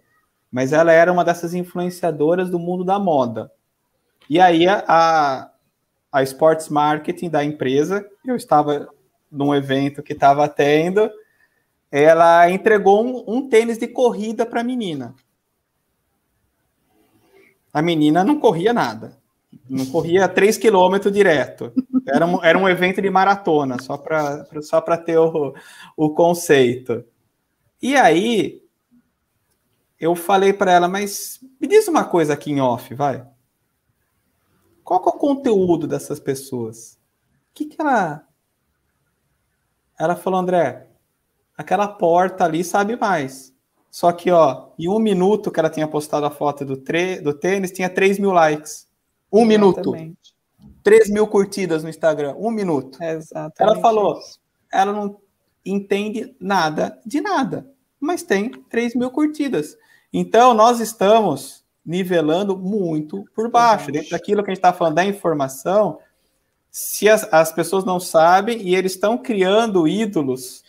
mas 0.52 0.72
ela 0.72 0.92
era 0.92 1.12
uma 1.12 1.26
dessas 1.26 1.54
influenciadoras 1.54 2.50
do 2.50 2.60
mundo 2.60 2.84
da 2.84 3.00
moda. 3.00 3.52
E 4.30 4.40
aí 4.40 4.68
a, 4.68 5.50
a 6.12 6.24
Sports 6.24 6.70
Marketing 6.70 7.30
da 7.30 7.44
empresa, 7.44 8.08
eu 8.26 8.36
estava 8.36 8.88
num 9.32 9.54
evento 9.54 10.04
que 10.04 10.14
estava 10.14 10.48
tendo, 10.48 11.10
ela 11.92 12.50
entregou 12.50 13.04
um, 13.04 13.24
um 13.28 13.50
tênis 13.50 13.80
de 13.80 13.88
corrida 13.88 14.46
para 14.46 14.62
a 14.62 14.64
menina. 14.64 15.16
A 17.74 17.82
menina 17.82 18.24
não 18.24 18.40
corria 18.40 18.72
nada, 18.72 19.18
não 19.70 19.86
corria 19.86 20.28
3 20.28 20.58
quilômetros 20.58 21.14
direto. 21.14 21.72
Era 22.08 22.26
um, 22.26 22.44
era 22.44 22.58
um 22.58 22.68
evento 22.68 23.02
de 23.02 23.10
maratona, 23.10 23.82
só 23.82 23.98
para 23.98 24.46
só 24.62 24.82
ter 24.98 25.18
o, 25.18 25.54
o 25.96 26.10
conceito. 26.10 27.04
E 27.82 27.96
aí, 27.96 28.62
eu 30.00 30.16
falei 30.16 30.52
para 30.54 30.72
ela, 30.72 30.88
mas 30.88 31.40
me 31.60 31.68
diz 31.68 31.88
uma 31.88 32.04
coisa 32.04 32.34
aqui 32.34 32.52
em 32.52 32.60
off, 32.60 32.94
vai. 32.94 33.26
Qual 34.84 35.02
é 35.06 35.10
o 35.10 35.14
conteúdo 35.14 35.88
dessas 35.88 36.20
pessoas? 36.20 37.00
O 37.52 37.54
que, 37.54 37.66
que 37.66 37.82
ela. 37.82 38.28
Ela 39.98 40.16
falou, 40.16 40.40
André, 40.40 40.88
aquela 41.58 41.88
porta 41.88 42.44
ali 42.44 42.64
sabe 42.64 42.98
mais. 42.98 43.54
Só 43.90 44.12
que, 44.12 44.32
ó, 44.32 44.72
em 44.78 44.90
um 44.90 45.00
minuto 45.00 45.52
que 45.52 45.60
ela 45.60 45.70
tinha 45.70 45.88
postado 45.88 46.26
a 46.26 46.32
foto 46.32 46.66
do, 46.66 46.76
tre... 46.76 47.22
do 47.22 47.34
tênis, 47.34 47.72
tinha 47.72 47.90
3 47.90 48.18
mil 48.18 48.32
likes. 48.32 48.88
Um 49.34 49.50
Exatamente. 49.50 49.94
minuto. 49.98 50.18
3 50.84 51.10
mil 51.10 51.26
curtidas 51.26 51.82
no 51.82 51.90
Instagram. 51.90 52.36
Um 52.38 52.52
minuto. 52.52 53.02
Exatamente. 53.02 53.56
Ela 53.60 53.82
falou, 53.82 54.20
ela 54.72 54.94
não 54.94 55.18
entende 55.66 56.36
nada 56.40 57.00
de 57.06 57.20
nada, 57.22 57.68
mas 58.00 58.22
tem 58.22 58.52
3 58.70 58.96
mil 58.96 59.10
curtidas. 59.10 59.76
Então, 60.12 60.54
nós 60.54 60.80
estamos 60.80 61.64
nivelando 61.84 62.58
muito 62.58 63.26
por 63.36 63.50
baixo. 63.50 63.92
Dentro 63.92 64.12
daquilo 64.12 64.44
que 64.44 64.52
a 64.52 64.54
gente 64.54 64.60
está 64.60 64.72
falando 64.72 64.96
da 64.96 65.06
informação, 65.06 66.00
se 66.70 67.10
as, 67.10 67.24
as 67.34 67.52
pessoas 67.52 67.84
não 67.84 68.00
sabem 68.00 68.62
e 68.62 68.76
eles 68.76 68.94
estão 68.94 69.18
criando 69.18 69.88
ídolos 69.88 70.64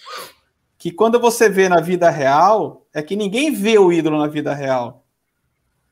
que 0.78 0.90
quando 0.90 1.18
você 1.18 1.48
vê 1.48 1.68
na 1.68 1.80
vida 1.80 2.10
real, 2.10 2.86
é 2.92 3.02
que 3.02 3.16
ninguém 3.16 3.52
vê 3.52 3.78
o 3.78 3.92
ídolo 3.92 4.18
na 4.18 4.26
vida 4.26 4.52
real. 4.52 5.04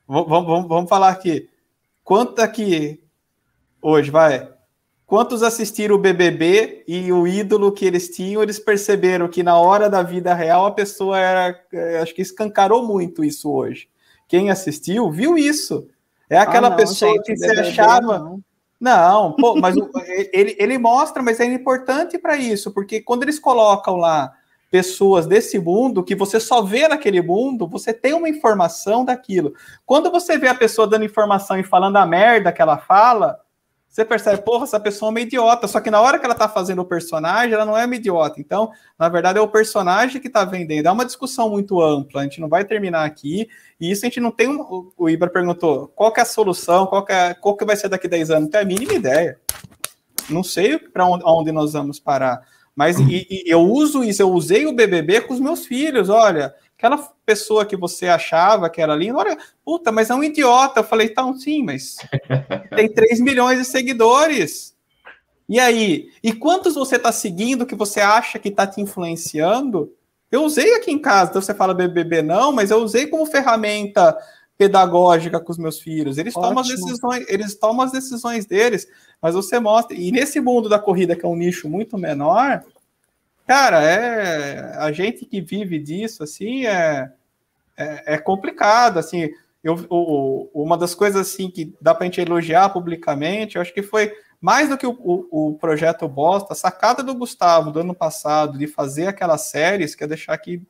Vamos, 0.07 0.29
vamos, 0.29 0.67
vamos 0.67 0.89
falar 0.89 1.09
aqui. 1.09 1.49
Quanto 2.03 2.39
aqui 2.39 3.01
hoje, 3.81 4.11
vai? 4.11 4.49
Quantos 5.05 5.43
assistiram 5.43 5.95
o 5.95 5.99
BBB 5.99 6.83
e 6.87 7.11
o 7.11 7.27
ídolo 7.27 7.71
que 7.71 7.85
eles 7.85 8.09
tinham, 8.09 8.41
eles 8.41 8.59
perceberam 8.59 9.27
que 9.27 9.43
na 9.43 9.57
hora 9.57 9.89
da 9.89 10.01
vida 10.01 10.33
real 10.33 10.65
a 10.65 10.71
pessoa 10.71 11.19
era, 11.19 11.59
é, 11.71 11.99
acho 11.99 12.15
que 12.15 12.21
escancarou 12.21 12.85
muito 12.85 13.23
isso 13.23 13.51
hoje 13.51 13.87
quem 14.33 14.49
assistiu 14.49 15.11
viu 15.11 15.37
isso. 15.37 15.87
É 16.27 16.39
aquela 16.39 16.65
ah, 16.65 16.69
não, 16.71 16.77
pessoa 16.77 17.11
gente, 17.11 17.23
que 17.23 17.37
você 17.37 17.59
achava. 17.59 18.17
Não, 18.17 18.41
não 18.79 19.33
pô, 19.33 19.55
mas 19.55 19.75
ele, 20.33 20.55
ele 20.57 20.77
mostra, 20.79 21.21
mas 21.21 21.39
é 21.39 21.45
importante 21.45 22.17
para 22.17 22.35
isso, 22.35 22.71
porque 22.71 22.99
quando 22.99 23.21
eles 23.21 23.37
colocam 23.37 23.95
lá 23.95 24.33
pessoas 24.73 25.27
desse 25.27 25.59
mundo 25.59 26.03
que 26.03 26.15
você 26.15 26.39
só 26.39 26.63
vê 26.63 26.87
naquele 26.87 27.21
mundo, 27.21 27.67
você 27.67 27.93
tem 27.93 28.15
uma 28.15 28.27
informação 28.27 29.05
daquilo. 29.05 29.53
Quando 29.85 30.09
você 30.09 30.35
vê 30.35 30.47
a 30.47 30.55
pessoa 30.55 30.87
dando 30.87 31.05
informação 31.05 31.59
e 31.59 31.63
falando 31.63 31.97
a 31.97 32.07
merda 32.07 32.51
que 32.51 32.59
ela 32.59 32.79
fala, 32.79 33.39
você 33.87 34.03
percebe, 34.03 34.41
porra, 34.41 34.63
essa 34.63 34.79
pessoa 34.79 35.09
é 35.09 35.11
uma 35.11 35.19
idiota. 35.19 35.67
Só 35.67 35.79
que 35.79 35.91
na 35.91 36.01
hora 36.01 36.17
que 36.17 36.25
ela 36.25 36.33
tá 36.33 36.49
fazendo 36.49 36.81
o 36.81 36.85
personagem, 36.85 37.53
ela 37.53 37.65
não 37.65 37.77
é 37.77 37.85
uma 37.85 37.95
idiota. 37.95 38.41
Então, 38.41 38.71
na 38.97 39.07
verdade, 39.09 39.37
é 39.37 39.41
o 39.43 39.47
personagem 39.47 40.19
que 40.19 40.27
tá 40.27 40.43
vendendo. 40.43 40.87
É 40.87 40.91
uma 40.91 41.05
discussão 41.05 41.51
muito 41.51 41.79
ampla. 41.79 42.21
A 42.21 42.23
gente 42.23 42.41
não 42.41 42.49
vai 42.49 42.65
terminar 42.65 43.05
aqui. 43.05 43.47
E 43.79 43.91
isso 43.91 44.03
a 44.03 44.09
gente 44.09 44.19
não 44.19 44.31
tem. 44.31 44.47
Um... 44.49 44.91
O 44.97 45.07
Ibra 45.07 45.29
perguntou 45.29 45.87
qual 45.89 46.11
que 46.11 46.19
é 46.19 46.23
a 46.23 46.25
solução, 46.25 46.87
qual 46.87 47.05
que, 47.05 47.13
é... 47.13 47.35
qual 47.35 47.55
que 47.55 47.63
vai 47.63 47.75
ser 47.75 47.89
daqui 47.89 48.07
a 48.07 48.09
10 48.09 48.31
anos. 48.31 48.43
Não 48.45 48.49
tem 48.49 48.61
a 48.61 48.65
mínima 48.65 48.93
ideia. 48.93 49.39
Não 50.27 50.43
sei 50.43 50.79
para 50.79 51.05
onde 51.05 51.51
nós 51.51 51.73
vamos 51.73 51.99
parar. 51.99 52.41
Mas 52.75 52.99
e, 52.99 53.27
e 53.29 53.43
eu 53.45 53.61
uso 53.61 54.03
isso, 54.03 54.21
eu 54.21 54.31
usei 54.31 54.65
o 54.65 54.73
BBB 54.73 55.21
com 55.21 55.33
os 55.33 55.39
meus 55.39 55.65
filhos. 55.65 56.09
Olha, 56.09 56.53
aquela 56.77 56.97
pessoa 57.25 57.65
que 57.65 57.75
você 57.75 58.07
achava 58.07 58.69
que 58.69 58.81
era 58.81 58.95
linda, 58.95 59.19
olha, 59.19 59.37
puta, 59.63 59.91
mas 59.91 60.09
é 60.09 60.15
um 60.15 60.23
idiota. 60.23 60.79
Eu 60.79 60.83
falei, 60.83 61.07
então, 61.07 61.37
sim, 61.37 61.63
mas 61.63 61.97
tem 62.75 62.91
3 62.91 63.19
milhões 63.21 63.59
de 63.59 63.65
seguidores. 63.65 64.73
E 65.47 65.59
aí? 65.59 66.09
E 66.23 66.33
quantos 66.33 66.75
você 66.75 66.95
está 66.95 67.11
seguindo 67.11 67.65
que 67.65 67.75
você 67.75 67.99
acha 67.99 68.39
que 68.39 68.49
está 68.49 68.65
te 68.65 68.81
influenciando? 68.81 69.93
Eu 70.31 70.43
usei 70.43 70.73
aqui 70.75 70.91
em 70.91 70.97
casa, 70.97 71.29
então 71.29 71.41
você 71.41 71.53
fala 71.53 71.75
BBB 71.75 72.23
não, 72.23 72.51
mas 72.51 72.71
eu 72.71 72.79
usei 72.79 73.05
como 73.05 73.25
ferramenta 73.25 74.17
pedagógica 74.57 75.39
com 75.39 75.51
os 75.51 75.57
meus 75.57 75.79
filhos. 75.79 76.17
Eles 76.17 76.33
tomam 76.33 76.59
as 76.59 76.67
decisões, 76.67 77.25
eles 77.27 77.55
tomam 77.55 77.85
as 77.85 77.91
decisões 77.91 78.45
deles, 78.45 78.87
mas 79.21 79.35
você 79.35 79.59
mostra. 79.59 79.95
E 79.95 80.11
nesse 80.11 80.39
mundo 80.39 80.69
da 80.69 80.79
corrida, 80.79 81.15
que 81.15 81.25
é 81.25 81.29
um 81.29 81.35
nicho 81.35 81.69
muito 81.69 81.97
menor, 81.97 82.63
Cara, 83.45 83.83
é 83.83 84.77
a 84.77 84.91
gente 84.91 85.25
que 85.25 85.41
vive 85.41 85.77
disso, 85.77 86.23
assim, 86.23 86.65
é, 86.65 87.11
é, 87.75 88.13
é 88.15 88.17
complicado, 88.17 88.97
assim. 88.99 89.29
Eu, 89.61 89.85
o, 89.89 90.49
uma 90.53 90.77
das 90.77 90.95
coisas 90.95 91.21
assim 91.21 91.49
que 91.49 91.73
dá 91.81 91.93
para 91.93 92.05
gente 92.05 92.21
elogiar 92.21 92.69
publicamente, 92.69 93.55
eu 93.55 93.61
acho 93.61 93.73
que 93.73 93.81
foi 93.81 94.13
mais 94.41 94.69
do 94.69 94.77
que 94.77 94.85
o, 94.85 94.91
o, 94.91 95.49
o, 95.49 95.57
projeto 95.57 96.07
Bosta, 96.07 96.51
a 96.51 96.55
sacada 96.55 97.01
do 97.01 97.15
Gustavo 97.15 97.71
do 97.71 97.79
ano 97.79 97.95
passado 97.95 98.57
de 98.57 98.67
fazer 98.67 99.07
aquelas 99.07 99.41
séries, 99.41 99.95
que 99.95 100.03
é 100.03 100.07
deixar 100.07 100.33
aqui 100.33 100.61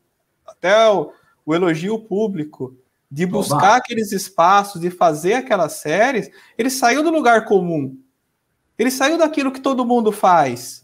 até 0.46 0.90
o, 0.90 1.12
o 1.44 1.56
elogio 1.56 2.00
público, 2.00 2.76
de 3.14 3.28
buscar 3.28 3.58
Oba. 3.58 3.76
aqueles 3.76 4.12
espaços, 4.12 4.82
de 4.82 4.90
fazer 4.90 5.36
aquelas 5.36 5.74
séries, 5.74 6.32
ele 6.58 6.72
saiu 6.72 7.04
do 7.04 7.12
lugar 7.12 7.46
comum. 7.46 7.96
Ele 8.76 8.90
saiu 8.90 9.20
daquilo 9.20 9.52
que 9.52 9.62
todo 9.62 9.86
mundo 9.86 10.12
faz. 10.12 10.84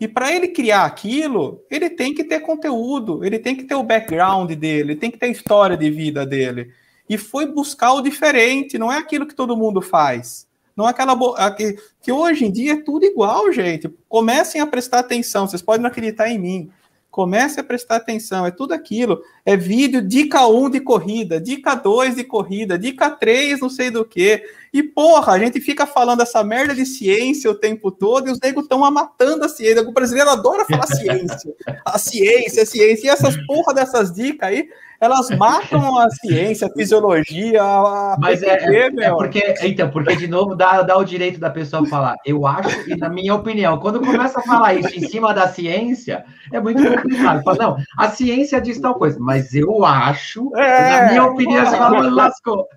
E 0.00 0.08
para 0.08 0.32
ele 0.32 0.48
criar 0.48 0.86
aquilo, 0.86 1.62
ele 1.70 1.90
tem 1.90 2.14
que 2.14 2.24
ter 2.24 2.40
conteúdo, 2.40 3.22
ele 3.22 3.38
tem 3.38 3.54
que 3.54 3.64
ter 3.64 3.74
o 3.74 3.82
background 3.82 4.50
dele, 4.52 4.92
ele 4.92 4.96
tem 4.96 5.10
que 5.10 5.18
ter 5.18 5.26
a 5.26 5.30
história 5.30 5.76
de 5.76 5.90
vida 5.90 6.24
dele. 6.24 6.72
E 7.06 7.18
foi 7.18 7.44
buscar 7.44 7.92
o 7.92 8.00
diferente, 8.00 8.78
não 8.78 8.90
é 8.90 8.96
aquilo 8.96 9.26
que 9.26 9.34
todo 9.34 9.58
mundo 9.58 9.82
faz. 9.82 10.48
Não 10.74 10.86
aquela 10.86 11.14
que, 11.50 11.76
que 12.00 12.10
hoje 12.10 12.46
em 12.46 12.50
dia 12.50 12.72
é 12.72 12.82
tudo 12.82 13.04
igual, 13.04 13.52
gente. 13.52 13.94
Comecem 14.08 14.62
a 14.62 14.66
prestar 14.66 15.00
atenção. 15.00 15.46
Vocês 15.46 15.60
podem 15.60 15.86
acreditar 15.86 16.30
em 16.30 16.38
mim. 16.38 16.70
Comece 17.16 17.58
a 17.58 17.64
prestar 17.64 17.96
atenção, 17.96 18.44
é 18.44 18.50
tudo 18.50 18.74
aquilo. 18.74 19.22
É 19.42 19.56
vídeo, 19.56 20.02
dica 20.02 20.46
1 20.46 20.68
de 20.68 20.80
corrida, 20.80 21.40
dica 21.40 21.74
2 21.74 22.16
de 22.16 22.24
corrida, 22.24 22.78
dica 22.78 23.08
3 23.08 23.58
não 23.58 23.70
sei 23.70 23.90
do 23.90 24.04
que. 24.04 24.44
E, 24.70 24.82
porra, 24.82 25.32
a 25.32 25.38
gente 25.38 25.58
fica 25.58 25.86
falando 25.86 26.20
essa 26.20 26.44
merda 26.44 26.74
de 26.74 26.84
ciência 26.84 27.50
o 27.50 27.54
tempo 27.54 27.90
todo 27.90 28.28
e 28.28 28.30
os 28.30 28.38
negros 28.38 28.64
estão 28.64 28.80
matando 28.90 29.46
a 29.46 29.48
ciência. 29.48 29.80
O 29.80 29.92
brasileiro 29.92 30.28
adora 30.28 30.66
falar 30.66 30.86
ciência. 30.88 31.54
A 31.86 31.98
ciência, 31.98 32.64
a 32.64 32.66
ciência. 32.66 33.06
E 33.06 33.08
essas 33.08 33.34
porra 33.46 33.72
dessas 33.72 34.12
dicas 34.12 34.50
aí 34.50 34.68
elas 35.00 35.30
matam 35.30 35.98
a 35.98 36.08
ciência, 36.10 36.66
a 36.66 36.70
fisiologia, 36.70 37.62
a 37.62 38.16
Mas 38.18 38.42
é, 38.42 38.56
é, 38.56 38.86
é, 38.86 39.10
porque, 39.10 39.54
então, 39.62 39.90
porque 39.90 40.16
de 40.16 40.26
novo 40.26 40.54
dá, 40.54 40.82
dá 40.82 40.96
o 40.96 41.04
direito 41.04 41.38
da 41.38 41.50
pessoa 41.50 41.86
falar, 41.86 42.16
eu 42.24 42.46
acho, 42.46 42.90
e 42.90 42.96
na 42.96 43.08
minha 43.08 43.34
opinião, 43.34 43.78
quando 43.78 44.00
começa 44.00 44.40
a 44.40 44.42
falar 44.42 44.74
isso 44.74 44.96
em 44.96 45.06
cima 45.08 45.34
da 45.34 45.48
ciência, 45.48 46.24
é 46.52 46.60
muito 46.60 46.82
complicado. 46.82 47.42
Fala, 47.42 47.58
não, 47.58 47.76
a 47.98 48.08
ciência 48.08 48.60
diz 48.60 48.80
tal 48.80 48.94
coisa, 48.94 49.18
mas 49.20 49.54
eu 49.54 49.84
acho, 49.84 50.50
é, 50.56 50.90
na 50.90 51.08
minha 51.08 51.24
opinião, 51.24 51.66
você 51.66 51.76
fala, 51.76 52.10
lascou. 52.10 52.66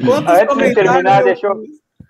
Antes 0.00 0.56
de 0.56 0.74
terminar, 0.74 1.22
deixa 1.22 1.46
eu. 1.46 1.62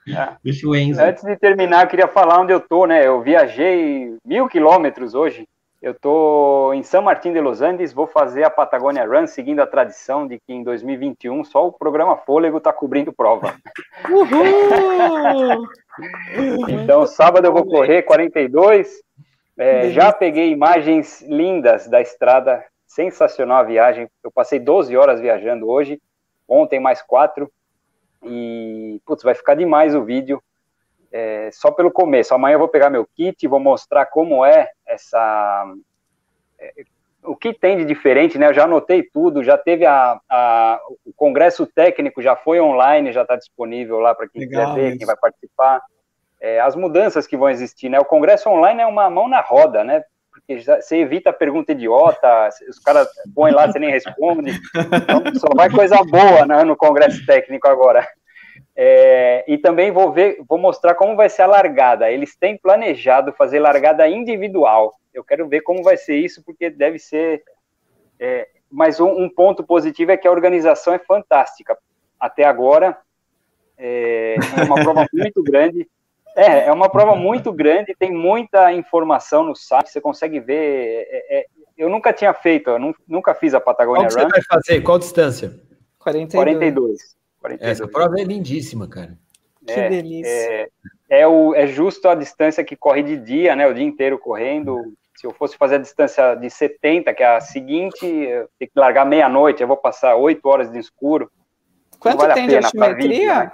É. 0.09 0.37
Enzo. 0.81 1.01
Antes 1.01 1.23
de 1.23 1.37
terminar, 1.37 1.85
eu 1.85 1.89
queria 1.89 2.09
falar 2.09 2.41
onde 2.41 2.53
eu 2.53 2.61
tô, 2.61 2.87
né? 2.87 3.07
Eu 3.07 3.23
viajei 3.23 4.17
mil 4.25 4.49
quilômetros 4.49 5.15
hoje 5.15 5.47
eu 5.83 5.91
estou 5.91 6.73
em 6.73 6.85
São 6.85 7.03
Martin 7.03 7.33
de 7.33 7.41
Los 7.41 7.61
Andes, 7.61 7.93
vou 7.93 8.07
fazer 8.07 8.45
a 8.45 8.51
Patagônia 8.51 9.05
Run, 9.05 9.27
seguindo 9.27 9.59
a 9.59 9.67
tradição 9.67 10.29
de 10.29 10.39
que 10.39 10.53
em 10.53 10.63
2021 10.63 11.43
só 11.43 11.67
o 11.67 11.73
programa 11.73 12.17
Fôlego 12.17 12.59
está 12.59 12.73
cobrindo 12.73 13.13
prova. 13.13 13.57
Uhul! 14.09 15.67
então, 16.69 17.05
sábado 17.05 17.49
eu 17.49 17.53
vou 17.53 17.67
correr 17.67 18.03
42. 18.03 19.03
É, 19.59 19.91
já 19.91 20.13
peguei 20.13 20.51
imagens 20.51 21.21
lindas 21.23 21.89
da 21.89 22.01
estrada, 22.01 22.65
sensacional 22.87 23.59
a 23.59 23.65
viagem. 23.65 24.09
Eu 24.23 24.31
passei 24.31 24.61
12 24.61 24.97
horas 24.97 25.21
viajando 25.21 25.69
hoje, 25.69 26.01
ontem 26.49 26.79
mais 26.79 27.03
quatro. 27.03 27.51
E, 28.23 29.01
putz, 29.05 29.25
vai 29.25 29.35
ficar 29.35 29.57
demais 29.57 29.97
o 29.97 30.05
vídeo 30.05 30.41
é, 31.13 31.51
só 31.53 31.71
pelo 31.71 31.91
começo. 31.91 32.35
Amanhã 32.35 32.55
eu 32.55 32.59
vou 32.59 32.69
pegar 32.69 32.89
meu 32.89 33.07
kit 33.07 33.45
e 33.45 33.49
vou 33.49 33.61
mostrar 33.61 34.07
como 34.07 34.45
é 34.45 34.71
essa. 34.87 35.75
É, 36.59 36.73
o 37.25 37.37
que 37.37 37.53
tem 37.53 37.77
de 37.77 37.85
diferente, 37.85 38.39
né? 38.39 38.49
Eu 38.49 38.55
já 38.55 38.65
anotei 38.65 39.03
tudo, 39.03 39.45
já 39.45 39.57
teve 39.57 39.87
a, 39.87 40.19
a 40.29 40.81
o 41.05 41.13
congresso 41.15 41.67
técnico, 41.67 42.23
já 42.23 42.35
foi 42.35 42.61
online, 42.61 43.13
já 43.13 43.23
está 43.23 43.37
disponível 43.37 44.01
lá 44.01 44.15
para 44.15 44.29
quem 44.29 44.41
Legal, 44.41 44.71
quiser 44.71 44.75
ver, 44.75 44.89
isso. 44.89 44.99
quem 44.99 45.07
vai 45.07 45.17
participar. 45.17 45.81
É, 46.41 46.59
as 46.61 46.75
mudanças 46.75 47.27
que 47.27 47.37
vão 47.37 47.49
existir, 47.49 47.89
né? 47.89 48.01
O 48.01 48.05
congresso 48.05 48.49
online 48.49 48.81
é 48.81 48.87
uma 48.87 49.09
mão 49.09 49.29
na 49.29 49.41
roda, 49.41 49.85
né? 49.85 50.03
Porque 50.33 50.59
já, 50.59 50.81
você 50.81 50.97
evita 50.97 51.31
a 51.31 51.33
pergunta 51.33 51.73
idiota, 51.73 52.49
os 52.69 52.79
caras 52.79 53.07
põem 53.35 53.53
lá, 53.53 53.71
você 53.71 53.79
nem 53.79 53.91
responde. 53.91 54.51
Então, 55.03 55.23
só 55.35 55.49
vai 55.55 55.71
coisa 55.71 55.97
boa 56.05 56.47
né, 56.47 56.65
no 56.65 56.77
congresso 56.77 57.25
técnico 57.27 57.69
agora. 57.69 58.07
É, 58.75 59.45
e 59.47 59.59
também 59.59 59.91
vou 59.91 60.13
ver, 60.13 60.43
vou 60.49 60.59
mostrar 60.59 60.95
como 60.95 61.15
vai 61.15 61.29
ser 61.29 61.43
a 61.43 61.47
largada. 61.47 62.11
Eles 62.11 62.35
têm 62.37 62.57
planejado 62.57 63.33
fazer 63.33 63.61
largada 63.61 64.09
individual. 64.09 64.95
Eu 65.13 65.23
quero 65.23 65.47
ver 65.47 65.61
como 65.61 65.83
vai 65.83 65.97
ser 65.97 66.17
isso, 66.17 66.43
porque 66.45 66.71
deve 66.71 66.99
ser. 66.99 67.43
É, 68.19 68.49
mas 68.71 68.99
um, 68.99 69.11
um, 69.11 69.29
ponto 69.29 69.63
positivo 69.63 70.13
é 70.13 70.17
que 70.17 70.27
a 70.27 70.31
organização 70.31 70.95
é 70.95 70.99
fantástica. 70.99 71.77
Até 72.19 72.45
agora 72.45 72.97
é, 73.77 74.37
é 74.57 74.65
uma 74.65 74.77
prova 74.77 75.07
muito 75.13 75.43
grande. 75.43 75.87
É, 76.35 76.69
é 76.69 76.73
uma 76.73 76.89
prova 76.89 77.15
muito 77.15 77.53
grande, 77.53 77.95
tem 77.99 78.11
muita 78.11 78.73
informação 78.73 79.45
no 79.45 79.55
site, 79.55 79.91
você 79.91 80.01
consegue 80.01 80.41
ver. 80.41 81.07
É, 81.11 81.41
é, 81.41 81.47
eu 81.77 81.91
nunca 81.91 82.11
tinha 82.11 82.33
feito, 82.33 82.71
eu 82.71 82.95
nunca 83.07 83.35
fiz 83.35 83.53
a 83.53 83.61
Patagônia 83.61 84.09
Qual 84.09 84.25
Run. 84.25 84.31
Qual 84.31 84.31
você 84.31 84.49
vai 84.49 84.61
fazer? 84.61 84.81
Qual 84.81 84.99
distância? 84.99 85.61
42. 85.99 86.33
42. 86.33 87.22
42. 87.43 87.71
Essa 87.71 87.89
prova 87.89 88.21
é 88.21 88.25
lindíssima, 88.25 88.89
cara. 88.89 89.19
Que 89.67 89.73
é, 89.73 89.89
delícia. 89.89 90.31
É, 90.31 90.69
é, 91.11 91.29
o, 91.29 91.55
é 91.55 91.67
justo 91.67 92.09
a 92.09 92.15
distância 92.15 92.65
que 92.65 92.77
corre 92.77 93.03
de 93.03 93.17
dia, 93.17 93.55
né? 93.55 93.67
O 93.67 93.75
dia 93.75 93.85
inteiro 93.85 94.19
correndo. 94.19 94.95
Se 95.17 95.27
eu 95.27 95.33
fosse 95.33 95.57
fazer 95.57 95.77
a 95.77 95.79
distância 95.79 96.35
de 96.35 96.49
70, 96.49 97.13
que 97.13 97.23
é 97.23 97.37
a 97.37 97.41
seguinte, 97.41 98.01
tem 98.59 98.69
que 98.69 98.81
largar 98.81 99.05
meia-noite, 99.05 99.61
eu 99.61 99.69
vou 99.69 99.77
passar 99.77 100.17
oito 100.17 100.49
horas 100.49 100.71
de 100.71 100.79
escuro. 100.79 101.31
Quanto 102.01 102.19
vale 102.19 102.35
tem 102.35 102.49
de 102.49 102.57
altimetria? 102.57 103.45
né? 103.45 103.53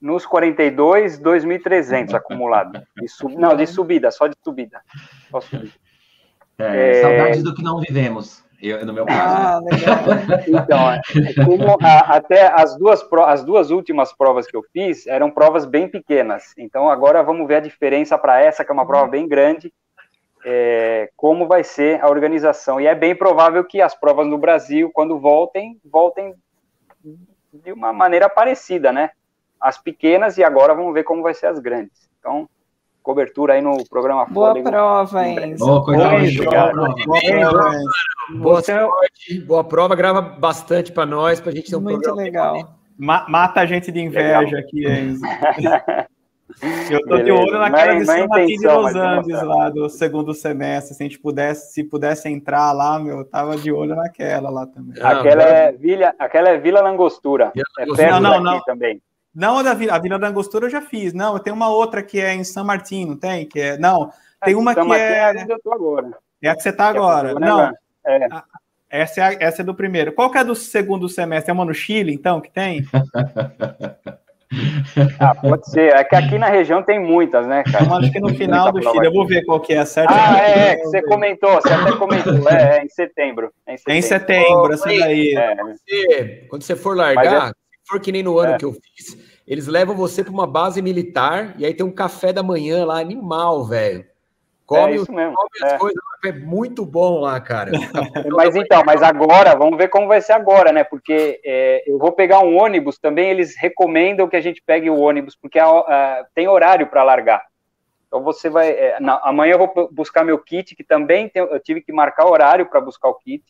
Nos 0.00 0.24
42, 0.24 1.18
2.300 1.18 2.14
acumulado. 2.14 2.80
De 2.96 3.08
sub... 3.08 3.34
Não, 3.34 3.56
de 3.56 3.66
subida, 3.66 4.10
só 4.10 4.26
de 4.26 4.36
subida. 4.42 4.80
Só 5.30 5.40
subida. 5.40 5.72
É, 6.58 6.90
é... 6.90 7.02
Saudades 7.02 7.42
do 7.42 7.54
que 7.54 7.62
não 7.62 7.80
vivemos. 7.80 8.45
Eu, 8.60 8.84
no 8.86 8.92
meu 8.92 9.04
caso. 9.04 9.20
Ah, 9.20 9.60
então, 10.48 10.90
é, 10.90 11.00
como 11.44 11.76
a, 11.82 12.16
até 12.16 12.46
as 12.46 12.76
duas, 12.76 13.06
as 13.26 13.44
duas 13.44 13.70
últimas 13.70 14.12
provas 14.12 14.46
que 14.46 14.56
eu 14.56 14.62
fiz 14.72 15.06
eram 15.06 15.30
provas 15.30 15.64
bem 15.64 15.88
pequenas. 15.88 16.54
Então, 16.56 16.88
agora 16.88 17.22
vamos 17.22 17.46
ver 17.46 17.56
a 17.56 17.60
diferença 17.60 18.16
para 18.16 18.40
essa, 18.40 18.64
que 18.64 18.70
é 18.70 18.74
uma 18.74 18.86
prova 18.86 19.08
bem 19.08 19.28
grande, 19.28 19.72
é, 20.44 21.10
como 21.16 21.46
vai 21.46 21.62
ser 21.62 22.02
a 22.02 22.08
organização. 22.08 22.80
E 22.80 22.86
é 22.86 22.94
bem 22.94 23.14
provável 23.14 23.64
que 23.64 23.80
as 23.80 23.94
provas 23.94 24.26
no 24.26 24.38
Brasil, 24.38 24.90
quando 24.92 25.18
voltem, 25.18 25.78
voltem 25.84 26.34
de 27.52 27.72
uma 27.72 27.92
maneira 27.92 28.28
parecida, 28.28 28.92
né? 28.92 29.10
As 29.60 29.78
pequenas 29.78 30.38
e 30.38 30.44
agora 30.44 30.74
vamos 30.74 30.94
ver 30.94 31.04
como 31.04 31.22
vai 31.22 31.34
ser 31.34 31.46
as 31.46 31.58
grandes. 31.58 32.08
Então, 32.18 32.48
cobertura 33.06 33.52
aí 33.52 33.62
no 33.62 33.84
programa 33.88 34.26
Boa 34.26 34.48
Fôlego. 34.48 34.68
prova, 34.68 35.28
Enzo. 35.28 35.64
Boa, 35.64 35.84
coisa 35.84 36.08
boa, 36.08 36.20
boa, 37.06 37.72
boa, 38.40 38.62
sorte, 38.62 39.40
boa 39.46 39.62
prova, 39.62 39.94
grava 39.94 40.20
bastante 40.20 40.90
para 40.90 41.06
nós, 41.06 41.40
para 41.40 41.52
a 41.52 41.54
gente 41.54 41.70
ter 41.70 41.76
um 41.76 41.80
Muito 41.80 42.02
programa. 42.02 42.52
Muito 42.52 42.66
legal. 42.66 42.76
mata 42.98 43.60
a 43.60 43.66
gente 43.66 43.92
de 43.92 44.00
inveja 44.00 44.40
legal. 44.40 44.60
aqui, 44.60 44.88
Enzo. 44.88 45.22
Eu 46.90 47.00
tô 47.02 47.16
Beleza. 47.16 47.24
de 47.24 47.32
olho 47.32 47.58
naquela 47.58 47.94
de 47.96 48.04
São 48.06 48.26
Martin 48.28 48.56
de 48.56 48.66
Los 48.66 48.94
Andes 48.94 49.42
lá 49.42 49.68
do 49.68 49.88
segundo 49.90 50.32
semestre. 50.32 50.94
Se 50.94 51.02
a 51.02 51.06
gente 51.06 51.18
pudesse, 51.18 51.74
se 51.74 51.84
pudesse 51.84 52.28
entrar 52.28 52.72
lá, 52.72 52.98
meu, 52.98 53.18
eu 53.18 53.24
tava 53.24 53.56
de 53.56 53.70
olho 53.70 53.94
naquela 53.94 54.48
lá 54.48 54.66
também. 54.66 54.94
Aquela, 55.02 55.42
é, 55.42 55.72
Vila, 55.72 56.14
aquela 56.18 56.48
é 56.48 56.58
Vila 56.58 56.80
Langostura. 56.80 57.52
Vila 57.54 57.66
Langostura. 57.78 58.08
É 58.08 58.10
não, 58.10 58.20
não, 58.20 58.42
não. 58.42 58.62
também. 58.62 59.02
Não 59.36 59.58
a 59.58 59.62
da 59.62 59.74
Vila, 59.74 59.94
a 59.94 59.98
Vila 59.98 60.18
da 60.18 60.28
Angostura 60.28 60.64
eu 60.64 60.70
já 60.70 60.80
fiz. 60.80 61.12
Não, 61.12 61.38
tem 61.38 61.52
uma 61.52 61.68
outra 61.68 62.02
que 62.02 62.18
é 62.18 62.32
em 62.32 62.42
São 62.42 62.64
Martin, 62.64 63.04
não 63.04 63.18
tem? 63.18 63.46
Que 63.46 63.60
é, 63.60 63.78
não, 63.78 64.10
tem 64.42 64.54
uma 64.54 64.72
São 64.72 64.82
que 64.82 64.88
Martin 64.88 65.04
é... 65.04 65.42
é 65.42 65.44
eu 65.46 65.60
tô 65.62 65.74
agora. 65.74 66.10
É 66.42 66.48
a 66.48 66.56
que 66.56 66.62
você 66.62 66.70
está 66.70 66.88
agora. 66.88 67.32
É 67.32 67.34
não, 67.34 67.70
é. 68.06 68.28
essa, 68.88 69.20
é 69.20 69.24
a, 69.24 69.36
essa 69.38 69.60
é 69.60 69.64
do 69.64 69.74
primeiro. 69.74 70.12
Qual 70.12 70.30
que 70.30 70.38
é 70.38 70.44
do 70.44 70.54
segundo 70.54 71.06
semestre? 71.06 71.50
É 71.50 71.52
uma 71.52 71.66
no 71.66 71.74
Chile, 71.74 72.14
então, 72.14 72.40
que 72.40 72.50
tem? 72.50 72.86
ah, 75.20 75.34
pode 75.34 75.70
ser. 75.70 75.94
É 75.94 76.02
que 76.02 76.16
aqui 76.16 76.38
na 76.38 76.48
região 76.48 76.82
tem 76.82 76.98
muitas, 76.98 77.46
né, 77.46 77.62
cara? 77.62 77.84
Eu 77.84 77.94
acho 77.94 78.10
que 78.10 78.20
no 78.20 78.34
final 78.34 78.72
do 78.72 78.82
Chile. 78.82 79.06
Eu 79.06 79.12
vou 79.12 79.26
ver 79.26 79.44
qual 79.44 79.60
que 79.60 79.74
é 79.74 79.80
a 79.80 79.86
certa. 79.86 80.14
Ah, 80.14 80.38
é, 80.38 80.70
é, 80.70 80.76
que 80.76 80.84
você 80.84 81.02
comentou, 81.02 81.60
você 81.60 81.74
até 81.74 81.92
comentou. 81.92 82.48
É, 82.48 82.78
é 82.78 82.84
em 82.84 82.88
setembro. 82.88 83.52
É 83.66 83.74
em 83.74 83.76
setembro, 83.76 83.92
é 83.92 83.98
em 83.98 84.02
setembro 84.02 84.72
essa 84.72 84.86
daí. 84.86 85.34
É. 85.34 85.56
Você, 85.56 86.46
quando 86.48 86.62
você 86.62 86.74
for 86.74 86.96
largar, 86.96 87.48
se 87.48 87.54
for 87.86 88.00
que 88.00 88.12
nem 88.12 88.22
no 88.22 88.38
ano 88.38 88.54
é. 88.54 88.58
que 88.58 88.64
eu 88.64 88.72
fiz, 88.72 89.16
eles 89.46 89.66
levam 89.66 89.94
você 89.94 90.24
para 90.24 90.32
uma 90.32 90.46
base 90.46 90.82
militar 90.82 91.54
e 91.58 91.64
aí 91.64 91.72
tem 91.72 91.86
um 91.86 91.92
café 91.92 92.32
da 92.32 92.42
manhã 92.42 92.84
lá, 92.84 92.98
animal, 92.98 93.64
velho. 93.64 94.04
Come, 94.66 94.92
é 94.92 94.96
isso 94.96 95.12
mesmo. 95.12 95.34
come 95.34 95.48
as 95.62 95.72
é. 95.72 95.78
coisas, 95.78 96.02
é 96.24 96.32
muito 96.32 96.84
bom 96.84 97.20
lá, 97.20 97.40
cara. 97.40 97.70
mas 98.34 98.56
então, 98.56 98.82
mas 98.84 99.00
agora, 99.00 99.54
vamos 99.54 99.78
ver 99.78 99.88
como 99.88 100.08
vai 100.08 100.20
ser 100.20 100.32
agora, 100.32 100.72
né? 100.72 100.82
Porque 100.82 101.40
é, 101.44 101.84
eu 101.86 101.98
vou 101.98 102.10
pegar 102.10 102.40
um 102.40 102.56
ônibus 102.56 102.98
também, 102.98 103.30
eles 103.30 103.56
recomendam 103.56 104.28
que 104.28 104.34
a 104.34 104.40
gente 104.40 104.60
pegue 104.60 104.90
o 104.90 104.98
ônibus, 104.98 105.36
porque 105.36 105.58
a, 105.58 105.68
a, 105.68 106.26
tem 106.34 106.48
horário 106.48 106.88
para 106.88 107.04
largar. 107.04 107.46
Então 108.08 108.24
você 108.24 108.48
vai. 108.48 108.70
É, 108.70 108.98
na, 108.98 109.20
amanhã 109.22 109.52
eu 109.52 109.58
vou 109.58 109.88
buscar 109.92 110.24
meu 110.24 110.38
kit, 110.38 110.74
que 110.74 110.82
também 110.82 111.28
tem, 111.28 111.42
eu 111.42 111.60
tive 111.60 111.80
que 111.80 111.92
marcar 111.92 112.26
horário 112.26 112.66
para 112.66 112.80
buscar 112.80 113.08
o 113.08 113.14
kit. 113.14 113.44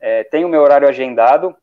É, 0.00 0.24
tenho 0.24 0.48
o 0.48 0.50
meu 0.50 0.62
horário 0.62 0.88
agendado, 0.88 1.54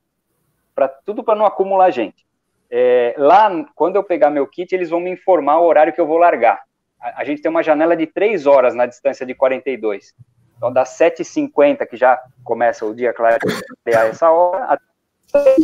para 0.78 0.88
tudo 0.88 1.24
para 1.24 1.36
não 1.36 1.48
acumular 1.48 1.90
gente. 1.90 2.24
É, 2.70 3.16
lá, 3.18 3.50
quando 3.74 3.96
eu 3.96 4.04
pegar 4.04 4.30
meu 4.30 4.46
kit, 4.46 4.76
eles 4.76 4.92
vão 4.92 5.00
me 5.00 5.10
informar 5.10 5.58
o 5.58 5.66
horário 5.66 5.92
que 5.92 6.00
eu 6.00 6.06
vou 6.06 6.20
largar. 6.20 6.62
A, 7.02 7.22
a 7.22 7.26
gente 7.26 7.42
tem 7.42 7.50
uma 7.50 7.64
janela 7.64 7.98
de 7.98 8.06
três 8.06 8.46
horas 8.46 8.76
na 8.76 8.86
distância 8.86 9.26
de 9.26 9.34
42. 9.34 10.14
Então, 10.56 10.72
das 10.72 10.90
7h50, 10.90 11.88
que 11.88 11.98
já 11.98 12.22
começa 12.44 12.86
o 12.86 12.94
dia 12.94 13.12
clarear 13.12 13.40
essa 13.86 14.30
hora, 14.30 14.66
até, 14.66 15.56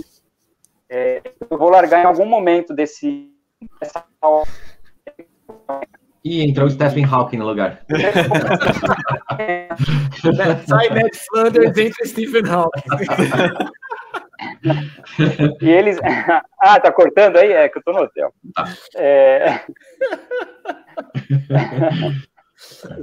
é, 0.89 1.21
eu 1.47 1.59
vou 1.59 1.69
largar 1.69 2.01
em 2.01 2.07
algum 2.07 2.25
momento 2.25 2.73
desse. 2.73 3.31
Dessa 3.79 4.03
hora. 4.19 4.49
Ih, 6.25 6.49
entrou 6.49 6.67
o 6.67 6.71
Stephen 6.71 7.05
Hawking 7.05 7.37
no 7.37 7.45
lugar. 7.45 7.85
Sai 10.67 10.89
Ned 10.89 11.17
Flanders, 11.17 11.77
entra 11.77 12.05
Stephen 12.05 12.49
Hawking. 12.49 12.81
e 15.61 15.69
eles. 15.69 15.99
ah, 16.59 16.79
tá 16.79 16.91
cortando 16.91 17.37
aí? 17.37 17.51
É 17.51 17.69
que 17.69 17.77
eu 17.77 17.83
tô 17.83 17.91
no 17.91 18.01
hotel. 18.01 18.33
Tá. 18.53 18.65
É... 18.95 19.61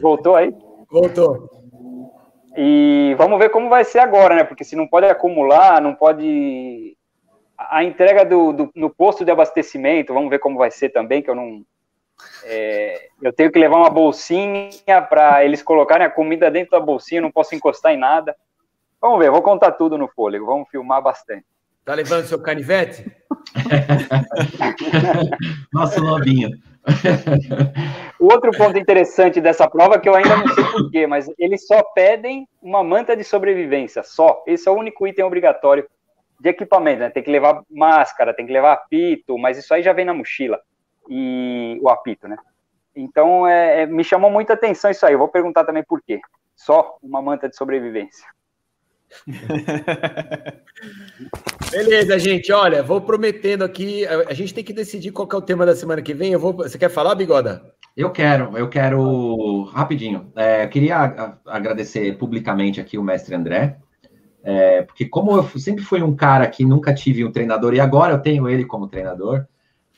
Voltou 0.00 0.36
aí? 0.36 0.52
Voltou. 0.90 1.48
E 2.56 3.14
vamos 3.16 3.38
ver 3.38 3.50
como 3.50 3.68
vai 3.68 3.84
ser 3.84 4.00
agora, 4.00 4.34
né? 4.34 4.44
Porque 4.44 4.64
se 4.64 4.74
não 4.74 4.86
pode 4.86 5.06
acumular, 5.06 5.80
não 5.80 5.94
pode. 5.94 6.96
A 7.56 7.84
entrega 7.84 8.24
do, 8.24 8.52
do 8.52 8.70
no 8.74 8.90
posto 8.90 9.24
de 9.24 9.30
abastecimento, 9.30 10.14
vamos 10.14 10.30
ver 10.30 10.38
como 10.38 10.58
vai 10.58 10.70
ser 10.70 10.88
também, 10.88 11.22
que 11.22 11.30
eu 11.30 11.34
não. 11.34 11.64
É, 12.44 13.08
eu 13.22 13.32
tenho 13.32 13.50
que 13.50 13.58
levar 13.58 13.76
uma 13.76 13.90
bolsinha 13.90 14.70
para 15.08 15.44
eles 15.44 15.62
colocarem 15.62 16.06
a 16.06 16.10
comida 16.10 16.50
dentro 16.50 16.72
da 16.72 16.80
bolsinha, 16.80 17.20
não 17.20 17.30
posso 17.30 17.54
encostar 17.54 17.92
em 17.92 17.98
nada. 17.98 18.36
Vamos 19.00 19.18
ver, 19.18 19.30
vou 19.30 19.42
contar 19.42 19.72
tudo 19.72 19.96
no 19.96 20.08
fôlego, 20.08 20.46
vamos 20.46 20.68
filmar 20.68 21.02
bastante. 21.02 21.46
Tá 21.84 21.94
levando 21.94 22.26
seu 22.26 22.40
canivete? 22.40 23.10
Nosso 25.72 26.00
lobinho. 26.00 26.50
o 28.18 28.26
outro 28.26 28.50
ponto 28.52 28.78
interessante 28.78 29.40
dessa 29.40 29.68
prova, 29.68 29.98
que 29.98 30.08
eu 30.08 30.14
ainda 30.14 30.36
não 30.36 30.48
sei 30.48 30.64
porquê, 30.64 31.06
mas 31.06 31.30
eles 31.38 31.66
só 31.66 31.82
pedem 31.94 32.46
uma 32.60 32.84
manta 32.84 33.16
de 33.16 33.24
sobrevivência, 33.24 34.02
só. 34.02 34.42
Esse 34.46 34.68
é 34.68 34.72
o 34.72 34.76
único 34.76 35.06
item 35.06 35.24
obrigatório 35.24 35.88
de 36.38 36.48
equipamento, 36.48 37.00
né? 37.00 37.10
Tem 37.10 37.22
que 37.22 37.30
levar 37.30 37.62
máscara, 37.70 38.34
tem 38.34 38.46
que 38.46 38.52
levar 38.52 38.72
apito, 38.72 39.38
mas 39.38 39.58
isso 39.58 39.72
aí 39.72 39.82
já 39.82 39.92
vem 39.92 40.04
na 40.04 40.14
mochila. 40.14 40.60
E 41.08 41.78
o 41.82 41.88
apito, 41.88 42.28
né? 42.28 42.36
Então, 42.94 43.46
é, 43.46 43.82
é, 43.82 43.86
me 43.86 44.04
chamou 44.04 44.30
muita 44.30 44.54
atenção 44.54 44.90
isso 44.90 45.06
aí. 45.06 45.14
Eu 45.14 45.18
vou 45.18 45.28
perguntar 45.28 45.64
também 45.64 45.82
por 45.82 46.02
quê. 46.02 46.20
Só 46.54 46.98
uma 47.02 47.22
manta 47.22 47.48
de 47.48 47.56
sobrevivência. 47.56 48.26
Beleza, 51.70 52.18
gente. 52.18 52.52
Olha, 52.52 52.82
vou 52.82 53.00
prometendo 53.00 53.62
aqui. 53.62 54.04
A 54.06 54.34
gente 54.34 54.54
tem 54.54 54.64
que 54.64 54.72
decidir 54.72 55.12
qual 55.12 55.28
é 55.32 55.36
o 55.36 55.42
tema 55.42 55.66
da 55.66 55.76
semana 55.76 56.02
que 56.02 56.14
vem. 56.14 56.32
Eu 56.32 56.40
vou. 56.40 56.52
Você 56.54 56.78
quer 56.78 56.90
falar, 56.90 57.14
Bigoda? 57.14 57.62
Eu 57.96 58.10
quero, 58.10 58.56
eu 58.56 58.68
quero 58.68 59.64
rapidinho. 59.64 60.32
É, 60.36 60.66
queria 60.66 61.38
agradecer 61.44 62.16
publicamente 62.16 62.80
aqui 62.80 62.96
o 62.96 63.02
mestre 63.02 63.34
André, 63.34 63.78
é, 64.42 64.82
porque 64.82 65.06
como 65.06 65.36
eu 65.36 65.42
sempre 65.58 65.84
fui 65.84 66.02
um 66.02 66.14
cara 66.14 66.46
que 66.46 66.64
nunca 66.64 66.94
tive 66.94 67.24
um 67.24 67.32
treinador 67.32 67.74
e 67.74 67.80
agora 67.80 68.14
eu 68.14 68.22
tenho 68.22 68.48
ele 68.48 68.64
como 68.64 68.88
treinador, 68.88 69.46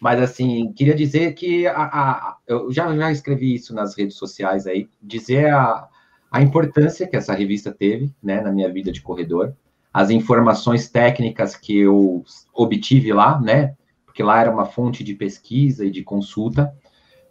mas 0.00 0.20
assim 0.20 0.72
queria 0.72 0.94
dizer 0.94 1.34
que 1.34 1.66
a, 1.66 1.82
a, 1.82 2.36
eu 2.46 2.72
já, 2.72 2.94
já 2.96 3.12
escrevi 3.12 3.54
isso 3.54 3.74
nas 3.74 3.96
redes 3.96 4.16
sociais 4.16 4.66
aí, 4.66 4.88
dizer 5.00 5.52
a, 5.52 5.86
a 6.32 6.40
importância 6.40 7.06
que 7.06 7.14
essa 7.14 7.34
revista 7.34 7.70
teve, 7.70 8.10
né, 8.22 8.40
na 8.40 8.50
minha 8.50 8.72
vida 8.72 8.90
de 8.90 9.02
corredor, 9.02 9.52
as 9.92 10.08
informações 10.08 10.88
técnicas 10.88 11.54
que 11.54 11.80
eu 11.80 12.24
obtive 12.54 13.12
lá, 13.12 13.38
né, 13.38 13.74
porque 14.06 14.22
lá 14.22 14.40
era 14.40 14.50
uma 14.50 14.64
fonte 14.64 15.04
de 15.04 15.14
pesquisa 15.14 15.84
e 15.84 15.90
de 15.90 16.02
consulta, 16.02 16.72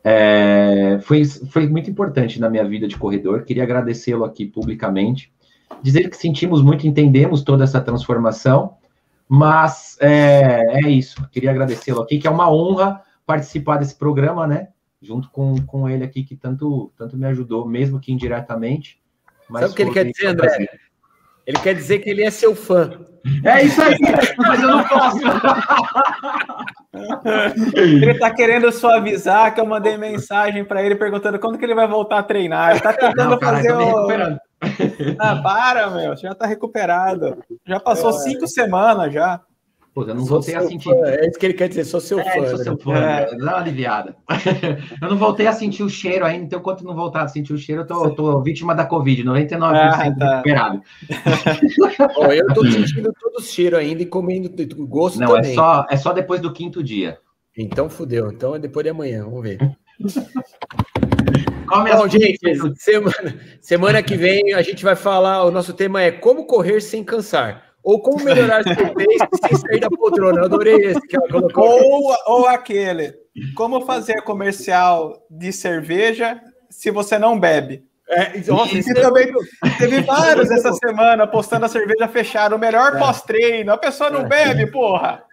é, 0.03 0.99
foi, 1.01 1.25
foi 1.25 1.67
muito 1.67 1.89
importante 1.89 2.39
na 2.39 2.49
minha 2.49 2.63
vida 2.63 2.87
de 2.87 2.97
corredor. 2.97 3.43
Queria 3.43 3.63
agradecê-lo 3.63 4.23
aqui 4.23 4.45
publicamente, 4.45 5.31
dizer 5.81 6.09
que 6.09 6.17
sentimos 6.17 6.61
muito, 6.61 6.87
entendemos 6.87 7.43
toda 7.43 7.63
essa 7.63 7.81
transformação, 7.81 8.75
mas 9.27 9.97
é, 9.99 10.85
é 10.85 10.89
isso. 10.89 11.27
Queria 11.31 11.51
agradecê-lo 11.51 12.01
aqui, 12.01 12.19
que 12.19 12.27
é 12.27 12.31
uma 12.31 12.51
honra 12.51 13.01
participar 13.25 13.77
desse 13.77 13.95
programa, 13.95 14.45
né? 14.45 14.67
Junto 15.01 15.29
com, 15.29 15.55
com 15.65 15.89
ele 15.89 16.03
aqui, 16.03 16.23
que 16.23 16.35
tanto, 16.35 16.91
tanto 16.97 17.17
me 17.17 17.25
ajudou, 17.27 17.67
mesmo 17.67 17.99
que 17.99 18.11
indiretamente. 18.11 19.01
Sabe 19.51 19.65
o 19.65 19.73
que 19.73 19.81
ele 19.81 19.91
quer 19.91 20.05
dizer, 20.05 20.27
André? 20.27 20.69
Ele 21.45 21.57
quer 21.59 21.73
dizer 21.73 21.99
que 21.99 22.09
ele 22.09 22.23
é 22.23 22.29
seu 22.29 22.55
fã. 22.55 23.05
É 23.43 23.63
isso 23.63 23.81
aí, 23.81 23.97
mas 24.37 24.61
eu 24.61 24.67
não 24.67 24.83
posso. 24.87 25.19
Ele 27.75 28.17
tá 28.17 28.31
querendo 28.31 28.71
suavizar, 28.71 29.53
que 29.53 29.61
eu 29.61 29.65
mandei 29.65 29.97
mensagem 29.97 30.63
para 30.63 30.83
ele 30.83 30.95
perguntando 30.95 31.39
quando 31.39 31.57
que 31.57 31.65
ele 31.65 31.75
vai 31.75 31.87
voltar 31.87 32.19
a 32.19 32.23
treinar. 32.23 32.71
Ele 32.71 32.79
tá 32.79 32.93
tentando 32.93 33.31
não, 33.31 33.39
cara, 33.39 33.57
fazer 33.57 33.73
o. 33.73 34.39
Ah, 35.19 35.41
para, 35.41 35.89
meu, 35.89 36.15
você 36.15 36.27
já 36.27 36.35
tá 36.35 36.45
recuperado. 36.45 37.43
Já 37.65 37.79
passou 37.79 38.11
é. 38.11 38.13
cinco 38.13 38.47
semanas 38.47 39.13
já. 39.13 39.41
Pô, 39.93 40.03
eu 40.03 40.15
não 40.15 40.23
voltei 40.23 40.55
a 40.55 40.61
sentir. 40.61 40.89
Fã. 40.89 41.05
É 41.05 41.27
isso 41.27 41.37
que 41.37 41.45
ele 41.45 41.53
quer 41.53 41.67
dizer, 41.67 41.83
sou 41.83 41.99
seu 41.99 42.17
é, 42.17 42.23
fã. 42.23 42.47
Sou 42.47 42.57
né? 42.57 42.63
seu 42.63 42.77
fã, 42.77 42.95
é. 42.95 43.35
dá 43.35 43.43
uma 43.43 43.57
aliviada. 43.57 44.15
eu 45.01 45.09
não 45.09 45.17
voltei 45.17 45.47
a 45.47 45.51
sentir 45.51 45.83
o 45.83 45.89
cheiro 45.89 46.25
ainda, 46.25 46.45
então 46.45 46.59
enquanto 46.59 46.85
não 46.85 46.95
voltar 46.95 47.23
a 47.23 47.27
sentir 47.27 47.51
o 47.51 47.57
cheiro, 47.57 47.81
eu 47.81 47.87
tô, 47.87 48.09
tô 48.11 48.41
vítima 48.41 48.73
da 48.73 48.85
Covid, 48.85 49.21
99% 49.23 49.61
ah, 49.61 50.15
tá. 50.17 50.31
recuperado. 50.31 50.81
Bom, 52.15 52.31
eu 52.31 52.47
tô 52.53 52.65
sentindo 52.71 53.13
todo 53.19 53.35
o 53.37 53.41
cheiro 53.41 53.75
ainda 53.75 54.01
e 54.01 54.05
comendo 54.05 54.49
gosto 54.87 55.19
não, 55.19 55.35
é 55.35 55.41
também. 55.41 55.55
Não, 55.55 55.63
é 55.63 55.75
só, 55.75 55.87
é 55.89 55.97
só 55.97 56.13
depois 56.13 56.39
do 56.39 56.53
quinto 56.53 56.81
dia. 56.81 57.19
Então 57.57 57.89
fudeu, 57.89 58.31
então 58.31 58.55
é 58.55 58.59
depois 58.59 58.85
de 58.85 58.91
amanhã, 58.91 59.25
vamos 59.25 59.41
ver. 59.41 59.57
Bom, 61.67 62.07
gente, 62.07 62.39
semana, 62.77 63.39
semana 63.59 64.01
que 64.03 64.15
vem 64.15 64.53
a 64.53 64.61
gente 64.61 64.85
vai 64.85 64.95
falar, 64.95 65.43
o 65.43 65.51
nosso 65.51 65.73
tema 65.73 66.01
é 66.01 66.11
como 66.11 66.45
correr 66.45 66.79
sem 66.79 67.03
cansar. 67.03 67.70
Ou 67.84 68.01
como 68.01 68.23
melhorar 68.23 68.63
seu 68.63 68.75
pace 68.75 69.29
sem 69.47 69.57
sair 69.57 69.79
da 69.79 69.89
poltrona. 69.89 70.41
Eu 70.41 70.45
adorei 70.45 70.75
esse 70.75 71.01
que 71.07 71.15
ela 71.15 71.27
colocou. 71.27 71.84
Ou, 71.84 72.15
ou 72.27 72.47
aquele. 72.47 73.13
Como 73.55 73.86
fazer 73.86 74.21
comercial 74.21 75.25
de 75.29 75.51
cerveja 75.51 76.39
se 76.69 76.91
você 76.91 77.17
não 77.17 77.39
bebe? 77.39 77.84
É, 78.09 78.38
nossa, 78.45 78.75
e 78.75 78.84
também 78.93 79.32
teve 79.77 80.01
vários 80.01 80.51
essa 80.51 80.73
semana 80.73 81.25
postando 81.25 81.65
a 81.65 81.69
cerveja 81.69 82.09
fechada, 82.09 82.55
o 82.55 82.59
melhor 82.59 82.95
é. 82.95 82.99
pós-treino. 82.99 83.71
A 83.71 83.77
pessoa 83.77 84.09
não 84.09 84.21
é. 84.21 84.27
bebe, 84.27 84.69
porra. 84.69 85.23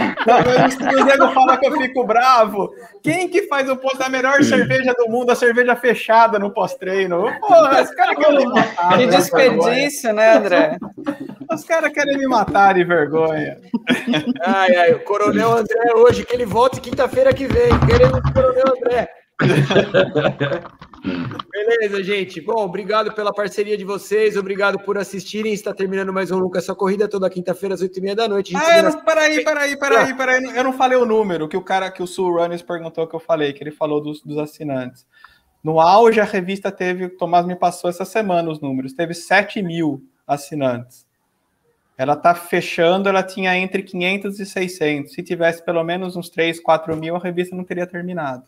O 0.00 1.04
nego 1.04 1.32
fala 1.32 1.56
que 1.56 1.66
eu 1.66 1.78
fico 1.78 2.04
bravo. 2.04 2.70
Quem 3.02 3.28
que 3.28 3.46
faz 3.46 3.70
o 3.70 3.76
posto 3.76 3.98
da 3.98 4.08
melhor 4.08 4.42
cerveja 4.42 4.92
do 4.92 5.08
mundo, 5.08 5.30
a 5.30 5.36
cerveja 5.36 5.76
fechada 5.76 6.38
no 6.38 6.50
pós-treino? 6.50 7.22
Porra, 7.40 7.86
caras 7.86 7.90
querem 8.18 8.38
me 8.38 8.46
matar. 8.46 8.98
Que 8.98 9.06
desperdício, 9.06 10.12
né, 10.12 10.36
André? 10.36 10.78
Os 11.52 11.64
caras 11.64 11.92
querem 11.92 12.18
me 12.18 12.26
matar 12.26 12.74
de 12.74 12.84
vergonha. 12.84 13.60
Ai, 14.44 14.76
ai, 14.76 14.92
o 14.92 15.04
Coronel 15.04 15.52
André 15.52 15.94
hoje, 15.94 16.24
que 16.24 16.34
ele 16.34 16.44
volte 16.44 16.80
quinta-feira 16.80 17.32
que 17.32 17.46
vem. 17.46 17.70
Queremos 17.86 18.18
o 18.18 18.32
Coronel 18.32 18.74
André. 18.76 19.08
Beleza, 21.50 22.02
gente. 22.02 22.40
Bom, 22.40 22.64
obrigado 22.64 23.12
pela 23.14 23.32
parceria 23.32 23.76
de 23.76 23.84
vocês, 23.84 24.36
obrigado 24.36 24.78
por 24.80 24.98
assistirem. 24.98 25.52
Está 25.52 25.72
terminando 25.72 26.12
mais 26.12 26.30
um 26.30 26.38
Lucas 26.38 26.64
Sua 26.64 26.74
Corrida 26.74 27.08
toda 27.08 27.30
quinta-feira 27.30 27.74
às 27.74 27.80
oito 27.80 27.98
e 27.98 28.02
meia 28.02 28.16
da 28.16 28.28
noite. 28.28 28.54
Ah, 28.56 28.82
não, 28.82 29.04
peraí, 29.04 29.44
peraí, 29.44 29.78
peraí, 29.78 30.14
peraí. 30.14 30.56
Eu 30.56 30.64
não 30.64 30.72
falei 30.72 30.98
o 30.98 31.06
número 31.06 31.48
que 31.48 31.56
o 31.56 31.62
cara 31.62 31.90
que 31.90 32.02
o 32.02 32.06
Sul 32.06 32.36
Runners 32.36 32.62
perguntou 32.62 33.06
que 33.06 33.14
eu 33.14 33.20
falei, 33.20 33.52
que 33.52 33.62
ele 33.62 33.70
falou 33.70 34.00
dos, 34.00 34.22
dos 34.22 34.38
assinantes. 34.38 35.06
No 35.62 35.80
auge, 35.80 36.20
a 36.20 36.24
revista 36.24 36.70
teve, 36.70 37.06
o 37.06 37.16
Tomás 37.16 37.46
me 37.46 37.56
passou 37.56 37.90
essa 37.90 38.04
semana 38.04 38.50
os 38.50 38.60
números, 38.60 38.92
teve 38.92 39.14
7 39.14 39.62
mil 39.62 40.02
assinantes. 40.26 41.07
Ela 41.98 42.12
está 42.12 42.32
fechando, 42.32 43.08
ela 43.08 43.24
tinha 43.24 43.56
entre 43.56 43.82
500 43.82 44.38
e 44.38 44.46
600. 44.46 45.12
Se 45.12 45.20
tivesse 45.20 45.64
pelo 45.64 45.82
menos 45.82 46.14
uns 46.14 46.30
3, 46.30 46.60
4 46.60 46.96
mil, 46.96 47.16
a 47.16 47.18
revista 47.18 47.56
não 47.56 47.64
teria 47.64 47.88
terminado. 47.88 48.44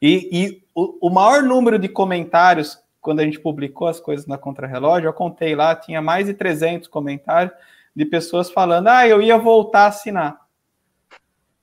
E, 0.00 0.28
e 0.32 0.64
o, 0.74 1.06
o, 1.06 1.10
maior 1.10 1.44
número 1.44 1.78
de 1.78 1.88
comentários, 1.88 2.76
quando 3.00 3.20
a 3.20 3.24
gente 3.24 3.38
publicou 3.38 3.86
as 3.86 4.00
coisas 4.00 4.26
na 4.26 4.36
Contrarrelógio, 4.36 5.06
eu 5.06 5.12
contei 5.12 5.54
lá, 5.54 5.76
tinha 5.76 6.02
mais 6.02 6.26
de 6.26 6.34
300 6.34 6.88
comentários 6.88 7.54
de 7.94 8.04
pessoas 8.04 8.50
falando: 8.50 8.88
ah, 8.88 9.06
eu 9.06 9.22
ia 9.22 9.38
voltar 9.38 9.84
a 9.84 9.86
assinar. 9.86 10.42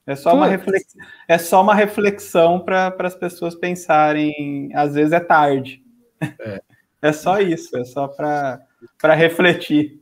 É 0.07 0.15
só 0.15 0.33
uma, 0.33 0.47
reflex... 0.47 0.95
é 1.27 1.37
só 1.37 1.61
uma 1.61 1.75
reflexão 1.75 2.61
para 2.61 2.95
as 2.97 3.15
pessoas 3.15 3.53
pensarem, 3.53 4.71
às 4.73 4.95
vezes 4.95 5.11
é 5.11 5.19
tarde. 5.19 5.83
É, 6.21 6.61
é 7.09 7.11
só 7.11 7.39
isso, 7.39 7.77
é 7.77 7.83
só 7.83 8.07
para 8.07 9.13
refletir. 9.15 9.99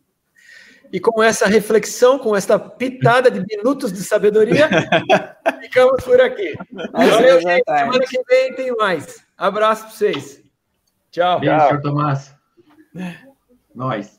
E 0.92 1.00
com 1.00 1.22
essa 1.22 1.48
reflexão, 1.48 2.18
com 2.18 2.36
essa 2.36 2.58
pitada 2.58 3.30
de 3.30 3.44
minutos 3.46 3.92
de 3.92 4.04
sabedoria, 4.04 4.70
ficamos 5.62 6.04
por 6.04 6.20
aqui. 6.22 6.56
Valeu, 6.92 7.42
gente. 7.42 7.64
Semana 7.66 8.06
que 8.06 8.24
vem 8.28 8.54
tem 8.56 8.76
mais. 8.76 9.26
Abraço 9.38 9.84
para 9.84 9.92
vocês. 9.92 10.44
Tchau. 11.12 11.40
Beijo, 11.40 11.56
Tchau. 11.56 11.82
Tomás. 11.82 12.36
Nós. 13.74 14.17